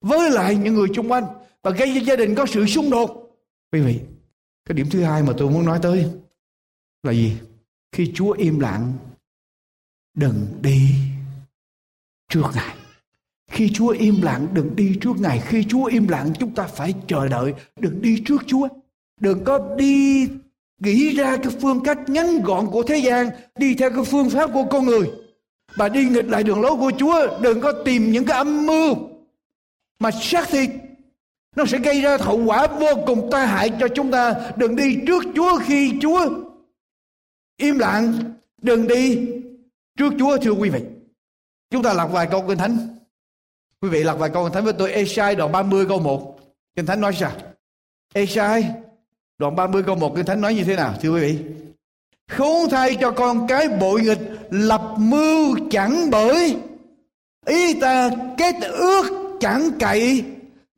với 0.00 0.30
lại 0.30 0.56
những 0.56 0.74
người 0.74 0.88
xung 0.96 1.12
quanh 1.12 1.24
và 1.62 1.70
gây 1.70 1.92
cho 1.94 2.00
gia 2.00 2.16
đình 2.16 2.34
có 2.34 2.46
sự 2.46 2.66
xung 2.66 2.90
đột. 2.90 3.38
Quý 3.72 3.80
vị, 3.80 4.00
cái 4.64 4.74
điểm 4.74 4.86
thứ 4.90 5.02
hai 5.02 5.22
mà 5.22 5.32
tôi 5.38 5.50
muốn 5.50 5.64
nói 5.64 5.78
tới 5.82 6.06
là 7.02 7.12
gì? 7.12 7.36
Khi 7.92 8.12
chúa 8.14 8.32
im 8.32 8.60
lặng, 8.60 8.92
đừng 10.14 10.46
đi 10.60 10.90
trước 12.28 12.42
ngài. 12.54 12.76
Khi 13.50 13.70
chúa 13.74 13.88
im 13.88 14.22
lặng, 14.22 14.46
đừng 14.52 14.76
đi 14.76 14.98
trước 15.00 15.16
ngài. 15.20 15.40
Khi 15.40 15.64
chúa 15.68 15.84
im 15.84 16.08
lặng, 16.08 16.32
chúng 16.38 16.54
ta 16.54 16.66
phải 16.66 16.94
chờ 17.06 17.28
đợi, 17.28 17.54
đừng 17.80 18.02
đi 18.02 18.22
trước 18.26 18.42
chúa. 18.46 18.68
Đừng 19.20 19.44
có 19.44 19.74
đi 19.78 20.28
nghĩ 20.80 21.14
ra 21.14 21.36
cái 21.36 21.52
phương 21.60 21.80
cách 21.84 21.98
ngắn 22.06 22.42
gọn 22.42 22.66
của 22.66 22.82
thế 22.82 22.98
gian, 22.98 23.30
đi 23.58 23.74
theo 23.74 23.90
cái 23.90 24.04
phương 24.04 24.30
pháp 24.30 24.50
của 24.52 24.64
con 24.70 24.86
người. 24.86 25.10
Bà 25.76 25.88
đi 25.88 26.04
nghịch 26.04 26.28
lại 26.28 26.42
đường 26.42 26.60
lối 26.60 26.76
của 26.76 26.92
Chúa, 26.98 27.40
đừng 27.40 27.60
có 27.60 27.72
tìm 27.84 28.12
những 28.12 28.24
cái 28.24 28.38
âm 28.38 28.66
mưu 28.66 28.94
mà 29.98 30.10
xác 30.10 30.48
thịt. 30.48 30.70
Nó 31.56 31.66
sẽ 31.66 31.78
gây 31.78 32.00
ra 32.00 32.16
hậu 32.20 32.44
quả 32.44 32.66
vô 32.66 32.88
cùng 33.06 33.28
tai 33.32 33.46
hại 33.46 33.70
cho 33.80 33.88
chúng 33.88 34.10
ta. 34.10 34.34
Đừng 34.56 34.76
đi 34.76 34.98
trước 35.06 35.24
Chúa 35.34 35.58
khi 35.58 35.92
Chúa 36.02 36.28
im 37.56 37.78
lặng. 37.78 38.12
Đừng 38.62 38.88
đi 38.88 39.28
trước 39.98 40.12
Chúa, 40.18 40.38
thưa 40.38 40.50
quý 40.50 40.70
vị. 40.70 40.80
Chúng 41.70 41.82
ta 41.82 41.94
đọc 41.94 42.10
vài 42.12 42.26
câu 42.30 42.44
kinh 42.48 42.58
thánh. 42.58 42.78
Quý 43.80 43.88
vị 43.88 44.04
đọc 44.04 44.18
vài 44.18 44.30
câu 44.30 44.44
kinh 44.44 44.52
thánh 44.52 44.64
với 44.64 44.72
tôi. 44.72 44.92
Esai 44.92 45.34
đoạn 45.34 45.52
30 45.52 45.86
câu 45.88 45.98
1 45.98 46.40
kinh 46.76 46.86
thánh 46.86 47.00
nói 47.00 47.12
sao? 47.20 47.32
Esai 48.14 48.70
đoạn 49.40 49.56
30 49.56 49.82
câu 49.86 49.96
1 49.96 50.16
kinh 50.16 50.24
thánh 50.24 50.40
nói 50.40 50.54
như 50.54 50.64
thế 50.64 50.76
nào, 50.76 50.94
thưa 51.02 51.10
quý 51.10 51.20
vị? 51.20 51.38
Khốn 52.30 52.70
thay 52.70 52.96
cho 53.00 53.10
con 53.10 53.46
cái 53.46 53.68
bội 53.68 54.00
nghịch 54.00 54.18
lập 54.50 54.94
mưu 54.98 55.56
chẳng 55.70 56.10
bởi. 56.10 56.56
Ý 57.46 57.74
ta 57.80 58.10
kết 58.38 58.54
ước 58.62 59.36
chẳng 59.40 59.70
cậy. 59.80 60.24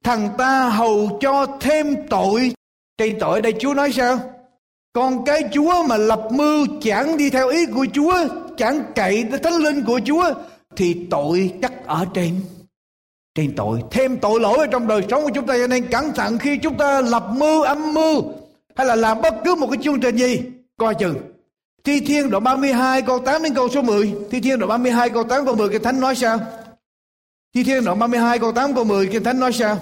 Thằng 0.05 0.29
ta 0.39 0.69
hầu 0.69 1.19
cho 1.21 1.47
thêm 1.61 1.97
tội. 2.11 2.53
Trên 2.99 3.19
tội 3.21 3.43
đây 3.43 3.55
chúa 3.61 3.75
nói 3.75 3.93
sao? 3.93 4.19
Con 4.93 5.25
cái 5.25 5.43
chúa 5.53 5.85
mà 5.89 5.97
lập 5.97 6.29
mưu 6.33 6.67
chẳng 6.83 7.17
đi 7.17 7.31
theo 7.31 7.49
ý 7.49 7.67
của 7.67 7.87
chúa, 7.95 8.15
chẳng 8.57 8.83
cậy 8.95 9.25
thánh 9.43 9.57
linh 9.57 9.85
của 9.85 10.01
chúa, 10.05 10.35
thì 10.77 11.07
tội 11.11 11.53
chắc 11.63 11.87
ở 11.87 12.07
trên. 12.15 12.41
Trên 13.35 13.57
tội, 13.57 13.83
thêm 13.91 14.17
tội 14.17 14.41
lỗi 14.41 14.59
ở 14.59 14.67
trong 14.67 14.87
đời 14.87 15.03
sống 15.11 15.23
của 15.23 15.31
chúng 15.35 15.47
ta, 15.47 15.55
cho 15.59 15.67
nên 15.67 15.87
cẩn 15.87 16.13
thận 16.13 16.39
khi 16.39 16.59
chúng 16.59 16.77
ta 16.77 17.01
lập 17.01 17.25
mưu, 17.37 17.63
âm 17.63 17.95
mưu 17.95 18.41
hay 18.77 18.87
là 18.87 18.95
làm 18.95 19.20
bất 19.23 19.35
cứ 19.45 19.55
một 19.55 19.66
cái 19.70 19.83
chương 19.83 20.01
trình 20.01 20.16
gì? 20.16 20.41
Coi 20.77 20.95
chừng. 20.95 21.16
Thi 21.85 22.01
Thiên 22.01 22.31
đoạn 22.31 22.45
32 22.45 23.03
câu 23.03 23.18
8 23.18 23.43
đến 23.43 23.55
câu 23.55 23.68
số 23.68 23.83
10 23.83 24.14
Thi 24.31 24.41
Thiên 24.41 24.59
đoạn 24.59 24.68
32 24.68 25.11
câu 25.11 25.25
8 25.25 25.45
câu 25.45 25.55
10 25.55 25.68
Kinh 25.68 25.83
Thánh 25.83 26.01
nói 26.01 26.14
sao? 26.14 26.39
Thi 27.55 27.64
Thiên 27.64 27.85
đoạn 27.85 27.99
32 27.99 28.39
câu 28.39 28.53
8 28.53 28.75
câu 28.75 28.85
10 28.85 29.07
Kinh 29.07 29.25
Thánh 29.25 29.41
nói 29.41 29.53
sao? 29.53 29.79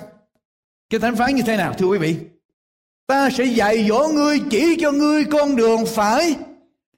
Kinh 0.90 1.00
Thánh 1.00 1.16
phán 1.16 1.34
như 1.34 1.42
thế 1.46 1.56
nào, 1.56 1.74
thưa 1.78 1.86
quý 1.86 1.98
vị? 1.98 2.16
Ta 3.06 3.30
sẽ 3.30 3.44
dạy 3.44 3.86
dỗ 3.88 4.08
ngươi, 4.08 4.40
chỉ 4.50 4.76
cho 4.80 4.92
ngươi 4.92 5.24
con 5.24 5.56
đường 5.56 5.86
phải 5.86 6.36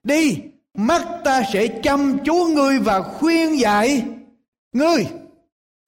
đi. 0.03 0.37
Mắt 0.75 1.07
ta 1.25 1.43
sẽ 1.53 1.67
chăm 1.83 2.19
chú 2.25 2.35
ngươi 2.35 2.79
và 2.79 3.03
khuyên 3.03 3.61
dạy 3.61 4.03
ngươi. 4.73 5.07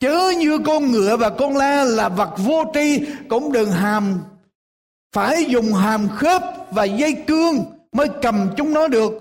Chớ 0.00 0.32
như 0.38 0.59
con 0.59 0.90
ngựa 0.90 1.16
và 1.16 1.30
con 1.30 1.57
la 1.57 1.84
là 1.84 2.09
vật 2.09 2.34
vô 2.38 2.64
tri, 2.74 3.00
Cũng 3.28 3.52
đừng 3.52 3.70
hàm 3.70 4.18
phải 5.14 5.44
dùng 5.44 5.72
hàm 5.72 6.08
khớp 6.08 6.42
và 6.70 6.84
dây 6.84 7.12
cương 7.12 7.64
Mới 7.92 8.08
cầm 8.22 8.48
chúng 8.56 8.74
nó 8.74 8.88
được. 8.88 9.12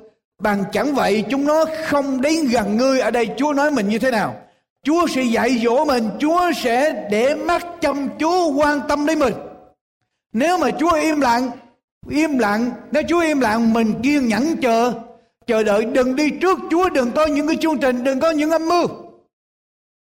Bằng 0.41 0.63
chẳng 0.71 0.95
vậy 0.95 1.23
chúng 1.29 1.45
nó 1.45 1.65
không 1.87 2.21
đến 2.21 2.47
gần 2.51 2.77
ngươi. 2.77 2.99
Ở 2.99 3.11
đây 3.11 3.29
Chúa 3.37 3.53
nói 3.53 3.71
mình 3.71 3.89
như 3.89 3.99
thế 3.99 4.11
nào? 4.11 4.35
Chúa 4.83 5.07
sẽ 5.07 5.21
dạy 5.21 5.61
dỗ 5.63 5.85
mình. 5.85 6.09
Chúa 6.19 6.51
sẽ 6.55 7.07
để 7.11 7.35
mắt 7.35 7.65
chăm 7.81 8.09
chú 8.19 8.53
quan 8.53 8.79
tâm 8.87 9.05
đến 9.05 9.19
mình. 9.19 9.33
Nếu 10.33 10.57
mà 10.57 10.71
Chúa 10.79 10.93
im 10.93 11.21
lặng 11.21 11.51
Im 12.09 12.37
lặng, 12.37 12.71
Nếu 12.91 13.03
Chúa 13.09 13.19
im 13.19 13.39
lặng, 13.39 13.73
mình 13.73 13.93
kiên 14.03 14.27
nhẫn 14.27 14.57
chờ. 14.61 14.93
Chờ 15.47 15.63
đợi 15.63 15.85
đừng 15.85 16.15
đi 16.15 16.29
trước 16.29 16.59
Chúa, 16.71 16.89
Đừng 16.89 17.11
có 17.11 17.25
những 17.25 17.47
cái 17.47 17.55
chương 17.61 17.77
trình, 17.77 18.03
Đừng 18.03 18.19
có 18.19 18.31
những 18.31 18.51
âm 18.51 18.69
mưu. 18.69 18.87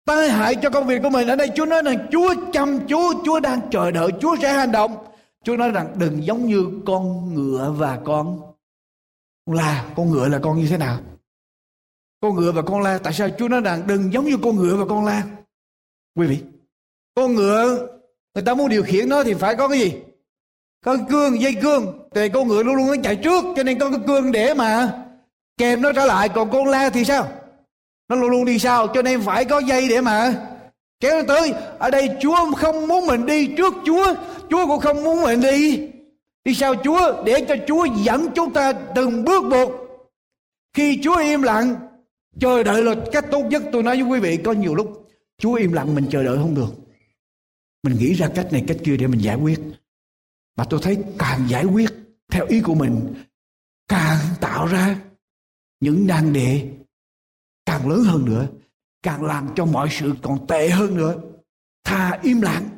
Tai 0.05 0.29
hại 0.29 0.55
cho 0.55 0.69
công 0.69 0.87
việc 0.87 1.01
của 1.03 1.09
mình. 1.09 1.27
Ở 1.27 1.35
đây 1.35 1.49
Chúa 1.55 1.65
nói 1.65 1.81
rằng 1.83 2.07
Chúa 2.11 2.33
chăm 2.53 2.79
chú, 2.87 3.23
Chúa 3.25 3.39
đang 3.39 3.59
chờ 3.71 3.91
đợi, 3.91 4.09
Chúa 4.21 4.35
sẽ 4.41 4.53
hành 4.53 4.71
động. 4.71 4.97
Chúa 5.43 5.57
nói 5.57 5.71
rằng, 5.71 5.93
đừng 5.97 6.23
giống 6.25 6.45
như 6.45 6.81
con 6.85 7.33
ngựa 7.33 7.73
và 7.77 7.99
con 8.05 8.41
la. 9.45 9.85
Con 9.95 10.11
ngựa 10.11 10.27
là 10.27 10.39
con 10.43 10.59
như 10.59 10.67
thế 10.69 10.77
nào? 10.77 10.99
Con 12.21 12.35
ngựa 12.35 12.51
và 12.51 12.61
con 12.61 12.81
la, 12.81 12.97
tại 12.97 13.13
sao 13.13 13.29
Chúa 13.37 13.47
nói 13.47 13.61
rằng, 13.61 13.83
đừng 13.87 14.13
giống 14.13 14.25
như 14.25 14.37
con 14.43 14.55
ngựa 14.55 14.75
và 14.75 14.85
con 14.89 15.05
la? 15.05 15.23
Quý 16.15 16.27
vị, 16.27 16.43
con 17.15 17.35
ngựa, 17.35 17.87
người 18.35 18.43
ta 18.45 18.53
muốn 18.53 18.69
điều 18.69 18.83
khiển 18.83 19.09
nó 19.09 19.23
thì 19.23 19.33
phải 19.33 19.55
có 19.55 19.67
cái 19.67 19.79
gì? 19.79 19.93
Có 20.85 20.97
cái 20.97 21.05
cương, 21.09 21.41
dây 21.41 21.55
cương. 21.61 21.99
Thì 22.15 22.29
con 22.29 22.47
ngựa 22.47 22.63
luôn 22.63 22.75
luôn 22.75 22.87
nó 22.87 22.95
chạy 23.03 23.15
trước, 23.15 23.45
cho 23.55 23.63
nên 23.63 23.79
có 23.79 23.89
cái 23.89 23.99
cương 24.07 24.31
để 24.31 24.53
mà 24.53 25.03
kèm 25.57 25.81
nó 25.81 25.91
trở 25.91 26.05
lại. 26.05 26.29
Còn 26.29 26.51
con 26.51 26.65
la 26.65 26.89
thì 26.89 27.05
sao? 27.05 27.27
Nó 28.09 28.15
luôn 28.15 28.29
luôn 28.29 28.45
đi 28.45 28.59
sau, 28.59 28.87
cho 28.87 29.01
nên 29.01 29.21
phải 29.21 29.45
có 29.45 29.59
dây 29.59 29.89
để 29.89 30.01
mà 30.01 30.45
kéo 30.99 31.15
nó 31.15 31.23
tới. 31.27 31.53
Ở 31.79 31.89
đây 31.89 32.09
chúa 32.21 32.51
không 32.57 32.87
muốn 32.87 33.07
mình 33.07 33.25
đi 33.25 33.47
trước 33.57 33.73
chúa 33.85 34.15
chúa 34.49 34.67
cũng 34.67 34.79
không 34.79 35.03
muốn 35.03 35.21
mình 35.21 35.41
đi. 35.41 35.89
Đi 36.45 36.53
sau 36.53 36.75
chúa 36.83 37.23
để 37.25 37.45
cho 37.47 37.55
chúa 37.67 37.85
dẫn 37.85 38.27
chúng 38.35 38.53
ta 38.53 38.73
từng 38.73 39.23
bước 39.23 39.43
một? 39.43 39.71
Khi 40.73 40.99
chúa 41.03 41.17
im 41.17 41.41
lặng, 41.41 41.75
chờ 42.39 42.63
đợi 42.63 42.83
là 42.83 42.95
cách 43.11 43.25
tốt 43.31 43.43
nhất. 43.43 43.63
Tôi 43.71 43.83
nói 43.83 44.03
với 44.03 44.11
quý 44.11 44.19
vị, 44.19 44.37
có 44.43 44.51
nhiều 44.51 44.75
lúc 44.75 45.07
chúa 45.37 45.53
im 45.53 45.71
lặng 45.71 45.95
mình 45.95 46.07
chờ 46.11 46.23
đợi 46.23 46.37
không 46.37 46.55
được. 46.55 46.73
Mình 47.83 47.97
nghĩ 47.97 48.13
ra 48.13 48.29
cách 48.35 48.47
này, 48.51 48.63
cách 48.67 48.77
kia 48.83 48.97
để 48.97 49.07
mình 49.07 49.21
giải 49.21 49.35
quyết. 49.35 49.59
Mà 50.55 50.65
tôi 50.69 50.79
thấy 50.83 50.97
càng 51.19 51.39
giải 51.47 51.65
quyết 51.65 51.89
theo 52.31 52.45
ý 52.45 52.61
của 52.61 52.75
mình, 52.75 53.13
càng 53.87 54.17
tạo 54.41 54.67
ra 54.67 54.99
những 55.79 56.07
nan 56.07 56.33
đề 56.33 56.69
càng 57.65 57.89
lớn 57.89 58.03
hơn 58.03 58.25
nữa, 58.25 58.47
càng 59.03 59.23
làm 59.23 59.49
cho 59.55 59.65
mọi 59.65 59.87
sự 59.91 60.13
còn 60.21 60.47
tệ 60.47 60.69
hơn 60.69 60.97
nữa. 60.97 61.15
Thà 61.83 62.19
im 62.21 62.41
lặng 62.41 62.69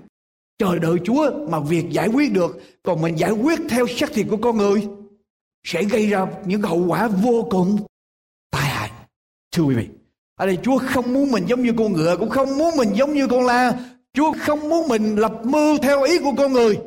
chờ 0.62 0.80
đợi 0.80 0.98
chúa 1.04 1.48
mà 1.50 1.60
việc 1.60 1.90
giải 1.90 2.08
quyết 2.08 2.34
được, 2.34 2.60
còn 2.84 3.02
mình 3.02 3.16
giải 3.16 3.32
quyết 3.32 3.60
theo 3.70 3.88
xác 3.88 4.14
thịt 4.14 4.28
của 4.30 4.38
con 4.38 4.58
người, 4.58 4.88
sẽ 5.64 5.84
gây 5.84 6.08
ra 6.08 6.26
những 6.46 6.62
hậu 6.62 6.86
quả 6.88 7.08
vô 7.08 7.48
cùng 7.50 7.78
tai 8.52 8.70
hại 8.70 8.92
thưa 9.52 9.64
quý 9.64 9.76
vị, 9.76 9.88
ở 10.36 10.46
đây 10.46 10.58
chúa 10.64 10.78
không 10.78 11.14
muốn 11.14 11.32
mình 11.32 11.46
giống 11.48 11.64
như 11.64 11.74
con 11.78 11.94
ngựa, 11.94 12.18
cũng 12.18 12.30
không 12.30 12.58
muốn 12.58 12.78
mình 12.78 12.90
giống 12.94 13.14
như 13.14 13.28
con 13.28 13.46
la 13.46 13.80
chúa 14.14 14.34
không 14.40 14.70
muốn 14.70 14.88
mình 14.88 15.16
lập 15.16 15.34
mưu 15.44 15.78
theo 15.78 16.04
ý 16.04 16.20
của 16.20 16.34
con 16.38 16.54
người 16.54 16.80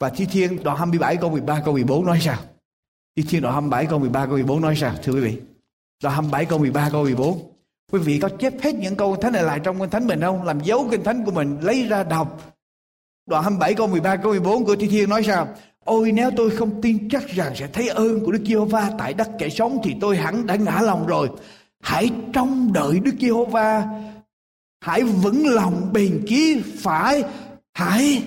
và 0.00 0.10
thi 0.10 0.26
thiên 0.32 0.62
đoạn 0.64 0.78
27 0.78 1.16
câu 1.16 1.30
13 1.30 1.62
câu 1.64 1.74
14 1.74 2.06
nói 2.06 2.18
sao 2.20 2.38
thi 3.16 3.24
thiên 3.28 3.42
đoạn 3.42 3.54
27 3.54 3.86
câu 3.86 3.98
13 3.98 4.26
câu 4.26 4.34
14 4.34 4.60
nói 4.60 4.76
sao, 4.76 4.94
thưa 5.02 5.12
quý 5.12 5.20
vị 5.20 5.36
Đoạn 6.02 6.14
27 6.14 6.44
câu 6.44 6.58
13 6.58 6.88
câu 6.92 7.02
14. 7.04 7.52
Quý 7.92 8.00
vị 8.00 8.18
có 8.18 8.28
chép 8.28 8.52
hết 8.62 8.74
những 8.74 8.96
câu 8.96 9.16
thánh 9.16 9.32
này 9.32 9.42
lại 9.42 9.60
trong 9.64 9.80
kinh 9.80 9.90
thánh 9.90 10.06
mình 10.06 10.20
không? 10.20 10.42
Làm 10.42 10.60
dấu 10.60 10.88
kinh 10.90 11.04
thánh 11.04 11.24
của 11.24 11.30
mình 11.30 11.58
lấy 11.60 11.86
ra 11.88 12.04
đọc. 12.04 12.55
Đoạn 13.26 13.42
27 13.42 13.74
câu 13.74 13.86
13 13.86 14.16
câu 14.16 14.32
14 14.32 14.64
của 14.64 14.76
Thi 14.76 14.88
Thiên 14.88 15.08
nói 15.08 15.22
sao? 15.22 15.54
Ôi, 15.84 16.12
nếu 16.12 16.30
tôi 16.36 16.50
không 16.50 16.82
tin 16.82 17.08
chắc 17.08 17.28
rằng 17.28 17.56
sẽ 17.56 17.68
thấy 17.72 17.88
ơn 17.88 18.24
của 18.24 18.32
Đức 18.32 18.42
Giê-hô-va 18.46 18.90
tại 18.98 19.14
đất 19.14 19.30
kẻ 19.38 19.48
sống 19.48 19.78
thì 19.84 19.94
tôi 20.00 20.16
hẳn 20.16 20.46
đã 20.46 20.56
ngã 20.56 20.80
lòng 20.80 21.06
rồi. 21.06 21.30
Hãy 21.80 22.10
trông 22.32 22.72
đợi 22.72 23.00
Đức 23.00 23.14
Giê-hô-va. 23.20 23.86
Hãy 24.80 25.02
vững 25.02 25.46
lòng 25.46 25.90
bền 25.92 26.24
chí, 26.28 26.62
phải. 26.78 27.24
Hãy 27.74 28.22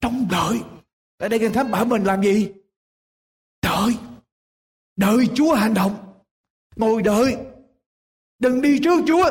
trông 0.00 0.26
đợi. 0.30 0.60
Ở 1.18 1.28
đây 1.28 1.38
kinh 1.38 1.52
thánh 1.52 1.70
bảo 1.70 1.84
mình 1.84 2.04
làm 2.04 2.22
gì? 2.22 2.52
Đợi. 3.62 3.96
Đợi 4.96 5.28
Chúa 5.34 5.54
hành 5.54 5.74
động 5.74 5.94
ngồi 6.76 7.02
đợi 7.02 7.36
đừng 8.38 8.62
đi 8.62 8.78
trước 8.78 9.04
Chúa 9.06 9.30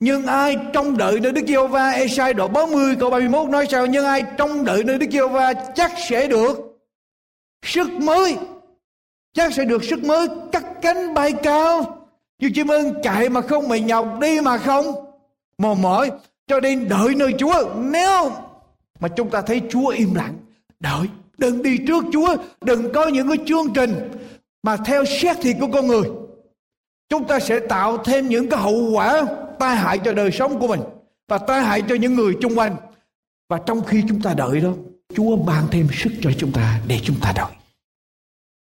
nhưng 0.00 0.26
ai 0.26 0.56
trông 0.72 0.96
đợi 0.96 1.20
nơi 1.20 1.32
Đức 1.32 1.46
Giê-hô-va? 1.46 1.90
Esai 1.90 2.34
đoạn 2.34 2.52
40 2.52 2.96
câu 3.00 3.10
31 3.10 3.48
nói 3.48 3.66
sao? 3.70 3.86
Nhưng 3.86 4.04
ai 4.04 4.24
trông 4.38 4.64
đợi 4.64 4.84
nơi 4.84 4.98
Đức 4.98 5.06
Giê-hô-va 5.10 5.52
chắc 5.52 5.92
sẽ 6.08 6.26
được 6.26 6.78
sức 7.64 7.92
mới? 7.92 8.36
Chắc 9.32 9.54
sẽ 9.54 9.64
được 9.64 9.84
sức 9.84 10.04
mới 10.04 10.28
cắt 10.52 10.64
cánh 10.82 11.14
bay 11.14 11.32
cao. 11.32 12.06
Như 12.38 12.50
chim 12.54 12.70
ơn 12.70 13.02
chạy 13.02 13.28
mà 13.28 13.40
không 13.40 13.68
mệt 13.68 13.80
nhọc 13.80 14.18
đi 14.20 14.40
mà 14.40 14.58
không. 14.58 14.86
Mòn 15.58 15.82
mỏi, 15.82 16.10
cho 16.46 16.60
nên 16.60 16.88
đợi 16.88 17.14
nơi 17.14 17.34
Chúa. 17.38 17.74
Nếu 17.76 18.30
mà 19.00 19.08
chúng 19.08 19.30
ta 19.30 19.40
thấy 19.40 19.62
Chúa 19.70 19.88
im 19.88 20.14
lặng, 20.14 20.34
đợi, 20.80 21.06
đừng 21.38 21.62
đi 21.62 21.78
trước 21.86 22.04
Chúa, 22.12 22.36
đừng 22.60 22.92
có 22.92 23.08
những 23.08 23.28
cái 23.28 23.38
chương 23.46 23.72
trình 23.74 24.10
mà 24.62 24.76
theo 24.76 25.04
xét 25.04 25.36
thiệt 25.40 25.56
của 25.60 25.68
con 25.72 25.86
người. 25.86 26.02
Chúng 27.08 27.24
ta 27.24 27.40
sẽ 27.40 27.58
tạo 27.58 27.98
thêm 27.98 28.28
những 28.28 28.50
cái 28.50 28.60
hậu 28.60 28.90
quả 28.94 29.22
tai 29.58 29.76
hại 29.76 30.00
cho 30.04 30.14
đời 30.14 30.30
sống 30.32 30.60
của 30.60 30.66
mình 30.66 30.80
và 31.28 31.38
tai 31.38 31.62
hại 31.62 31.82
cho 31.88 31.94
những 31.94 32.14
người 32.14 32.36
chung 32.40 32.58
quanh. 32.58 32.76
Và 33.48 33.60
trong 33.66 33.84
khi 33.84 34.04
chúng 34.08 34.22
ta 34.22 34.34
đợi 34.34 34.60
đó, 34.60 34.72
Chúa 35.14 35.36
ban 35.36 35.68
thêm 35.70 35.88
sức 35.92 36.12
cho 36.20 36.30
chúng 36.38 36.52
ta 36.52 36.82
để 36.86 37.00
chúng 37.04 37.16
ta 37.20 37.32
đợi. 37.36 37.52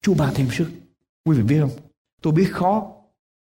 Chúa 0.03 0.15
ban 0.15 0.35
thêm 0.35 0.49
sức. 0.53 0.71
Quý 1.25 1.37
vị 1.37 1.43
biết 1.43 1.61
không? 1.61 1.71
Tôi 2.23 2.33
biết 2.33 2.49
khó, 2.53 2.93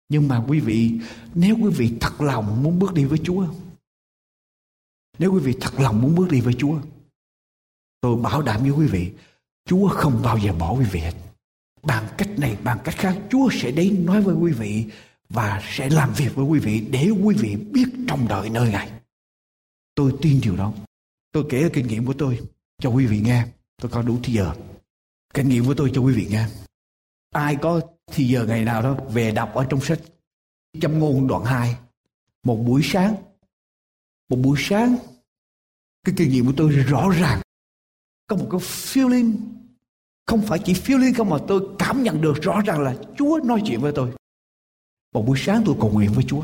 nhưng 0.09 0.29
mà 0.29 0.45
quý 0.49 0.61
vị, 0.61 0.93
nếu 1.35 1.57
quý 1.63 1.71
vị 1.77 1.93
thật 2.01 2.21
lòng 2.21 2.63
muốn 2.63 2.79
bước 2.79 2.95
đi 2.95 3.05
với 3.05 3.19
Chúa, 3.25 3.47
nếu 5.19 5.33
quý 5.33 5.41
vị 5.41 5.55
thật 5.61 5.81
lòng 5.81 6.03
muốn 6.03 6.15
bước 6.15 6.31
đi 6.31 6.41
với 6.41 6.55
Chúa, 6.59 6.79
tôi 8.01 8.17
bảo 8.17 8.43
đảm 8.43 8.63
với 8.63 8.71
quý 8.71 8.87
vị, 8.87 9.13
Chúa 9.65 9.89
không 9.89 10.21
bao 10.23 10.39
giờ 10.39 10.53
bỏ 10.53 10.73
quý 10.73 10.85
vị 10.85 11.01
hết. 11.01 11.15
Bằng 11.83 12.07
cách 12.19 12.39
này, 12.39 12.57
bằng 12.65 12.79
cách 12.85 12.95
khác, 12.99 13.17
Chúa 13.31 13.49
sẽ 13.53 13.71
đến 13.71 14.07
nói 14.07 14.23
với 14.23 14.35
quý 14.35 14.53
vị 14.53 14.85
và 15.29 15.63
sẽ 15.65 15.91
làm 15.91 16.13
việc 16.13 16.35
với 16.35 16.45
quý 16.45 16.59
vị 16.59 16.81
để 16.91 17.11
quý 17.25 17.37
vị 17.39 17.57
biết 17.57 17.87
trong 18.09 18.29
đợi 18.29 18.51
nơi 18.51 18.71
Ngài. 18.71 18.91
Tôi 19.95 20.13
tin 20.23 20.41
điều 20.43 20.57
đó. 20.57 20.73
Tôi 21.33 21.45
kể 21.51 21.69
kinh 21.73 21.87
nghiệm 21.87 22.07
của 22.07 22.15
tôi 22.19 22.41
cho 22.79 22.91
quý 22.91 23.07
vị 23.07 23.21
nghe. 23.21 23.47
Tôi 23.83 23.91
có 23.91 24.03
đủ 24.03 24.19
thì 24.23 24.33
giờ. 24.33 24.55
Kinh 25.35 25.49
nghiệm 25.49 25.65
của 25.65 25.75
tôi 25.75 25.91
cho 25.95 26.01
quý 26.01 26.13
vị 26.13 26.27
nghe. 26.31 26.47
Ai 27.31 27.57
có 27.57 27.81
thì 28.07 28.29
giờ 28.29 28.47
ngày 28.47 28.65
nào 28.65 28.83
đó 28.83 28.97
về 29.13 29.31
đọc 29.31 29.55
ở 29.55 29.67
trong 29.71 29.81
sách 29.81 29.99
châm 30.81 30.99
ngôn 30.99 31.27
đoạn 31.29 31.45
2 31.45 31.77
một 32.43 32.57
buổi 32.57 32.83
sáng 32.85 33.15
một 34.29 34.37
buổi 34.37 34.57
sáng, 34.61 34.97
cái 36.05 36.15
kinh 36.19 36.31
nghiệm 36.31 36.47
của 36.47 36.53
tôi 36.57 36.71
rõ 36.71 37.11
ràng 37.21 37.41
có 38.27 38.37
một 38.37 38.49
cái 38.51 38.61
feeling 38.61 39.33
không 40.27 40.43
phải 40.43 40.59
chỉ 40.65 40.73
feeling 40.73 41.15
không 41.17 41.31
mà 41.31 41.37
tôi 41.49 41.69
cảm 41.79 42.03
nhận 42.03 42.21
được 42.21 42.43
rõ 42.43 42.61
ràng 42.67 42.81
là 42.81 42.95
Chúa 43.19 43.41
nói 43.45 43.63
chuyện 43.67 43.81
với 43.81 43.93
tôi. 43.95 44.11
Một 45.17 45.27
buổi 45.27 45.39
sáng 45.39 45.63
tôi 45.67 45.75
cầu 45.81 45.91
nguyện 45.91 46.11
với 46.15 46.25
Chúa. 46.29 46.43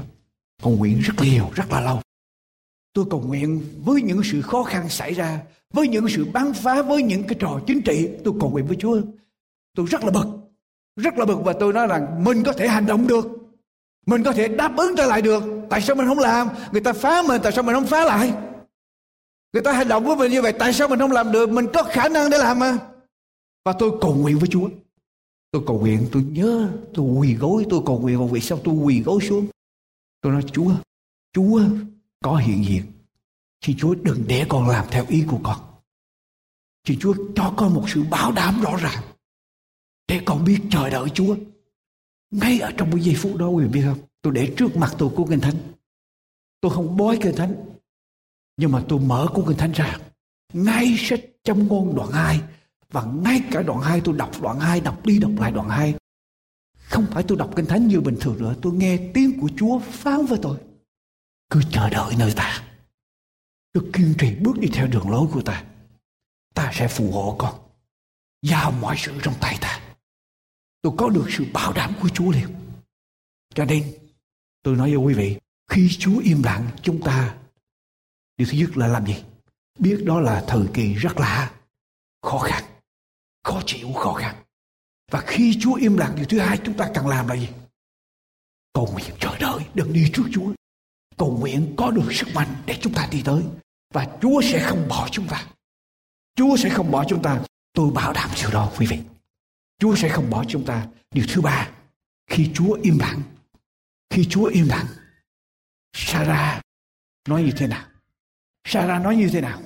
Cầu 0.63 0.77
nguyện 0.77 1.01
rất 1.01 1.15
nhiều, 1.23 1.51
rất 1.55 1.71
là 1.71 1.81
lâu. 1.81 2.01
Tôi 2.93 3.05
cầu 3.11 3.21
nguyện 3.21 3.61
với 3.85 4.03
những 4.03 4.21
sự 4.25 4.43
khó 4.43 4.63
khăn 4.63 4.89
xảy 4.89 5.15
ra, 5.15 5.41
với 5.73 5.89
những 5.89 6.09
sự 6.09 6.27
bắn 6.33 6.53
phá, 6.53 6.83
với 6.83 7.03
những 7.03 7.23
cái 7.23 7.37
trò 7.41 7.61
chính 7.67 7.83
trị, 7.83 8.09
tôi 8.25 8.35
cầu 8.41 8.51
nguyện 8.51 8.67
với 8.67 8.77
Chúa. 8.81 9.01
Tôi 9.77 9.87
rất 9.87 10.05
là 10.05 10.11
bực. 10.11 10.27
rất 10.97 11.19
là 11.19 11.25
bực 11.25 11.39
và 11.45 11.53
tôi 11.53 11.73
nói 11.73 11.87
rằng 11.87 12.25
mình 12.25 12.43
có 12.43 12.53
thể 12.53 12.69
hành 12.69 12.87
động 12.87 13.07
được 13.07 13.25
mình 14.07 14.23
có 14.23 14.33
thể 14.33 14.49
đáp 14.49 14.77
ứng 14.77 14.97
trở 14.97 15.07
lại 15.07 15.23
được 15.23 15.43
tại 15.71 15.83
sao 15.83 15.97
mình 15.97 16.07
không 16.07 16.19
làm 16.19 16.49
người 16.73 16.81
ta 16.81 16.93
phá 16.93 17.23
mình 17.29 17.41
tại 17.43 17.53
sao 17.53 17.63
mình 17.65 17.75
không 17.75 17.87
phá 17.87 18.05
lại 18.05 18.33
người 19.53 19.63
ta 19.63 19.73
hành 19.73 19.89
động 19.89 20.05
với 20.05 20.17
mình 20.17 20.31
như 20.31 20.43
vậy 20.43 20.53
tại 20.53 20.73
sao 20.73 20.89
mình 20.89 20.99
không 20.99 21.13
làm 21.13 21.33
được 21.33 21.51
mình 21.51 21.67
có 21.75 21.83
khả 21.83 22.09
năng 22.09 22.31
để 22.31 22.39
làm 22.39 22.59
mà 22.59 22.79
và 23.65 23.73
tôi 23.73 23.91
cầu 24.01 24.15
nguyện 24.15 24.39
với 24.39 24.49
chúa 24.49 24.69
tôi 25.53 25.63
cầu 25.67 25.81
nguyện, 25.81 26.09
tôi 26.13 26.23
nhớ, 26.23 26.73
tôi 26.95 27.07
quỳ 27.07 27.35
gối, 27.35 27.67
tôi 27.71 27.83
cầu 27.87 28.01
nguyện 28.01 28.19
và 28.19 28.27
vì 28.33 28.41
sao 28.41 28.61
tôi 28.65 28.75
quỳ 28.75 29.03
gối 29.03 29.21
xuống. 29.23 29.47
Tôi 30.21 30.33
nói, 30.33 30.43
chúa 30.53 30.75
chúa 31.33 31.63
có 32.25 32.37
hiện 32.37 32.65
diện. 32.65 32.83
Xin 33.65 33.77
chúa 33.79 33.95
đừng 33.95 34.25
để 34.27 34.47
con 34.49 34.69
làm 34.69 34.87
theo 34.91 35.07
ý 35.09 35.25
của 35.29 35.41
con. 35.43 35.61
Xin 36.89 36.99
chúa 37.01 37.15
cho 37.37 37.55
con 37.57 37.75
một 37.75 37.85
sự 37.89 38.03
bảo 38.03 38.33
đảm 38.33 38.61
rõ 38.61 38.77
ràng 38.77 39.03
để 40.09 40.21
con 40.27 40.45
biết 40.45 40.61
chờ 40.71 40.91
đợi 40.91 41.09
chúa. 41.15 41.37
Ngay 42.31 42.61
ở 42.61 42.71
trong 42.77 42.91
cái 42.93 43.01
giây 43.01 43.15
phút 43.19 43.37
đó, 43.37 43.49
quý 43.49 43.65
vị 43.65 43.71
biết 43.71 43.83
không? 43.85 43.99
Tôi 44.23 44.33
để 44.33 44.55
trước 44.57 44.77
mặt 44.77 44.95
tôi 44.99 45.11
của 45.17 45.27
kinh 45.27 45.41
thánh. 45.41 45.57
Tôi 46.61 46.73
không 46.73 46.97
bói 46.97 47.19
kinh 47.23 47.37
thánh, 47.37 47.55
nhưng 48.57 48.73
mà 48.73 48.85
tôi 48.89 49.01
mở 49.01 49.27
cuốn 49.35 49.45
kinh 49.49 49.57
thánh 49.57 49.73
ra. 49.73 49.99
Ngay 50.53 50.95
sách 50.99 51.21
trong 51.45 51.67
ngôn 51.67 51.97
đoạn 51.97 52.11
2 52.11 52.41
và 52.93 53.05
ngay 53.05 53.41
cả 53.51 53.63
đoạn 53.63 53.81
2 53.81 54.01
tôi 54.05 54.17
đọc 54.17 54.31
đoạn 54.43 54.61
2 54.61 54.81
đọc 54.81 55.07
đi 55.07 55.19
đọc 55.19 55.33
lại 55.39 55.53
đoạn 55.53 55.69
2 55.69 55.95
không 56.93 57.07
phải 57.11 57.25
tôi 57.29 57.39
đọc 57.39 57.51
kinh 57.57 57.67
thánh 57.67 57.89
như 57.89 58.01
bình 58.01 58.17
thường 58.21 58.39
nữa, 58.39 58.55
tôi 58.63 58.73
nghe 58.73 59.11
tiếng 59.15 59.41
của 59.41 59.51
Chúa 59.57 59.79
phán 59.79 60.27
với 60.27 60.39
tôi. 60.43 60.59
Cứ 61.51 61.61
chờ 61.71 61.91
đợi 61.91 62.15
nơi 62.19 62.33
ta. 62.37 62.65
Cứ 63.75 63.91
kiên 63.93 64.15
trì 64.19 64.35
bước 64.35 64.59
đi 64.59 64.69
theo 64.73 64.87
đường 64.87 65.11
lối 65.11 65.29
của 65.33 65.43
ta. 65.43 65.65
Ta 66.55 66.71
sẽ 66.75 66.89
phù 66.89 67.13
hộ 67.13 67.37
con. 67.39 67.55
Giao 68.43 68.71
mọi 68.71 68.97
sự 68.99 69.21
trong 69.23 69.35
tay 69.41 69.59
ta. 69.61 69.81
Tôi 70.83 70.93
có 70.99 71.09
được 71.09 71.27
sự 71.31 71.47
bảo 71.53 71.73
đảm 71.73 71.95
của 72.03 72.09
Chúa 72.09 72.31
liền. 72.31 72.49
Cho 73.55 73.65
nên, 73.65 73.95
tôi 74.63 74.77
nói 74.77 74.97
với 74.97 75.05
quý 75.05 75.15
vị, 75.15 75.37
khi 75.71 75.89
Chúa 75.99 76.19
im 76.19 76.43
lặng, 76.43 76.67
chúng 76.83 77.03
ta, 77.05 77.37
điều 78.37 78.49
thứ 78.51 78.59
nhất 78.59 78.77
là 78.77 78.87
làm 78.87 79.07
gì? 79.07 79.25
Biết 79.79 80.03
đó 80.05 80.21
là 80.21 80.45
thời 80.49 80.67
kỳ 80.75 80.95
rất 80.95 81.21
là 81.21 81.53
khó 82.23 82.39
khăn 82.39 82.72
khó 83.45 83.63
chịu 83.67 83.93
khó 83.93 84.13
khăn 84.13 84.43
và 85.13 85.23
khi 85.27 85.59
Chúa 85.61 85.75
im 85.75 85.97
lặng, 85.97 86.13
điều 86.17 86.25
thứ 86.25 86.39
hai 86.39 86.59
chúng 86.65 86.77
ta 86.77 86.91
cần 86.95 87.07
làm 87.09 87.29
là 87.29 87.37
gì? 87.37 87.49
Cầu 88.75 88.89
nguyện 88.93 89.15
chờ 89.21 89.39
đợi, 89.39 89.61
đừng 89.75 89.93
đi 89.93 90.11
trước 90.15 90.23
Chúa. 90.33 90.53
Cầu 91.19 91.39
nguyện 91.41 91.75
có 91.77 91.91
được 91.91 92.13
sức 92.13 92.29
mạnh 92.35 92.55
để 92.67 92.79
chúng 92.83 92.95
ta 92.95 93.09
đi 93.11 93.23
tới. 93.25 93.43
Và 93.95 94.07
Chúa 94.23 94.41
sẽ 94.43 94.67
không 94.69 94.89
bỏ 94.89 95.09
chúng 95.11 95.27
ta. 95.29 95.47
Chúa 96.37 96.57
sẽ 96.57 96.69
không 96.69 96.91
bỏ 96.91 97.05
chúng 97.09 97.23
ta. 97.23 97.41
Tôi 97.73 97.91
bảo 97.91 98.13
đảm 98.13 98.31
điều 98.37 98.51
đó, 98.51 98.73
quý 98.79 98.87
vị. 98.87 98.99
Chúa 99.79 99.97
sẽ 99.97 100.09
không 100.09 100.31
bỏ 100.31 100.45
chúng 100.49 100.65
ta. 100.67 100.87
Điều 101.11 101.25
thứ 101.29 101.41
ba, 101.41 101.71
khi 102.27 102.51
Chúa 102.55 102.73
im 102.83 102.99
lặng, 102.99 103.23
khi 104.11 104.27
Chúa 104.31 104.45
im 104.45 104.69
lặng, 104.69 104.87
Sarah 105.93 106.63
nói 107.29 107.43
như 107.43 107.53
thế 107.57 107.67
nào? 107.67 107.87
Sarah 108.65 109.03
nói 109.03 109.17
như 109.17 109.29
thế 109.33 109.41
nào? 109.41 109.63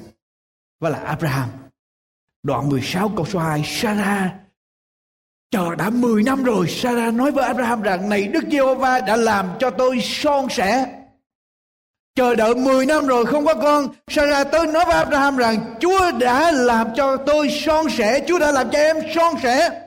Và 0.80 0.90
là 0.90 0.98
Abraham 0.98 1.65
đoạn 2.46 2.68
16 2.68 3.12
câu 3.16 3.26
số 3.26 3.38
2 3.38 3.62
Sarah, 3.64 4.30
chờ 5.50 5.74
đã 5.74 5.90
10 5.90 6.22
năm 6.22 6.44
rồi, 6.44 6.66
Sarah 6.68 7.14
nói 7.14 7.30
với 7.30 7.44
Abraham 7.44 7.82
rằng, 7.82 8.08
này 8.08 8.28
Đức 8.28 8.44
Giê-hô-va 8.50 9.00
đã 9.00 9.16
làm 9.16 9.48
cho 9.58 9.70
tôi 9.70 10.00
son 10.02 10.48
sẻ. 10.50 10.86
Chờ 12.14 12.34
đợi 12.34 12.54
10 12.54 12.86
năm 12.86 13.06
rồi 13.06 13.26
không 13.26 13.46
có 13.46 13.54
con. 13.54 13.88
Sarah 14.08 14.50
tới 14.52 14.66
nói 14.66 14.84
với 14.84 14.94
Abraham 14.94 15.36
rằng, 15.36 15.74
Chúa 15.80 16.12
đã 16.20 16.52
làm 16.52 16.88
cho 16.96 17.16
tôi 17.16 17.48
son 17.50 17.90
sẻ, 17.90 18.24
Chúa 18.28 18.38
đã 18.38 18.52
làm 18.52 18.70
cho 18.70 18.78
em 18.78 18.96
son 19.14 19.34
sẻ. 19.42 19.82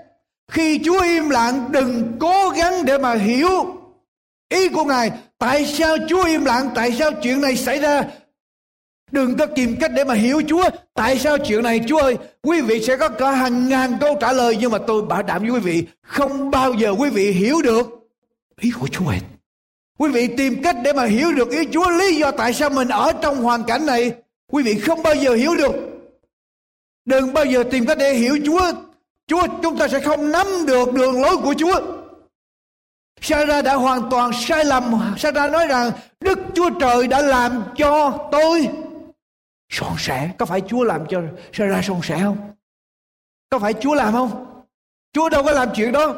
Khi 0.51 0.79
Chúa 0.85 1.01
im 1.01 1.29
lặng, 1.29 1.65
đừng 1.71 2.17
cố 2.19 2.49
gắng 2.49 2.85
để 2.85 2.97
mà 2.97 3.13
hiểu 3.13 3.49
ý 4.49 4.69
của 4.69 4.83
Ngài. 4.83 5.11
Tại 5.37 5.65
sao 5.65 5.97
Chúa 6.09 6.23
im 6.23 6.45
lặng? 6.45 6.69
Tại 6.75 6.91
sao 6.91 7.11
chuyện 7.11 7.41
này 7.41 7.55
xảy 7.55 7.79
ra? 7.79 8.03
Đừng 9.11 9.37
có 9.37 9.45
tìm 9.45 9.75
cách 9.79 9.91
để 9.95 10.03
mà 10.03 10.13
hiểu 10.13 10.41
Chúa. 10.47 10.69
Tại 10.93 11.19
sao 11.19 11.37
chuyện 11.37 11.63
này, 11.63 11.81
Chúa 11.87 11.97
ơi? 11.97 12.17
Quý 12.43 12.61
vị 12.61 12.83
sẽ 12.83 12.97
có 12.97 13.09
cả 13.09 13.31
hàng 13.31 13.69
ngàn 13.69 13.97
câu 14.01 14.17
trả 14.21 14.33
lời, 14.33 14.57
nhưng 14.59 14.71
mà 14.71 14.77
tôi 14.87 15.01
bảo 15.01 15.23
đảm 15.23 15.41
với 15.41 15.51
quý 15.51 15.59
vị, 15.59 15.83
không 16.01 16.51
bao 16.51 16.73
giờ 16.73 16.95
quý 16.99 17.09
vị 17.09 17.31
hiểu 17.31 17.61
được 17.61 17.87
ý 18.59 18.71
của 18.79 18.87
Chúa 18.87 19.05
hết. 19.05 19.19
Quý 19.97 20.09
vị 20.09 20.27
tìm 20.37 20.63
cách 20.63 20.75
để 20.83 20.93
mà 20.93 21.05
hiểu 21.05 21.31
được 21.31 21.49
ý 21.49 21.59
Chúa, 21.71 21.89
lý 21.89 22.15
do 22.15 22.31
tại 22.31 22.53
sao 22.53 22.69
mình 22.69 22.87
ở 22.87 23.11
trong 23.21 23.43
hoàn 23.43 23.63
cảnh 23.63 23.85
này. 23.85 24.11
Quý 24.51 24.63
vị 24.63 24.75
không 24.79 25.03
bao 25.03 25.15
giờ 25.15 25.33
hiểu 25.33 25.55
được. 25.55 25.75
Đừng 27.05 27.33
bao 27.33 27.45
giờ 27.45 27.63
tìm 27.71 27.85
cách 27.85 27.97
để 27.97 28.13
hiểu 28.13 28.37
Chúa. 28.45 28.71
Chúa, 29.27 29.47
chúng 29.63 29.77
ta 29.77 29.87
sẽ 29.87 29.99
không 29.99 30.31
nắm 30.31 30.47
được 30.67 30.93
đường 30.93 31.21
lối 31.21 31.37
của 31.37 31.53
Chúa. 31.57 31.81
Sarah 33.21 33.63
đã 33.65 33.73
hoàn 33.73 34.09
toàn 34.09 34.31
sai 34.33 34.65
lầm. 34.65 35.13
Sarah 35.17 35.51
nói 35.51 35.67
rằng, 35.67 35.91
Đức 36.19 36.39
Chúa 36.53 36.69
Trời 36.79 37.07
đã 37.07 37.21
làm 37.21 37.63
cho 37.77 38.17
tôi 38.31 38.69
son 39.69 39.95
sẻ 39.97 40.31
có 40.37 40.45
phải 40.45 40.61
chúa 40.67 40.83
làm 40.83 41.05
cho 41.09 41.21
sarah 41.53 41.85
son 41.85 42.01
sẻ 42.03 42.19
không? 42.23 42.53
Có 43.49 43.59
phải 43.59 43.73
chúa 43.73 43.93
làm 43.93 44.13
không? 44.13 44.63
Chúa 45.13 45.29
đâu 45.29 45.43
có 45.43 45.51
làm 45.51 45.69
chuyện 45.75 45.91
đó. 45.91 46.15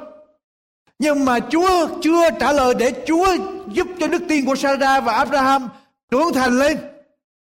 Nhưng 0.99 1.25
mà 1.25 1.39
chúa 1.39 1.87
chưa 2.01 2.29
trả 2.39 2.51
lời 2.51 2.73
để 2.79 3.03
chúa 3.07 3.37
giúp 3.71 3.87
cho 3.99 4.07
đức 4.07 4.23
tin 4.29 4.45
của 4.45 4.55
sarah 4.55 5.03
và 5.03 5.13
abraham 5.13 5.69
trưởng 6.11 6.33
thành 6.33 6.59
lên. 6.59 6.77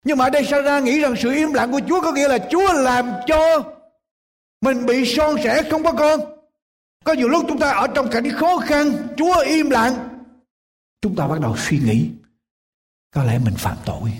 Nhưng 0.04 0.18
mà 0.18 0.24
ở 0.24 0.30
đây 0.30 0.44
sarah 0.44 0.82
nghĩ 0.82 1.00
rằng 1.00 1.14
sự 1.16 1.32
im 1.32 1.52
lặng 1.52 1.72
của 1.72 1.80
chúa 1.88 2.00
có 2.00 2.12
nghĩa 2.12 2.28
là 2.28 2.38
chúa 2.50 2.72
làm 2.72 3.10
cho 3.26 3.62
mình 4.60 4.86
bị 4.86 5.04
son 5.16 5.36
sẻ 5.44 5.62
không 5.70 5.82
có 5.82 5.92
con. 5.92 6.20
Có 7.04 7.12
nhiều 7.12 7.28
lúc 7.28 7.44
chúng 7.48 7.58
ta 7.58 7.70
ở 7.70 7.86
trong 7.86 8.10
cảnh 8.10 8.30
khó 8.30 8.58
khăn, 8.58 8.92
chúa 9.16 9.38
im 9.46 9.70
lặng. 9.70 10.08
Chúng 11.02 11.16
ta 11.16 11.26
bắt 11.26 11.40
đầu 11.40 11.56
suy 11.56 11.78
nghĩ, 11.78 12.10
có 13.14 13.24
lẽ 13.24 13.38
mình 13.38 13.54
phạm 13.58 13.76
tội 13.84 14.10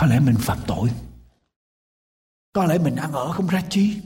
có 0.00 0.06
lẽ 0.06 0.20
mình 0.20 0.34
phạm 0.38 0.58
tội. 0.66 0.88
Có 2.52 2.64
lẽ 2.64 2.78
mình 2.78 2.96
ăn 2.96 3.12
ở 3.12 3.32
không 3.32 3.46
ra 3.46 3.62
chi. 3.70 4.00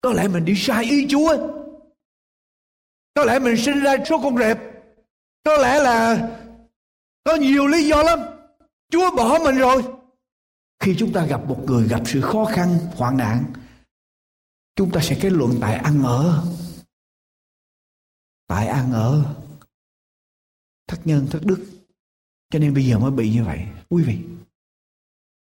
Có 0.00 0.12
lẽ 0.12 0.28
mình 0.28 0.44
đi 0.44 0.54
sai 0.56 0.84
ý 0.84 1.06
chúa. 1.10 1.36
Có 3.14 3.24
lẽ 3.24 3.38
mình 3.38 3.56
sinh 3.56 3.80
ra 3.80 3.96
số 4.08 4.20
con 4.22 4.38
rệp. 4.38 4.58
Có 5.44 5.56
lẽ 5.56 5.78
là 5.78 6.28
có 7.24 7.34
nhiều 7.34 7.66
lý 7.66 7.88
do 7.88 8.02
lắm. 8.02 8.18
Chúa 8.90 9.16
bỏ 9.16 9.38
mình 9.44 9.56
rồi. 9.56 9.82
Khi 10.80 10.94
chúng 10.98 11.12
ta 11.12 11.26
gặp 11.26 11.48
một 11.48 11.64
người 11.66 11.88
gặp 11.88 12.02
sự 12.06 12.20
khó 12.20 12.44
khăn, 12.44 12.78
hoạn 12.96 13.16
nạn, 13.16 13.44
chúng 14.76 14.90
ta 14.90 15.00
sẽ 15.02 15.18
kết 15.20 15.30
luận 15.30 15.58
tại 15.60 15.74
ăn 15.74 16.02
ở. 16.02 16.44
Tại 18.46 18.66
ăn 18.66 18.92
ở. 18.92 19.34
Thất 20.86 20.98
nhân, 21.04 21.26
thất 21.30 21.40
đức. 21.44 21.66
Cho 22.50 22.58
nên 22.58 22.74
bây 22.74 22.86
giờ 22.86 22.98
mới 22.98 23.10
bị 23.10 23.30
như 23.30 23.44
vậy. 23.44 23.66
Quý 23.88 24.04
vị 24.04 24.18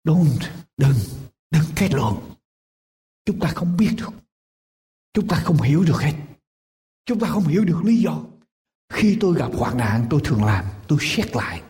don't 0.04 0.39
đừng 0.78 0.93
đừng 1.51 1.64
kết 1.76 1.89
luận 1.93 2.16
chúng 3.26 3.39
ta 3.39 3.47
không 3.47 3.78
biết 3.78 3.89
được. 3.97 4.14
Chúng 5.14 5.28
ta 5.28 5.41
không 5.43 5.62
hiểu 5.62 5.84
được 5.84 6.01
hết. 6.01 6.14
Chúng 7.06 7.20
ta 7.20 7.28
không 7.28 7.43
hiểu 7.43 7.66
được 7.66 7.82
lý 7.84 7.97
do. 7.97 8.24
Khi 8.93 9.18
tôi 9.20 9.36
gặp 9.38 9.51
hoạn 9.54 9.78
nạn, 9.78 10.06
tôi 10.10 10.22
thường 10.24 10.43
làm, 10.43 10.66
tôi 10.88 10.99
xét 11.01 11.36
lại. 11.36 11.62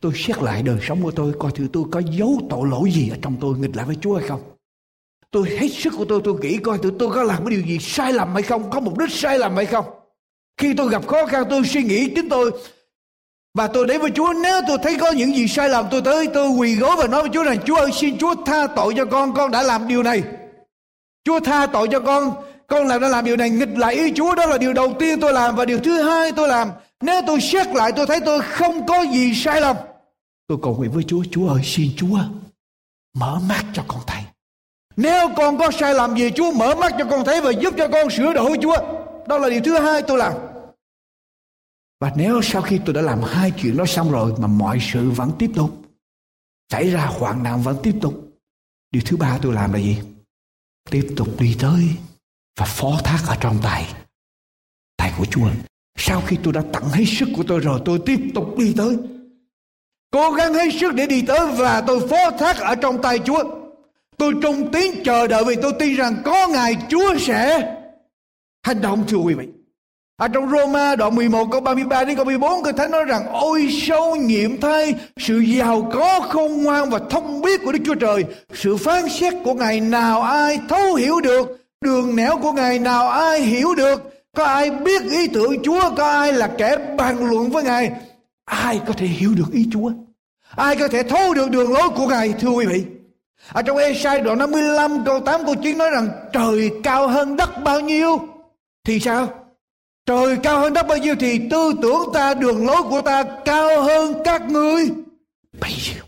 Tôi 0.00 0.12
xét 0.16 0.42
lại 0.42 0.62
đời 0.62 0.78
sống 0.82 1.02
của 1.02 1.10
tôi, 1.10 1.34
coi 1.38 1.52
thử 1.52 1.68
tôi 1.72 1.84
có 1.90 2.02
dấu 2.10 2.40
tội 2.50 2.68
lỗi 2.68 2.92
gì 2.92 3.08
ở 3.08 3.16
trong 3.22 3.36
tôi, 3.40 3.58
nghịch 3.58 3.76
lại 3.76 3.86
với 3.86 3.96
chúa 4.00 4.18
hay 4.18 4.28
không. 4.28 4.56
Tôi 5.30 5.48
hết 5.48 5.68
sức 5.68 5.92
của 5.96 6.04
tôi 6.04 6.20
tôi 6.24 6.40
nghĩ 6.40 6.58
coi 6.58 6.78
thử 6.78 6.92
tôi 6.98 7.14
có 7.14 7.22
làm 7.22 7.44
cái 7.44 7.50
điều 7.50 7.66
gì 7.66 7.78
sai 7.80 8.12
lầm 8.12 8.34
hay 8.34 8.42
không, 8.42 8.70
có 8.70 8.80
mục 8.80 8.98
đích 8.98 9.10
sai 9.10 9.38
lầm 9.38 9.56
hay 9.56 9.66
không. 9.66 9.84
Khi 10.56 10.74
tôi 10.74 10.90
gặp 10.90 11.06
khó 11.06 11.26
khăn, 11.26 11.44
tôi 11.50 11.62
suy 11.64 11.82
nghĩ, 11.82 12.12
chính 12.14 12.28
tôi 12.28 12.52
và 13.54 13.66
tôi 13.66 13.86
đến 13.86 14.00
với 14.00 14.10
Chúa, 14.10 14.32
nếu 14.42 14.60
tôi 14.68 14.78
thấy 14.82 14.96
có 15.00 15.10
những 15.10 15.36
gì 15.36 15.48
sai 15.48 15.68
lầm, 15.68 15.86
tôi 15.90 16.02
tới, 16.02 16.28
tôi 16.34 16.48
quỳ 16.48 16.74
gối 16.74 16.96
và 16.98 17.06
nói 17.06 17.22
với 17.22 17.30
Chúa 17.34 17.42
rằng, 17.42 17.58
Chúa 17.64 17.76
ơi, 17.76 17.90
xin 17.92 18.18
Chúa 18.18 18.34
tha 18.46 18.66
tội 18.66 18.94
cho 18.96 19.04
con 19.04 19.34
con 19.34 19.50
đã 19.50 19.62
làm 19.62 19.88
điều 19.88 20.02
này. 20.02 20.22
Chúa 21.24 21.40
tha 21.40 21.66
tội 21.66 21.88
cho 21.90 22.00
con 22.00 22.32
con 22.66 22.86
làm 22.86 23.00
đã 23.00 23.08
làm 23.08 23.24
điều 23.24 23.36
này. 23.36 23.50
Nghịch 23.50 23.78
lại 23.78 23.94
ý 23.94 24.12
Chúa, 24.16 24.34
đó 24.34 24.46
là 24.46 24.58
điều 24.58 24.72
đầu 24.72 24.94
tiên 24.98 25.20
tôi 25.20 25.32
làm. 25.32 25.56
Và 25.56 25.64
điều 25.64 25.78
thứ 25.78 26.02
hai 26.02 26.32
tôi 26.32 26.48
làm, 26.48 26.70
nếu 27.00 27.22
tôi 27.26 27.40
xét 27.40 27.66
lại, 27.66 27.92
tôi 27.96 28.06
thấy 28.06 28.20
tôi 28.20 28.40
không 28.42 28.86
có 28.86 29.02
gì 29.02 29.34
sai 29.34 29.60
lầm, 29.60 29.76
tôi 30.48 30.58
cầu 30.62 30.76
nguyện 30.76 30.90
với 30.90 31.04
Chúa 31.04 31.22
Chúa 31.30 31.48
ơi, 31.48 31.60
xin 31.64 31.90
Chúa 31.96 32.18
mở 33.16 33.38
mắt 33.48 33.64
cho 33.72 33.82
con 33.88 34.00
thấy. 34.06 34.22
Nếu 34.96 35.28
con 35.36 35.58
có 35.58 35.70
sai 35.70 35.94
lầm 35.94 36.16
gì, 36.16 36.30
Chúa 36.30 36.52
mở 36.52 36.74
mắt 36.74 36.92
cho 36.98 37.04
con 37.04 37.24
thấy 37.24 37.40
và 37.40 37.50
giúp 37.50 37.74
cho 37.78 37.88
con 37.88 38.10
sửa 38.10 38.32
đổi 38.32 38.58
Chúa. 38.62 38.76
Đó 39.26 39.38
là 39.38 39.48
điều 39.48 39.60
thứ 39.64 39.78
hai 39.78 40.02
tôi 40.02 40.18
làm 40.18 40.32
và 42.00 42.12
nếu 42.16 42.42
sau 42.42 42.62
khi 42.62 42.80
tôi 42.86 42.94
đã 42.94 43.00
làm 43.00 43.22
hai 43.22 43.52
chuyện 43.56 43.76
đó 43.76 43.86
xong 43.86 44.10
rồi 44.10 44.32
mà 44.38 44.46
mọi 44.46 44.78
sự 44.92 45.10
vẫn 45.10 45.32
tiếp 45.38 45.50
tục, 45.54 45.82
xảy 46.72 46.90
ra 46.90 47.06
hoạn 47.06 47.42
nạn 47.42 47.62
vẫn 47.62 47.76
tiếp 47.82 47.94
tục, 48.00 48.14
điều 48.90 49.02
thứ 49.06 49.16
ba 49.16 49.38
tôi 49.42 49.54
làm 49.54 49.72
là 49.72 49.78
gì? 49.78 49.98
Tiếp 50.90 51.12
tục 51.16 51.28
đi 51.38 51.56
tới 51.60 51.88
và 52.58 52.66
phó 52.66 53.00
thác 53.04 53.18
ở 53.26 53.36
trong 53.40 53.58
tay, 53.62 53.94
tay 54.96 55.12
của 55.18 55.24
Chúa. 55.24 55.50
Sau 55.98 56.22
khi 56.26 56.36
tôi 56.42 56.52
đã 56.52 56.62
tặng 56.72 56.88
hết 56.88 57.04
sức 57.06 57.28
của 57.36 57.42
tôi 57.48 57.60
rồi, 57.60 57.80
tôi 57.84 58.00
tiếp 58.06 58.20
tục 58.34 58.58
đi 58.58 58.74
tới. 58.76 58.96
Cố 60.12 60.30
gắng 60.30 60.54
hết 60.54 60.70
sức 60.80 60.94
để 60.94 61.06
đi 61.06 61.22
tới 61.22 61.52
và 61.52 61.80
tôi 61.80 62.08
phó 62.08 62.30
thác 62.38 62.56
ở 62.56 62.74
trong 62.74 63.02
tay 63.02 63.18
Chúa. 63.18 63.44
Tôi 64.16 64.34
trung 64.42 64.72
tín 64.72 64.94
chờ 65.04 65.26
đợi 65.26 65.44
vì 65.46 65.56
tôi 65.62 65.72
tin 65.78 65.96
rằng 65.96 66.22
có 66.24 66.48
ngày 66.48 66.76
Chúa 66.88 67.18
sẽ 67.18 67.76
hành 68.62 68.80
động 68.80 69.04
thưa 69.08 69.16
quý 69.16 69.34
vị 69.34 69.48
ở 70.20 70.28
trong 70.28 70.50
Roma, 70.50 70.96
đoạn 70.96 71.14
11 71.14 71.48
câu 71.50 71.60
33 71.60 72.04
đến 72.04 72.16
câu 72.16 72.24
14 72.24 72.62
Kinh 72.64 72.76
Thánh 72.76 72.90
nói 72.90 73.04
rằng, 73.04 73.26
Ôi, 73.32 73.68
sâu 73.82 74.16
nhiệm 74.16 74.60
thay, 74.60 74.94
Sự 75.16 75.38
giàu 75.38 75.90
có 75.92 76.20
khôn 76.20 76.62
ngoan 76.62 76.90
và 76.90 76.98
thông 77.10 77.42
biết 77.42 77.60
của 77.64 77.72
Đức 77.72 77.78
Chúa 77.84 77.94
Trời, 77.94 78.24
Sự 78.54 78.76
phán 78.76 79.08
xét 79.08 79.34
của 79.44 79.54
Ngài 79.54 79.80
nào 79.80 80.22
ai 80.22 80.60
thấu 80.68 80.94
hiểu 80.94 81.20
được, 81.20 81.66
Đường 81.80 82.16
nẻo 82.16 82.36
của 82.36 82.52
Ngài 82.52 82.78
nào 82.78 83.08
ai 83.08 83.40
hiểu 83.40 83.74
được, 83.74 84.12
Có 84.36 84.44
ai 84.44 84.70
biết 84.70 85.02
ý 85.02 85.28
tưởng 85.28 85.62
Chúa, 85.62 85.90
Có 85.96 86.10
ai 86.10 86.32
là 86.32 86.50
kẻ 86.58 86.76
bàn 86.96 87.30
luận 87.30 87.50
với 87.50 87.62
Ngài, 87.62 87.90
Ai 88.44 88.80
có 88.86 88.92
thể 88.92 89.06
hiểu 89.06 89.30
được 89.36 89.52
ý 89.52 89.66
Chúa 89.72 89.90
Ai 90.56 90.76
có 90.76 90.88
thể 90.88 91.02
thấu 91.02 91.34
được 91.34 91.50
đường 91.50 91.72
lối 91.72 91.88
của 91.88 92.06
Ngài, 92.06 92.32
Thưa 92.40 92.50
quý 92.50 92.66
vị 92.66 92.84
ở 93.52 93.62
trong 93.62 93.76
Esai 93.76 94.20
đoạn 94.20 94.38
55 94.38 95.04
câu 95.04 95.20
8 95.20 95.44
câu 95.44 95.54
9 95.54 95.78
nói 95.78 95.90
rằng, 95.90 96.08
trời 96.32 96.70
cao 96.82 97.08
hơn 97.08 97.36
đất 97.36 97.50
bao 97.64 97.80
nhiêu 97.80 98.18
thì 98.84 99.00
sao? 99.00 99.39
Trời 100.06 100.36
cao 100.42 100.60
hơn 100.60 100.72
đất 100.72 100.86
bao 100.88 100.98
nhiêu 100.98 101.14
thì 101.20 101.48
tư 101.50 101.72
tưởng 101.82 102.00
ta, 102.14 102.34
đường 102.34 102.66
lối 102.66 102.82
của 102.82 103.02
ta 103.02 103.24
cao 103.44 103.82
hơn 103.82 104.14
các 104.24 104.42
ngươi 104.50 104.90
bấy 105.60 105.70
nhiêu. 105.70 106.04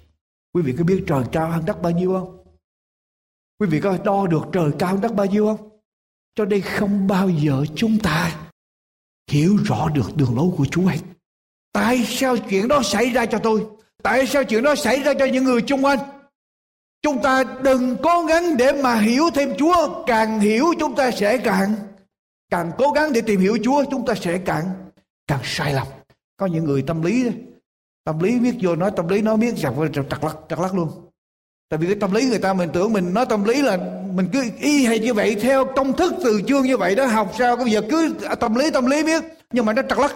Quý 0.54 0.62
vị 0.62 0.74
có 0.78 0.84
biết 0.84 1.04
trời 1.06 1.22
cao 1.32 1.50
hơn 1.50 1.62
đất 1.66 1.82
bao 1.82 1.92
nhiêu 1.92 2.12
không? 2.12 2.44
Quý 3.60 3.66
vị 3.70 3.80
có 3.80 3.98
đo 4.04 4.26
được 4.26 4.42
trời 4.52 4.70
cao 4.78 4.90
hơn 4.90 5.00
đất 5.00 5.14
bao 5.14 5.26
nhiêu 5.26 5.46
không? 5.46 5.68
Cho 6.34 6.44
đây 6.44 6.60
không 6.60 7.06
bao 7.06 7.28
giờ 7.28 7.64
chúng 7.76 7.98
ta 7.98 8.36
hiểu 9.30 9.56
rõ 9.64 9.88
được 9.88 10.16
đường 10.16 10.36
lối 10.36 10.48
của 10.56 10.66
Chúa 10.70 10.86
hết. 10.86 10.98
Tại 11.72 12.04
sao 12.08 12.36
chuyện 12.36 12.68
đó 12.68 12.82
xảy 12.82 13.10
ra 13.10 13.26
cho 13.26 13.38
tôi? 13.38 13.66
Tại 14.02 14.26
sao 14.26 14.44
chuyện 14.44 14.62
đó 14.62 14.74
xảy 14.74 15.00
ra 15.00 15.14
cho 15.18 15.24
những 15.24 15.44
người 15.44 15.62
chung 15.62 15.84
quanh? 15.84 15.98
Chúng 17.02 17.22
ta 17.22 17.44
đừng 17.62 17.96
cố 18.02 18.24
gắng 18.24 18.56
để 18.56 18.72
mà 18.82 18.94
hiểu 18.94 19.30
thêm 19.34 19.52
Chúa. 19.58 20.04
Càng 20.06 20.40
hiểu 20.40 20.66
chúng 20.80 20.94
ta 20.94 21.10
sẽ 21.10 21.38
càng 21.38 21.74
càng 22.52 22.72
cố 22.78 22.90
gắng 22.90 23.12
để 23.12 23.20
tìm 23.20 23.40
hiểu 23.40 23.58
Chúa, 23.64 23.84
chúng 23.90 24.06
ta 24.06 24.14
sẽ 24.14 24.38
càng 24.38 24.64
càng 25.26 25.40
sai 25.44 25.74
lầm. 25.74 25.86
Có 26.36 26.46
những 26.46 26.64
người 26.64 26.82
tâm 26.82 27.02
lý 27.02 27.30
tâm 28.04 28.18
lý 28.18 28.38
biết 28.38 28.54
vô 28.62 28.76
nói, 28.76 28.90
tâm 28.96 29.08
lý 29.08 29.22
nó 29.22 29.36
biết 29.36 29.56
rằng 29.56 29.74
chặt 30.10 30.24
lắc 30.24 30.36
chặt 30.48 30.60
lắc 30.60 30.74
luôn. 30.74 30.88
Tại 31.68 31.78
vì 31.78 31.86
cái 31.86 31.96
tâm 32.00 32.12
lý 32.12 32.26
người 32.26 32.38
ta 32.38 32.54
mình 32.54 32.70
tưởng 32.72 32.92
mình 32.92 33.14
nói 33.14 33.26
tâm 33.26 33.44
lý 33.44 33.62
là 33.62 33.78
mình 34.14 34.28
cứ 34.32 34.44
y 34.60 34.86
hay 34.86 34.98
như 34.98 35.14
vậy, 35.14 35.36
theo 35.40 35.64
công 35.64 35.96
thức 35.96 36.14
từ 36.24 36.42
chương 36.46 36.62
như 36.62 36.76
vậy 36.76 36.94
đó, 36.94 37.06
học 37.06 37.32
sao 37.38 37.56
bây 37.56 37.70
giờ 37.70 37.82
cứ 37.90 38.14
tâm 38.40 38.54
lý 38.54 38.70
tâm 38.70 38.86
lý 38.86 39.02
biết 39.02 39.22
nhưng 39.52 39.66
mà 39.66 39.72
nó 39.72 39.82
trật 39.82 39.98
lắc. 39.98 40.14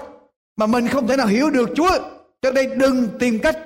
Mà 0.57 0.67
mình 0.67 0.89
không 0.89 1.07
thể 1.07 1.17
nào 1.17 1.27
hiểu 1.27 1.51
được 1.51 1.71
Chúa. 1.77 1.99
Cho 2.43 2.53
nên 2.53 2.79
đừng 2.79 3.09
tìm 3.19 3.39
cách 3.39 3.59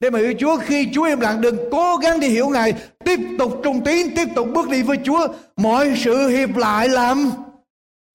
để 0.00 0.10
mà 0.10 0.18
hiểu 0.18 0.34
Chúa. 0.38 0.56
Khi 0.56 0.88
Chúa 0.94 1.04
im 1.04 1.20
lặng, 1.20 1.40
đừng 1.40 1.58
cố 1.72 1.96
gắng 1.96 2.20
đi 2.20 2.28
hiểu 2.28 2.48
Ngài. 2.48 2.74
Tiếp 3.04 3.20
tục 3.38 3.60
trung 3.64 3.84
tín, 3.84 4.14
tiếp 4.16 4.28
tục 4.34 4.48
bước 4.54 4.68
đi 4.68 4.82
với 4.82 4.98
Chúa. 5.04 5.28
Mọi 5.56 5.94
sự 5.96 6.28
hiệp 6.28 6.56
lại 6.56 6.88
làm 6.88 7.30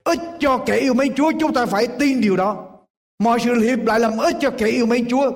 ích 0.06 0.20
cho 0.40 0.58
kẻ 0.58 0.78
yêu 0.78 0.94
mến 0.94 1.16
Chúa, 1.16 1.32
chúng 1.40 1.54
ta 1.54 1.66
phải 1.66 1.88
tin 1.88 2.22
điều 2.22 2.38
đó. 2.38 2.66
Mọi 3.20 3.40
sự 3.40 3.54
hiệp 3.54 3.80
lại 3.86 4.00
làm 4.00 4.18
ích 4.18 4.36
cho 4.42 4.50
kẻ 4.50 4.68
yêu 4.68 4.86
mến 4.86 5.06
Chúa. 5.10 5.32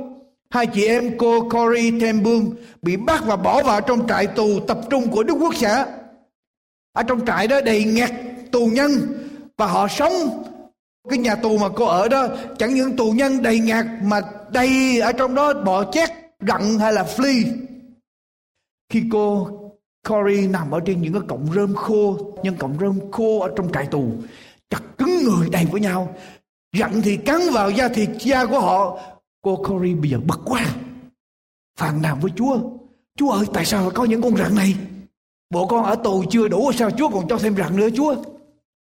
Hai 0.49 0.67
chị 0.67 0.87
em 0.87 1.17
cô 1.17 1.49
Cory 1.49 1.99
Ten 1.99 2.23
bị 2.81 2.97
bắt 2.97 3.23
và 3.25 3.35
bỏ 3.35 3.63
vào 3.63 3.81
trong 3.81 4.07
trại 4.07 4.27
tù 4.27 4.59
tập 4.59 4.79
trung 4.89 5.07
của 5.11 5.23
Đức 5.23 5.33
Quốc 5.33 5.55
xã. 5.55 5.85
Ở 6.93 7.03
trong 7.03 7.25
trại 7.25 7.47
đó 7.47 7.61
đầy 7.61 7.83
nghẹt 7.83 8.09
tù 8.51 8.65
nhân 8.65 8.91
và 9.57 9.67
họ 9.67 9.87
sống. 9.87 10.43
Cái 11.09 11.19
nhà 11.19 11.35
tù 11.35 11.57
mà 11.57 11.69
cô 11.75 11.85
ở 11.85 12.07
đó, 12.07 12.27
chẳng 12.57 12.73
những 12.73 12.97
tù 12.97 13.11
nhân 13.11 13.41
đầy 13.41 13.59
ngạt 13.59 13.85
mà 14.03 14.21
đầy 14.51 14.99
ở 14.99 15.11
trong 15.11 15.35
đó 15.35 15.53
bọ 15.53 15.91
chét, 15.91 16.09
rặn 16.47 16.79
hay 16.79 16.93
là 16.93 17.03
flea 17.03 17.43
khi 18.89 19.03
cô 19.11 19.47
Cory 20.09 20.47
nằm 20.47 20.71
ở 20.71 20.79
trên 20.85 21.01
những 21.01 21.13
cái 21.13 21.21
cọng 21.27 21.47
rơm 21.55 21.75
khô, 21.75 22.17
những 22.43 22.55
cọng 22.55 22.77
rơm 22.79 23.11
khô 23.11 23.39
ở 23.39 23.51
trong 23.55 23.71
trại 23.71 23.85
tù 23.85 24.11
chặt 24.69 24.81
cứng 24.97 25.23
người 25.23 25.49
đầy 25.49 25.65
với 25.65 25.81
nhau. 25.81 26.15
Giận 26.73 27.01
thì 27.01 27.17
cắn 27.17 27.39
vào 27.53 27.71
da 27.71 27.87
thịt 27.87 28.09
da 28.19 28.45
của 28.45 28.59
họ. 28.59 28.99
Cô 29.41 29.55
Corey 29.55 29.93
bây 29.93 30.09
giờ 30.09 30.19
bật 30.27 30.39
quá 30.45 30.65
phàn 31.79 32.01
nàn 32.01 32.19
với 32.19 32.31
Chúa. 32.35 32.59
Chúa 33.17 33.31
ơi, 33.31 33.45
tại 33.53 33.65
sao 33.65 33.91
có 33.93 34.05
những 34.05 34.21
con 34.21 34.37
rặn 34.37 34.55
này? 34.55 34.75
Bộ 35.49 35.67
con 35.67 35.83
ở 35.83 35.95
tù 35.95 36.23
chưa 36.29 36.47
đủ 36.47 36.71
sao? 36.71 36.91
Chúa 36.91 37.09
còn 37.09 37.27
cho 37.27 37.37
thêm 37.37 37.55
rặn 37.55 37.75
nữa, 37.75 37.87
Chúa. 37.95 38.15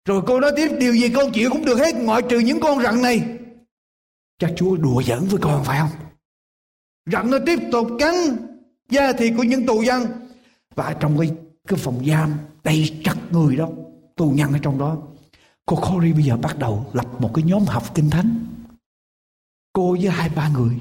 Rồi 0.06 0.22
cô 0.28 0.40
nói 0.40 0.52
tiếp, 0.56 0.68
điều 0.80 0.94
gì 0.94 1.10
con 1.10 1.32
chịu 1.32 1.50
cũng 1.50 1.66
được 1.66 1.80
hết, 1.80 1.96
ngoại 1.96 2.22
trừ 2.30 2.40
những 2.40 2.60
con 2.60 2.82
rặn 2.82 3.02
này. 3.02 3.24
Chắc 4.40 4.52
Chúa 4.56 4.78
đùa 4.78 5.04
giỡn 5.06 5.20
với 5.20 5.40
con, 5.42 5.64
phải 5.64 5.80
không? 5.80 5.90
Rặn 7.12 7.32
nó 7.32 7.38
tiếp 7.46 7.60
tục 7.72 7.88
cắn 8.00 8.16
da 8.90 9.14
thịt 9.14 9.34
của 9.38 9.44
những 9.44 9.66
tù 9.66 9.80
nhân 9.80 10.06
và 10.76 10.96
trong 11.00 11.20
cái 11.20 11.32
cái 11.68 11.80
phòng 11.80 12.06
giam, 12.08 12.34
đầy 12.64 13.02
chặt 13.04 13.16
người 13.32 13.56
đó, 13.56 13.70
tù 14.16 14.30
nhân 14.30 14.54
ở 14.54 14.60
trong 14.62 14.78
đó 14.80 14.98
cô 15.66 15.76
Corey 15.76 16.14
bây 16.14 16.24
giờ 16.24 16.38
bắt 16.38 16.60
đầu 16.60 16.86
lập 16.94 17.06
một 17.20 17.32
cái 17.34 17.44
nhóm 17.44 17.66
học 17.66 17.84
kinh 17.96 18.10
thánh. 18.10 18.46
Cô 19.74 19.98
với 20.02 20.10
hai, 20.10 20.30
ba 20.30 20.50
người. 20.50 20.80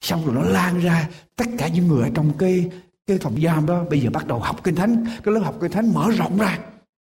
Xong 0.00 0.26
rồi 0.26 0.34
nó 0.34 0.42
lan 0.42 0.80
ra 0.80 1.08
tất 1.36 1.44
cả 1.58 1.68
những 1.68 1.86
người 1.86 2.02
ở 2.02 2.10
trong 2.14 2.32
cái 2.38 2.70
cái 3.06 3.18
phòng 3.18 3.40
giam 3.42 3.66
đó. 3.66 3.84
Bây 3.90 4.00
giờ 4.00 4.10
bắt 4.10 4.26
đầu 4.26 4.38
học 4.38 4.64
kinh 4.64 4.74
thánh. 4.74 5.06
Cái 5.24 5.34
lớp 5.34 5.40
học 5.40 5.56
kinh 5.60 5.70
thánh 5.70 5.94
mở 5.94 6.10
rộng 6.10 6.38
ra. 6.38 6.58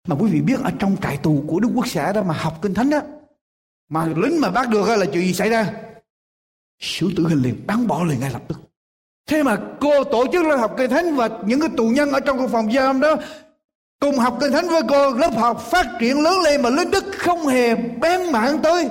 Mà 0.07 0.15
quý 0.15 0.31
vị 0.31 0.41
biết 0.41 0.59
ở 0.59 0.71
trong 0.79 0.95
trại 1.01 1.17
tù 1.17 1.43
của 1.47 1.59
Đức 1.59 1.69
Quốc 1.75 1.87
xã 1.87 2.13
đó 2.13 2.23
mà 2.23 2.33
học 2.33 2.59
kinh 2.61 2.73
thánh 2.73 2.89
đó 2.89 2.99
mà 3.89 4.05
lính 4.05 4.41
mà 4.41 4.51
bắt 4.51 4.69
được 4.69 4.87
là 4.87 5.05
chuyện 5.05 5.25
gì 5.25 5.33
xảy 5.33 5.49
ra? 5.49 5.73
Xử 6.79 7.09
tử 7.17 7.27
hình 7.27 7.41
liền 7.41 7.67
bắn 7.67 7.87
bỏ 7.87 8.03
liền 8.03 8.19
ngay 8.19 8.31
lập 8.31 8.41
tức. 8.47 8.59
Thế 9.29 9.43
mà 9.43 9.57
cô 9.79 10.03
tổ 10.03 10.25
chức 10.31 10.45
lớp 10.45 10.57
học 10.57 10.73
kinh 10.77 10.89
thánh 10.89 11.15
và 11.15 11.29
những 11.45 11.59
cái 11.59 11.69
tù 11.77 11.89
nhân 11.89 12.11
ở 12.11 12.19
trong 12.19 12.37
cái 12.37 12.47
phòng 12.47 12.71
giam 12.71 12.99
đó 12.99 13.15
cùng 13.99 14.17
học 14.17 14.37
kinh 14.41 14.51
thánh 14.51 14.67
với 14.67 14.81
cô, 14.89 15.13
lớp 15.13 15.31
học 15.37 15.61
phát 15.61 15.87
triển 15.99 16.21
lớn 16.21 16.39
lên 16.43 16.61
mà 16.61 16.69
linh 16.69 16.91
đức 16.91 17.05
không 17.17 17.47
hề 17.47 17.75
bén 17.75 18.31
mạng 18.31 18.59
tới. 18.63 18.89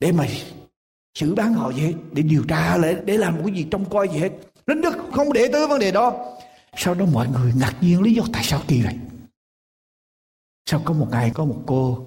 Để 0.00 0.12
mà 0.12 0.26
xử 1.18 1.34
bán 1.34 1.54
họ 1.54 1.72
gì 1.72 1.82
hết, 1.82 1.92
để 2.12 2.22
điều 2.22 2.44
tra 2.48 2.76
lại 2.76 2.96
để 3.04 3.18
làm 3.18 3.36
một 3.36 3.42
cái 3.46 3.54
gì 3.54 3.66
trong 3.70 3.90
coi 3.90 4.08
gì 4.08 4.18
hết. 4.18 4.30
Linh 4.66 4.80
đức 4.80 4.94
không 5.12 5.32
để 5.32 5.48
tới 5.52 5.66
vấn 5.66 5.78
đề 5.78 5.90
đó. 5.90 6.36
Sau 6.76 6.94
đó 6.94 7.04
mọi 7.12 7.28
người 7.28 7.52
ngạc 7.56 7.74
nhiên 7.80 8.02
lý 8.02 8.14
do 8.14 8.22
tại 8.32 8.44
sao 8.44 8.60
kỳ 8.68 8.82
vậy 8.82 8.94
sau 10.70 10.82
có 10.84 10.94
một 10.94 11.08
ngày 11.10 11.30
có 11.34 11.44
một 11.44 11.62
cô, 11.66 12.06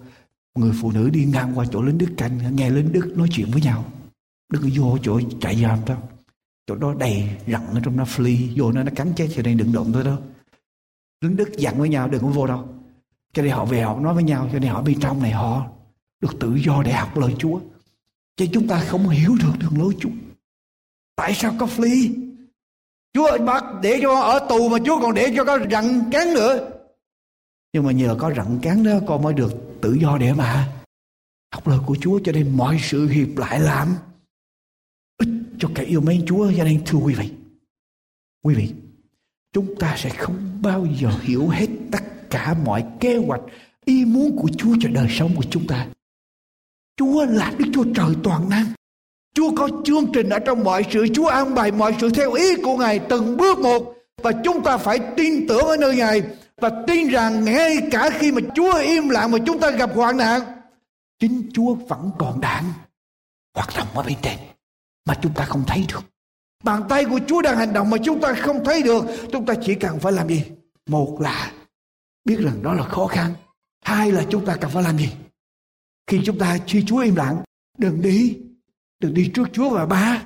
người 0.56 0.72
phụ 0.82 0.92
nữ 0.92 1.10
đi 1.10 1.26
ngang 1.26 1.52
qua 1.56 1.66
chỗ 1.72 1.82
lính 1.82 1.98
đức 1.98 2.10
canh 2.18 2.56
nghe 2.56 2.70
lính 2.70 2.92
đức 2.92 3.14
nói 3.16 3.28
chuyện 3.32 3.52
với 3.52 3.62
nhau. 3.62 3.86
Đức 4.54 4.62
vô 4.76 4.98
chỗ 5.04 5.22
trại 5.42 5.62
giam 5.62 5.80
đó. 5.86 5.96
Chỗ 6.68 6.76
đó 6.76 6.94
đầy 7.00 7.30
rặn 7.48 7.62
ở 7.74 7.80
trong 7.84 7.98
nó 7.98 8.04
fly 8.04 8.48
vô 8.56 8.72
nó 8.72 8.84
nó 8.84 8.92
cắn 8.96 9.14
chết, 9.16 9.28
cho 9.36 9.42
nên 9.42 9.58
đừng 9.58 9.74
động 9.74 9.94
tới 9.94 10.04
đó 10.04 10.18
lính 11.22 11.36
đức 11.36 11.58
dặn 11.58 11.80
với 11.80 11.90
nhau 11.90 12.08
đừng 12.08 12.22
có 12.22 12.28
vô 12.28 12.48
đâu. 12.48 12.68
Cho 13.34 13.42
nên 13.42 13.52
họ 13.52 13.66
về 13.66 13.82
họ 13.82 14.00
nói 14.00 14.14
với 14.14 14.24
nhau, 14.24 14.50
cho 14.54 14.60
nên 14.60 14.70
họ 14.70 14.82
bên 14.82 15.00
trong 15.00 15.22
này 15.22 15.32
họ 15.32 15.68
được 16.20 16.40
tự 16.40 16.56
do 16.66 16.84
để 16.84 16.92
học 16.92 17.18
lời 17.18 17.36
Chúa. 17.40 17.60
Chứ 18.38 18.46
chúng 18.54 18.68
ta 18.68 18.84
không 18.88 19.10
hiểu 19.10 19.36
được 19.40 19.52
đường 19.60 19.82
lối 19.82 19.96
Chúa. 20.00 20.10
Tại 21.16 21.34
sao 21.34 21.56
có 21.60 21.66
flea 21.66 22.32
Chúa 23.14 23.38
bắt 23.46 23.64
để 23.82 24.00
cho 24.02 24.22
ở 24.22 24.48
tù 24.50 24.70
mà 24.70 24.78
Chúa 24.86 25.02
còn 25.02 25.14
để 25.14 25.34
cho 25.36 25.46
có 25.46 25.60
rặn 25.72 26.10
cán 26.12 26.34
nữa. 26.34 26.70
Nhưng 27.74 27.84
mà 27.84 27.92
nhờ 27.92 28.16
có 28.20 28.34
rặn 28.34 28.60
cán 28.62 28.84
đó, 28.84 28.92
con 29.08 29.22
mới 29.22 29.34
được 29.34 29.54
tự 29.82 29.94
do 29.94 30.18
để 30.18 30.34
mà 30.34 30.74
học 31.54 31.68
lời 31.68 31.80
của 31.86 31.98
Chúa. 32.02 32.20
Cho 32.24 32.32
nên 32.32 32.58
mọi 32.58 32.80
sự 32.82 33.08
hiệp 33.08 33.38
lại 33.38 33.60
làm. 33.60 33.96
Ích 35.18 35.30
cho 35.60 35.70
kẻ 35.76 35.84
yêu 35.84 36.02
mến 36.02 36.26
Chúa. 36.26 36.52
Cho 36.58 36.64
nên 36.64 36.82
thưa 36.86 36.98
quý 36.98 37.14
vị 37.14 37.32
quý 38.44 38.56
vị 38.56 38.74
chúng 39.54 39.76
ta 39.80 39.96
sẽ 39.98 40.10
không 40.10 40.60
bao 40.62 40.88
giờ 41.00 41.10
hiểu 41.22 41.48
hết 41.48 41.68
tất 41.92 42.04
cả 42.30 42.56
mọi 42.66 42.86
kế 43.00 43.18
hoạch, 43.18 43.42
ý 43.86 44.06
muốn 44.06 44.38
của 44.38 44.50
Chúa 44.58 44.76
cho 44.82 44.90
đời 44.94 45.08
sống 45.10 45.36
của 45.36 45.44
chúng 45.52 45.68
ta. 45.68 45.88
Chúa 46.98 47.26
là 47.26 47.54
Đức 47.58 47.66
Chúa 47.74 47.86
Trời 47.96 48.16
toàn 48.24 48.50
năng. 48.50 48.66
Chúa 49.36 49.52
có 49.56 49.70
chương 49.86 50.12
trình 50.14 50.30
ở 50.30 50.40
trong 50.40 50.64
mọi 50.64 50.86
sự, 50.92 51.08
Chúa 51.14 51.28
an 51.28 51.56
bài 51.56 51.72
mọi 51.72 51.96
sự 52.02 52.10
theo 52.10 52.34
ý 52.34 52.56
của 52.56 52.78
Ngài 52.78 53.00
từng 53.00 53.38
bước 53.38 53.60
một. 53.60 53.94
Và 54.24 54.32
chúng 54.44 54.64
ta 54.64 54.78
phải 54.78 55.00
tin 55.18 55.48
tưởng 55.48 55.66
ở 55.66 55.78
nơi 55.78 55.96
Ngài 55.96 56.22
và 56.62 56.70
tin 56.88 57.08
rằng 57.08 57.46
ngay 57.46 57.78
cả 57.92 58.10
khi 58.20 58.32
mà 58.32 58.42
Chúa 58.56 58.74
im 58.74 59.10
lặng 59.10 59.32
mà 59.32 59.38
chúng 59.46 59.60
ta 59.60 59.72
gặp 59.72 59.90
hoạn 59.96 60.18
nạn, 60.18 60.42
chính 61.20 61.50
Chúa 61.54 61.74
vẫn 61.74 62.12
còn 62.18 62.42
đang 62.42 62.64
hoạt 63.56 63.70
động 63.78 63.88
ở 63.94 64.04
bên 64.04 64.18
trên 64.22 64.38
mà 65.06 65.14
chúng 65.22 65.34
ta 65.34 65.46
không 65.46 65.64
thấy 65.68 65.86
được 65.90 66.02
bàn 66.64 66.84
tay 66.90 67.06
của 67.06 67.20
Chúa 67.28 67.42
đang 67.42 67.58
hành 67.58 67.74
động 67.74 67.90
mà 67.90 67.98
chúng 68.04 68.22
ta 68.22 68.34
không 68.34 68.66
thấy 68.66 68.84
được. 68.84 69.06
Chúng 69.32 69.46
ta 69.46 69.54
chỉ 69.62 69.76
cần 69.76 70.00
phải 70.00 70.14
làm 70.14 70.28
gì? 70.28 70.44
Một 70.90 71.18
là 71.22 71.54
biết 72.26 72.40
rằng 72.40 72.64
đó 72.64 72.74
là 72.74 72.84
khó 72.84 73.08
khăn. 73.08 73.34
Hai 73.84 74.12
là 74.12 74.26
chúng 74.30 74.46
ta 74.46 74.56
cần 74.62 74.72
phải 74.72 74.84
làm 74.84 74.98
gì? 74.98 75.10
Khi 76.08 76.22
chúng 76.26 76.40
ta 76.40 76.58
khi 76.68 76.84
Chúa 76.88 77.00
im 77.00 77.16
lặng, 77.16 77.44
đừng 77.78 78.02
đi. 78.02 78.38
Đừng 79.00 79.14
đi 79.14 79.32
trước 79.34 79.48
Chúa 79.54 79.70
và 79.70 79.86
ba. 79.86 80.24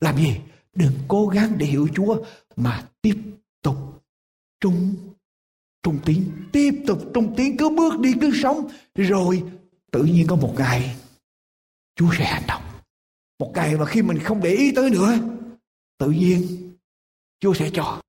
Làm 0.00 0.16
gì? 0.16 0.36
Đừng 0.74 0.92
cố 1.08 1.26
gắng 1.26 1.52
để 1.58 1.66
hiểu 1.66 1.88
Chúa 1.94 2.16
mà 2.56 2.84
tiếp 3.02 3.16
tục 3.62 3.76
trung 4.60 4.94
trung 5.82 5.98
tín. 6.04 6.30
Tiếp 6.52 6.70
tục 6.86 7.02
trung 7.14 7.34
tín, 7.36 7.56
cứ 7.56 7.68
bước 7.68 8.00
đi, 8.00 8.12
cứ 8.20 8.30
sống. 8.42 8.68
Rồi 8.94 9.42
tự 9.90 10.04
nhiên 10.04 10.26
có 10.26 10.36
một 10.36 10.54
ngày 10.58 10.96
Chúa 11.96 12.10
sẽ 12.18 12.24
hành 12.24 12.42
động. 12.48 12.62
Một 13.38 13.52
ngày 13.54 13.76
mà 13.76 13.84
khi 13.86 14.02
mình 14.02 14.18
không 14.18 14.40
để 14.42 14.50
ý 14.50 14.72
tới 14.72 14.90
nữa 14.90 15.18
tự 16.04 16.10
nhiên 16.10 16.72
Chúa 17.40 17.54
sẽ 17.54 17.70
cho 17.72 18.00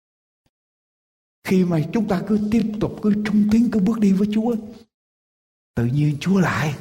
khi 1.43 1.65
mà 1.65 1.79
chúng 1.93 2.07
ta 2.07 2.21
cứ 2.27 2.39
tiếp 2.51 2.71
tục, 2.79 2.99
cứ 3.01 3.13
trung 3.25 3.47
tín, 3.51 3.69
cứ 3.71 3.79
bước 3.79 3.99
đi 3.99 4.11
với 4.11 4.27
Chúa, 4.33 4.55
tự 5.75 5.85
nhiên 5.85 6.17
Chúa 6.19 6.39
lại 6.39 6.75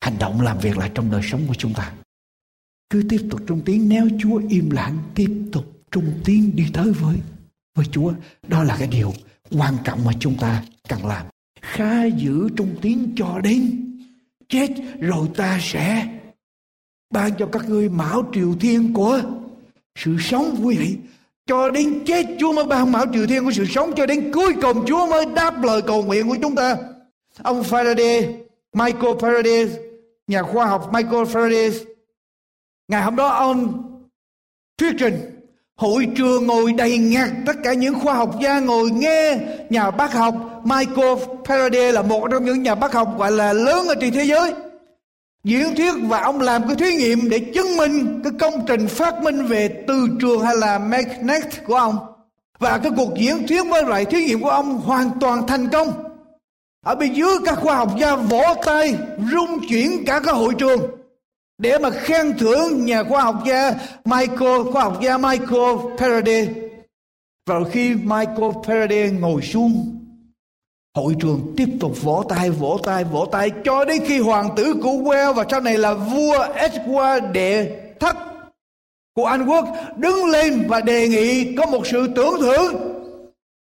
hành 0.00 0.18
động 0.18 0.40
làm 0.40 0.58
việc 0.58 0.76
lại 0.76 0.90
trong 0.94 1.10
đời 1.10 1.20
sống 1.24 1.44
của 1.48 1.54
chúng 1.54 1.74
ta. 1.74 1.94
Cứ 2.90 3.02
tiếp 3.08 3.26
tục 3.30 3.40
trung 3.46 3.62
tiến 3.64 3.88
nếu 3.88 4.08
Chúa 4.18 4.42
im 4.48 4.70
lặng, 4.70 4.98
tiếp 5.14 5.48
tục 5.52 5.64
trung 5.90 6.20
tiến 6.24 6.56
đi 6.56 6.66
tới 6.72 6.92
với 6.92 7.16
với 7.74 7.86
Chúa. 7.92 8.12
Đó 8.48 8.64
là 8.64 8.76
cái 8.78 8.88
điều 8.88 9.12
quan 9.50 9.74
trọng 9.84 10.04
mà 10.04 10.12
chúng 10.20 10.36
ta 10.36 10.64
cần 10.88 11.06
làm. 11.06 11.26
Khá 11.60 12.04
giữ 12.04 12.48
trung 12.56 12.76
tiến 12.82 13.12
cho 13.16 13.40
đến 13.40 13.88
chết, 14.48 14.68
rồi 15.00 15.28
ta 15.36 15.58
sẽ 15.62 16.18
ban 17.10 17.32
cho 17.38 17.48
các 17.52 17.68
ngươi 17.68 17.88
mão 17.88 18.30
triều 18.34 18.54
thiên 18.60 18.94
của 18.94 19.41
sự 19.96 20.16
sống 20.20 20.56
quý 20.64 20.76
vị 20.76 20.96
cho 21.46 21.70
đến 21.70 22.04
chết, 22.06 22.26
Chúa 22.40 22.52
mới 22.52 22.64
ban 22.64 22.92
mão 22.92 23.04
triều 23.12 23.26
thiên 23.26 23.44
của 23.44 23.52
sự 23.52 23.64
sống. 23.66 23.92
Cho 23.96 24.06
đến 24.06 24.32
cuối 24.32 24.54
cùng, 24.62 24.86
Chúa 24.86 25.06
mới 25.06 25.26
đáp 25.34 25.64
lời 25.64 25.82
cầu 25.82 26.02
nguyện 26.02 26.28
của 26.28 26.36
chúng 26.42 26.54
ta. 26.54 26.76
Ông 27.42 27.62
Faraday, 27.62 28.32
Michael 28.72 29.14
Faraday, 29.14 29.68
nhà 30.26 30.42
khoa 30.42 30.66
học 30.66 30.90
Michael 30.92 31.22
Faraday, 31.22 31.72
ngày 32.88 33.02
hôm 33.02 33.16
đó 33.16 33.28
ông 33.28 33.82
thuyết 34.78 34.94
trình, 34.98 35.14
hội 35.76 36.08
trường 36.16 36.46
ngồi 36.46 36.72
đầy 36.72 36.98
ngạt 36.98 37.30
tất 37.46 37.56
cả 37.64 37.72
những 37.72 38.00
khoa 38.00 38.14
học 38.14 38.34
gia 38.42 38.60
ngồi 38.60 38.90
nghe 38.90 39.38
nhà 39.70 39.90
bác 39.90 40.12
học 40.12 40.34
Michael 40.64 41.18
Faraday 41.44 41.92
là 41.92 42.02
một 42.02 42.28
trong 42.30 42.44
những 42.44 42.62
nhà 42.62 42.74
bác 42.74 42.92
học 42.92 43.18
gọi 43.18 43.32
là 43.32 43.52
lớn 43.52 43.88
ở 43.88 43.94
trên 44.00 44.12
thế 44.12 44.24
giới 44.24 44.52
diễn 45.44 45.76
thuyết 45.76 45.92
và 46.02 46.20
ông 46.20 46.40
làm 46.40 46.66
cái 46.66 46.76
thí 46.76 46.94
nghiệm 46.94 47.28
để 47.28 47.38
chứng 47.38 47.76
minh 47.76 48.20
cái 48.24 48.32
công 48.38 48.66
trình 48.66 48.88
phát 48.88 49.22
minh 49.22 49.46
về 49.46 49.84
từ 49.86 50.08
trường 50.20 50.40
hay 50.44 50.56
là 50.56 50.78
magnet 50.78 51.64
của 51.66 51.74
ông. 51.74 51.98
Và 52.58 52.78
cái 52.78 52.92
cuộc 52.96 53.14
diễn 53.16 53.46
thuyết 53.46 53.62
với 53.70 53.84
lại 53.84 54.04
thí 54.04 54.24
nghiệm 54.24 54.40
của 54.40 54.50
ông 54.50 54.78
hoàn 54.78 55.10
toàn 55.20 55.46
thành 55.46 55.68
công. 55.68 55.92
Ở 56.84 56.94
bên 56.94 57.12
dưới 57.12 57.34
các 57.44 57.58
khoa 57.58 57.76
học 57.76 57.90
gia 57.98 58.16
vỗ 58.16 58.42
tay, 58.64 58.94
rung 59.32 59.68
chuyển 59.68 60.04
cả 60.04 60.20
cái 60.20 60.34
hội 60.34 60.54
trường. 60.58 60.80
Để 61.58 61.78
mà 61.78 61.90
khen 61.90 62.38
thưởng 62.38 62.84
nhà 62.84 63.02
khoa 63.02 63.22
học 63.22 63.42
gia 63.46 63.74
Michael, 64.04 64.62
khoa 64.72 64.82
học 64.82 64.98
gia 65.02 65.18
Michael 65.18 65.76
Faraday. 65.98 66.46
Và 67.46 67.54
khi 67.72 67.94
Michael 67.94 68.50
Faraday 68.64 69.20
ngồi 69.20 69.42
xuống 69.42 70.01
Hội 70.94 71.16
trường 71.20 71.54
tiếp 71.56 71.68
tục 71.80 72.02
vỗ 72.02 72.24
tay, 72.28 72.50
vỗ 72.50 72.80
tay, 72.82 73.04
vỗ 73.04 73.28
tay 73.32 73.50
cho 73.64 73.84
đến 73.84 74.02
khi 74.06 74.18
hoàng 74.20 74.48
tử 74.56 74.74
của 74.82 74.88
Wales 74.88 75.34
và 75.34 75.46
sau 75.50 75.60
này 75.60 75.78
là 75.78 75.94
vua 75.94 76.46
Edward 76.54 77.32
đệ 77.32 77.80
thất 78.00 78.16
của 79.14 79.24
Anh 79.24 79.46
Quốc 79.46 79.64
đứng 79.96 80.24
lên 80.24 80.66
và 80.68 80.80
đề 80.80 81.08
nghị 81.08 81.56
có 81.56 81.66
một 81.66 81.86
sự 81.86 82.08
tưởng 82.16 82.34
thưởng 82.40 82.74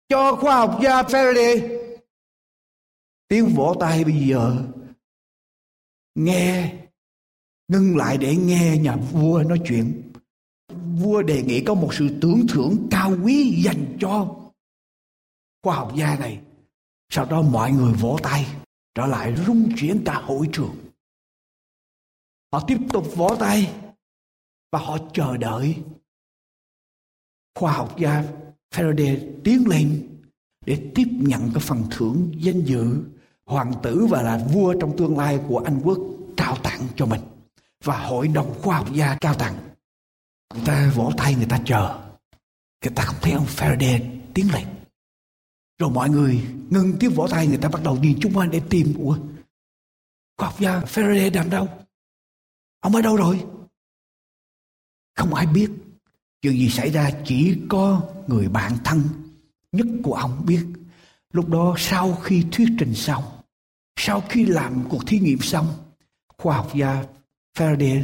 cho 0.09 0.35
khoa 0.35 0.55
học 0.55 0.79
gia 0.83 1.01
Faraday. 1.01 1.79
Tiếng 3.27 3.45
vỗ 3.55 3.75
tay 3.79 4.03
bây 4.03 4.27
giờ 4.27 4.55
nghe 6.15 6.73
ngưng 7.67 7.97
lại 7.97 8.17
để 8.17 8.35
nghe 8.35 8.77
nhà 8.77 8.95
vua 8.95 9.43
nói 9.43 9.61
chuyện. 9.67 10.11
Vua 11.01 11.21
đề 11.21 11.43
nghị 11.43 11.61
có 11.61 11.73
một 11.73 11.93
sự 11.93 12.09
tưởng 12.21 12.47
thưởng 12.49 12.87
cao 12.91 13.13
quý 13.23 13.61
dành 13.63 13.97
cho 13.99 14.35
khoa 15.63 15.75
học 15.75 15.91
gia 15.95 16.15
này 16.19 16.39
sau 17.09 17.25
đó 17.25 17.41
mọi 17.41 17.71
người 17.71 17.93
vỗ 17.93 18.17
tay, 18.23 18.47
trở 18.95 19.05
lại 19.05 19.35
rung 19.35 19.75
chuyển 19.77 20.03
cả 20.05 20.13
hội 20.13 20.49
trường. 20.53 20.75
Họ 22.53 22.63
tiếp 22.67 22.77
tục 22.93 23.05
vỗ 23.15 23.35
tay 23.39 23.73
và 24.71 24.79
họ 24.79 24.97
chờ 25.13 25.37
đợi. 25.37 25.75
Khoa 27.55 27.73
học 27.73 27.95
gia 27.99 28.23
Faraday 28.75 29.31
tiến 29.43 29.67
lên 29.67 30.17
để 30.65 30.91
tiếp 30.95 31.07
nhận 31.11 31.51
cái 31.53 31.61
phần 31.61 31.83
thưởng 31.91 32.31
danh 32.37 32.61
dự 32.61 33.03
hoàng 33.45 33.73
tử 33.83 34.05
và 34.09 34.21
là 34.21 34.37
vua 34.53 34.73
trong 34.81 34.97
tương 34.97 35.17
lai 35.17 35.39
của 35.47 35.59
Anh 35.59 35.81
quốc 35.83 35.97
trao 36.37 36.57
tặng 36.63 36.87
cho 36.95 37.05
mình 37.05 37.21
và 37.83 37.99
hội 37.99 38.27
đồng 38.27 38.61
khoa 38.61 38.77
học 38.77 38.93
gia 38.93 39.17
trao 39.21 39.33
tặng. 39.33 39.55
Người 40.53 40.63
ta 40.65 40.91
vỗ 40.95 41.11
tay, 41.17 41.35
người 41.35 41.45
ta 41.49 41.61
chờ. 41.65 41.99
Người 42.83 42.93
ta 42.95 43.03
không 43.03 43.15
thấy 43.21 43.31
ông 43.31 43.45
Faraday 43.45 44.19
tiến 44.33 44.53
lên 44.53 44.76
rồi 45.77 45.89
mọi 45.89 46.09
người 46.09 46.41
ngừng 46.69 46.97
tiếng 46.99 47.11
vỗ 47.11 47.27
tay, 47.31 47.47
người 47.47 47.57
ta 47.57 47.69
bắt 47.69 47.83
đầu 47.83 47.97
nhìn 47.97 48.17
chung 48.21 48.33
quanh 48.33 48.51
để 48.51 48.61
tìm, 48.69 48.93
Ủa 48.97 49.17
khoa 50.37 50.49
học 50.49 50.59
gia 50.59 50.79
Faraday 50.79 51.33
đang 51.33 51.49
đâu? 51.49 51.67
Ông 52.79 52.95
ở 52.95 53.01
đâu 53.01 53.15
rồi? 53.15 53.45
Không 55.15 55.33
ai 55.33 55.45
biết. 55.45 55.71
Chuyện 56.41 56.53
gì 56.53 56.69
xảy 56.69 56.89
ra 56.89 57.11
chỉ 57.25 57.57
có 57.69 58.01
người 58.27 58.49
bạn 58.49 58.77
thân 58.83 59.01
nhất 59.71 59.87
của 60.03 60.13
ông 60.13 60.45
biết. 60.45 60.65
Lúc 61.33 61.49
đó 61.49 61.75
sau 61.77 62.15
khi 62.15 62.45
thuyết 62.51 62.67
trình 62.79 62.95
xong, 62.95 63.23
Sau 63.99 64.21
khi 64.29 64.45
làm 64.45 64.83
cuộc 64.89 65.07
thí 65.07 65.19
nghiệm 65.19 65.39
xong, 65.39 65.67
Khoa 66.37 66.55
học 66.55 66.71
gia 66.75 67.03
Faraday 67.57 68.03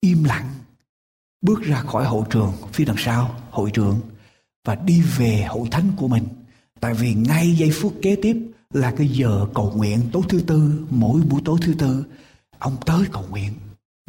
im 0.00 0.24
lặng, 0.24 0.48
Bước 1.40 1.62
ra 1.62 1.80
khỏi 1.80 2.04
hội 2.04 2.24
trường 2.30 2.52
Phía 2.72 2.84
đằng 2.84 2.96
sau, 2.98 3.40
hội 3.50 3.70
trường, 3.74 4.00
Và 4.64 4.74
đi 4.74 5.02
về 5.16 5.46
hội 5.48 5.68
thánh 5.70 5.92
của 5.96 6.08
mình. 6.08 6.43
Tại 6.84 6.94
vì 6.94 7.14
ngay 7.14 7.52
giây 7.52 7.70
phút 7.70 7.94
kế 8.02 8.16
tiếp 8.16 8.36
là 8.72 8.90
cái 8.96 9.08
giờ 9.08 9.46
cầu 9.54 9.72
nguyện 9.76 10.00
tối 10.12 10.22
thứ 10.28 10.40
tư, 10.40 10.72
mỗi 10.90 11.20
buổi 11.20 11.40
tối 11.44 11.58
thứ 11.62 11.74
tư, 11.78 12.04
ông 12.58 12.76
tới 12.86 13.04
cầu 13.12 13.24
nguyện 13.30 13.52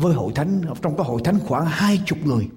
với 0.01 0.13
hội 0.13 0.31
thánh, 0.35 0.61
trong 0.81 0.97
cái 0.97 1.05
hội 1.05 1.21
thánh 1.25 1.39
khoảng 1.39 1.65
hai 1.65 2.01
chục 2.05 2.25
người. 2.25 2.49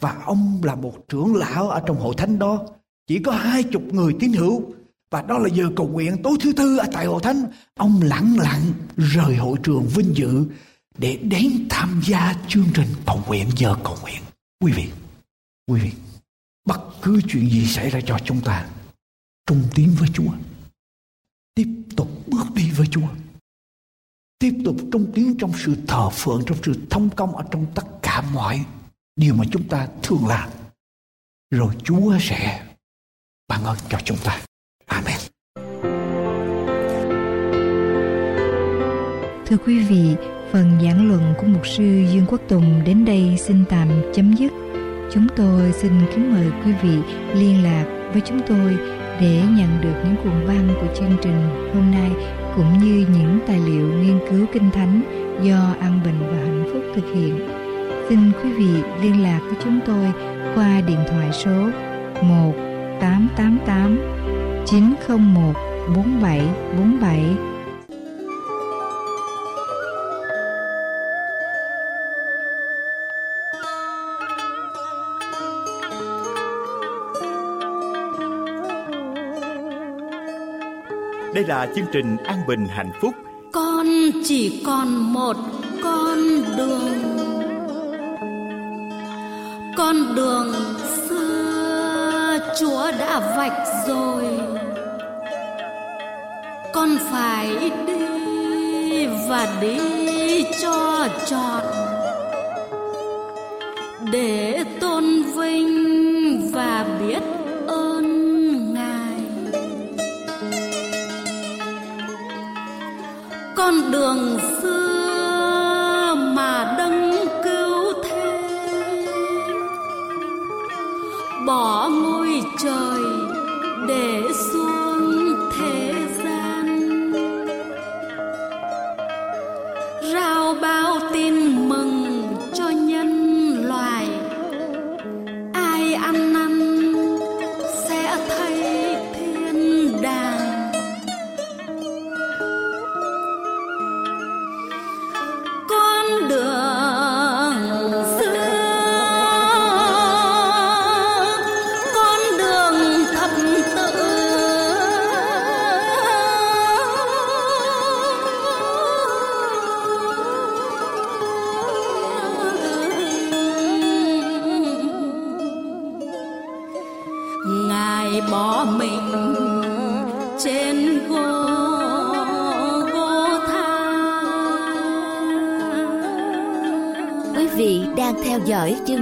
Và 0.00 0.16
ông 0.24 0.60
là 0.62 0.74
một 0.74 0.94
trưởng 1.08 1.34
lão 1.34 1.70
ở 1.70 1.82
trong 1.86 2.00
hội 2.00 2.14
thánh 2.18 2.38
đó, 2.38 2.66
chỉ 3.06 3.18
có 3.18 3.32
hai 3.32 3.62
chục 3.62 3.82
người 3.82 4.16
tín 4.20 4.32
hữu. 4.32 4.62
Và 5.10 5.22
đó 5.22 5.38
là 5.38 5.48
giờ 5.48 5.70
cầu 5.76 5.88
nguyện 5.88 6.22
tối 6.22 6.36
thứ 6.40 6.52
tư 6.52 6.76
ở 6.76 6.86
tại 6.92 7.06
hội 7.06 7.20
thánh. 7.22 7.44
Ông 7.76 8.00
lặng 8.02 8.36
lặng 8.38 8.72
rời 8.96 9.36
hội 9.36 9.58
trường 9.62 9.86
vinh 9.86 10.16
dự 10.16 10.44
để 10.98 11.16
đến 11.16 11.66
tham 11.70 12.00
gia 12.06 12.34
chương 12.48 12.66
trình 12.74 12.88
cầu 13.06 13.22
nguyện 13.26 13.48
giờ 13.56 13.74
cầu 13.84 13.96
nguyện. 14.02 14.22
Quý 14.60 14.72
vị, 14.72 14.88
quý 15.70 15.80
vị, 15.80 15.90
bất 16.66 16.80
cứ 17.02 17.20
chuyện 17.28 17.50
gì 17.50 17.66
xảy 17.66 17.90
ra 17.90 18.00
cho 18.06 18.18
chúng 18.24 18.40
ta 18.40 18.66
trung 19.48 19.62
tín 19.74 19.90
với 19.98 20.08
Chúa. 20.14 20.30
Tiếp 21.54 21.68
tục 21.96 22.08
bước 22.26 22.46
đi 22.54 22.70
với 22.70 22.86
Chúa. 22.90 23.08
Tiếp 24.38 24.54
tục 24.64 24.76
trung 24.92 25.12
tín 25.14 25.38
trong 25.38 25.52
sự 25.56 25.76
thờ 25.86 26.10
phượng, 26.10 26.42
trong 26.46 26.58
sự 26.62 26.74
thông 26.90 27.10
công 27.10 27.36
ở 27.36 27.44
trong 27.50 27.66
tất 27.74 27.82
cả 28.02 28.22
mọi 28.32 28.64
điều 29.16 29.34
mà 29.34 29.44
chúng 29.52 29.68
ta 29.68 29.88
thường 30.02 30.26
làm. 30.26 30.48
Rồi 31.50 31.74
Chúa 31.84 32.18
sẽ 32.20 32.66
ban 33.48 33.64
ơn 33.64 33.76
cho 33.88 33.98
chúng 34.04 34.18
ta. 34.24 34.40
Amen. 34.86 35.18
Thưa 39.46 39.56
quý 39.66 39.84
vị, 39.84 40.16
phần 40.52 40.80
giảng 40.82 41.08
luận 41.08 41.34
của 41.38 41.46
mục 41.46 41.66
sư 41.66 42.06
Dương 42.12 42.26
Quốc 42.28 42.40
Tùng 42.48 42.84
đến 42.84 43.04
đây 43.04 43.36
xin 43.38 43.64
tạm 43.70 43.88
chấm 44.14 44.36
dứt. 44.36 44.52
Chúng 45.12 45.26
tôi 45.36 45.72
xin 45.72 45.92
kính 46.14 46.32
mời 46.32 46.50
quý 46.64 46.72
vị 46.82 46.98
liên 47.34 47.62
lạc 47.62 48.10
với 48.12 48.22
chúng 48.26 48.40
tôi 48.48 48.97
để 49.20 49.42
nhận 49.56 49.80
được 49.80 49.94
những 50.04 50.16
cuộn 50.24 50.46
văn 50.46 50.68
của 50.80 50.94
chương 50.94 51.16
trình 51.22 51.70
hôm 51.74 51.90
nay, 51.90 52.10
cũng 52.56 52.78
như 52.78 53.06
những 53.12 53.38
tài 53.46 53.60
liệu 53.60 53.88
nghiên 53.88 54.18
cứu 54.30 54.46
kinh 54.52 54.70
thánh 54.70 55.02
do 55.42 55.74
An 55.80 56.00
Bình 56.04 56.18
và 56.20 56.36
Hạnh 56.36 56.64
Phúc 56.72 56.82
thực 56.94 57.14
hiện. 57.14 57.48
Xin 58.08 58.18
quý 58.42 58.52
vị 58.52 58.82
liên 59.02 59.22
lạc 59.22 59.40
với 59.44 59.56
chúng 59.64 59.80
tôi 59.86 60.12
qua 60.54 60.80
điện 60.86 60.98
thoại 61.08 61.28
số 61.32 61.70
1 62.22 62.52
888 63.00 63.98
901 64.66 65.54
4747 65.94 67.47
Đây 81.38 81.46
là 81.46 81.66
chương 81.76 81.84
trình 81.92 82.16
An 82.24 82.38
Bình 82.46 82.66
Hạnh 82.68 82.90
Phúc. 83.00 83.14
Con 83.52 83.86
chỉ 84.24 84.62
còn 84.66 84.88
một 85.12 85.36
con 85.82 86.18
đường. 86.56 86.88
Con 89.76 90.14
đường 90.14 90.54
xưa 91.08 92.38
chúa 92.60 92.90
đã 92.98 93.34
vạch 93.36 93.86
rồi. 93.88 94.24
Con 96.72 96.88
phải 97.10 97.70
đi 97.86 99.06
và 99.28 99.58
đi 99.60 100.44
cho 100.62 101.08
trọn. 101.26 101.62
Để 104.12 104.64
tôi. 104.80 104.97
Con 113.68 113.90
đường 113.90 114.57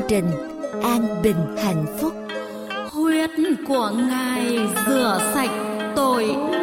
trình 0.08 0.30
An 0.82 1.22
Bình 1.22 1.56
Hạnh 1.58 1.86
Phúc. 2.00 2.12
Huyết 2.92 3.30
của 3.68 3.90
ngài 4.08 4.58
rửa 4.86 5.20
sạch 5.34 5.50
tội 5.96 6.55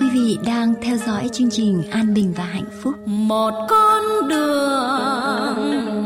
Quý 0.00 0.06
vị 0.14 0.38
đang 0.46 0.74
theo 0.82 0.96
dõi 0.96 1.28
chương 1.32 1.50
trình 1.50 1.82
An 1.90 2.14
Bình 2.14 2.32
và 2.36 2.44
Hạnh 2.44 2.70
Phúc. 2.82 2.94
Một 3.06 3.66
con 3.68 4.28
đường 4.28 5.97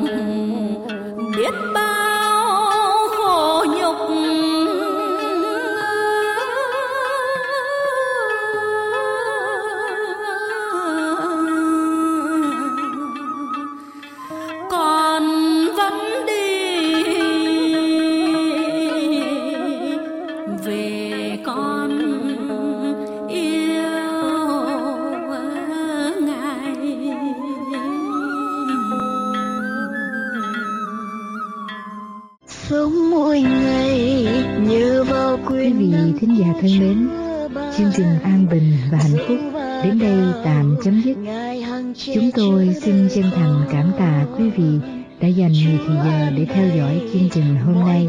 để 46.43 46.49
theo 46.55 46.69
dõi 46.77 47.01
chương 47.13 47.29
trình 47.31 47.57
hôm 47.57 47.87
nay. 47.87 48.09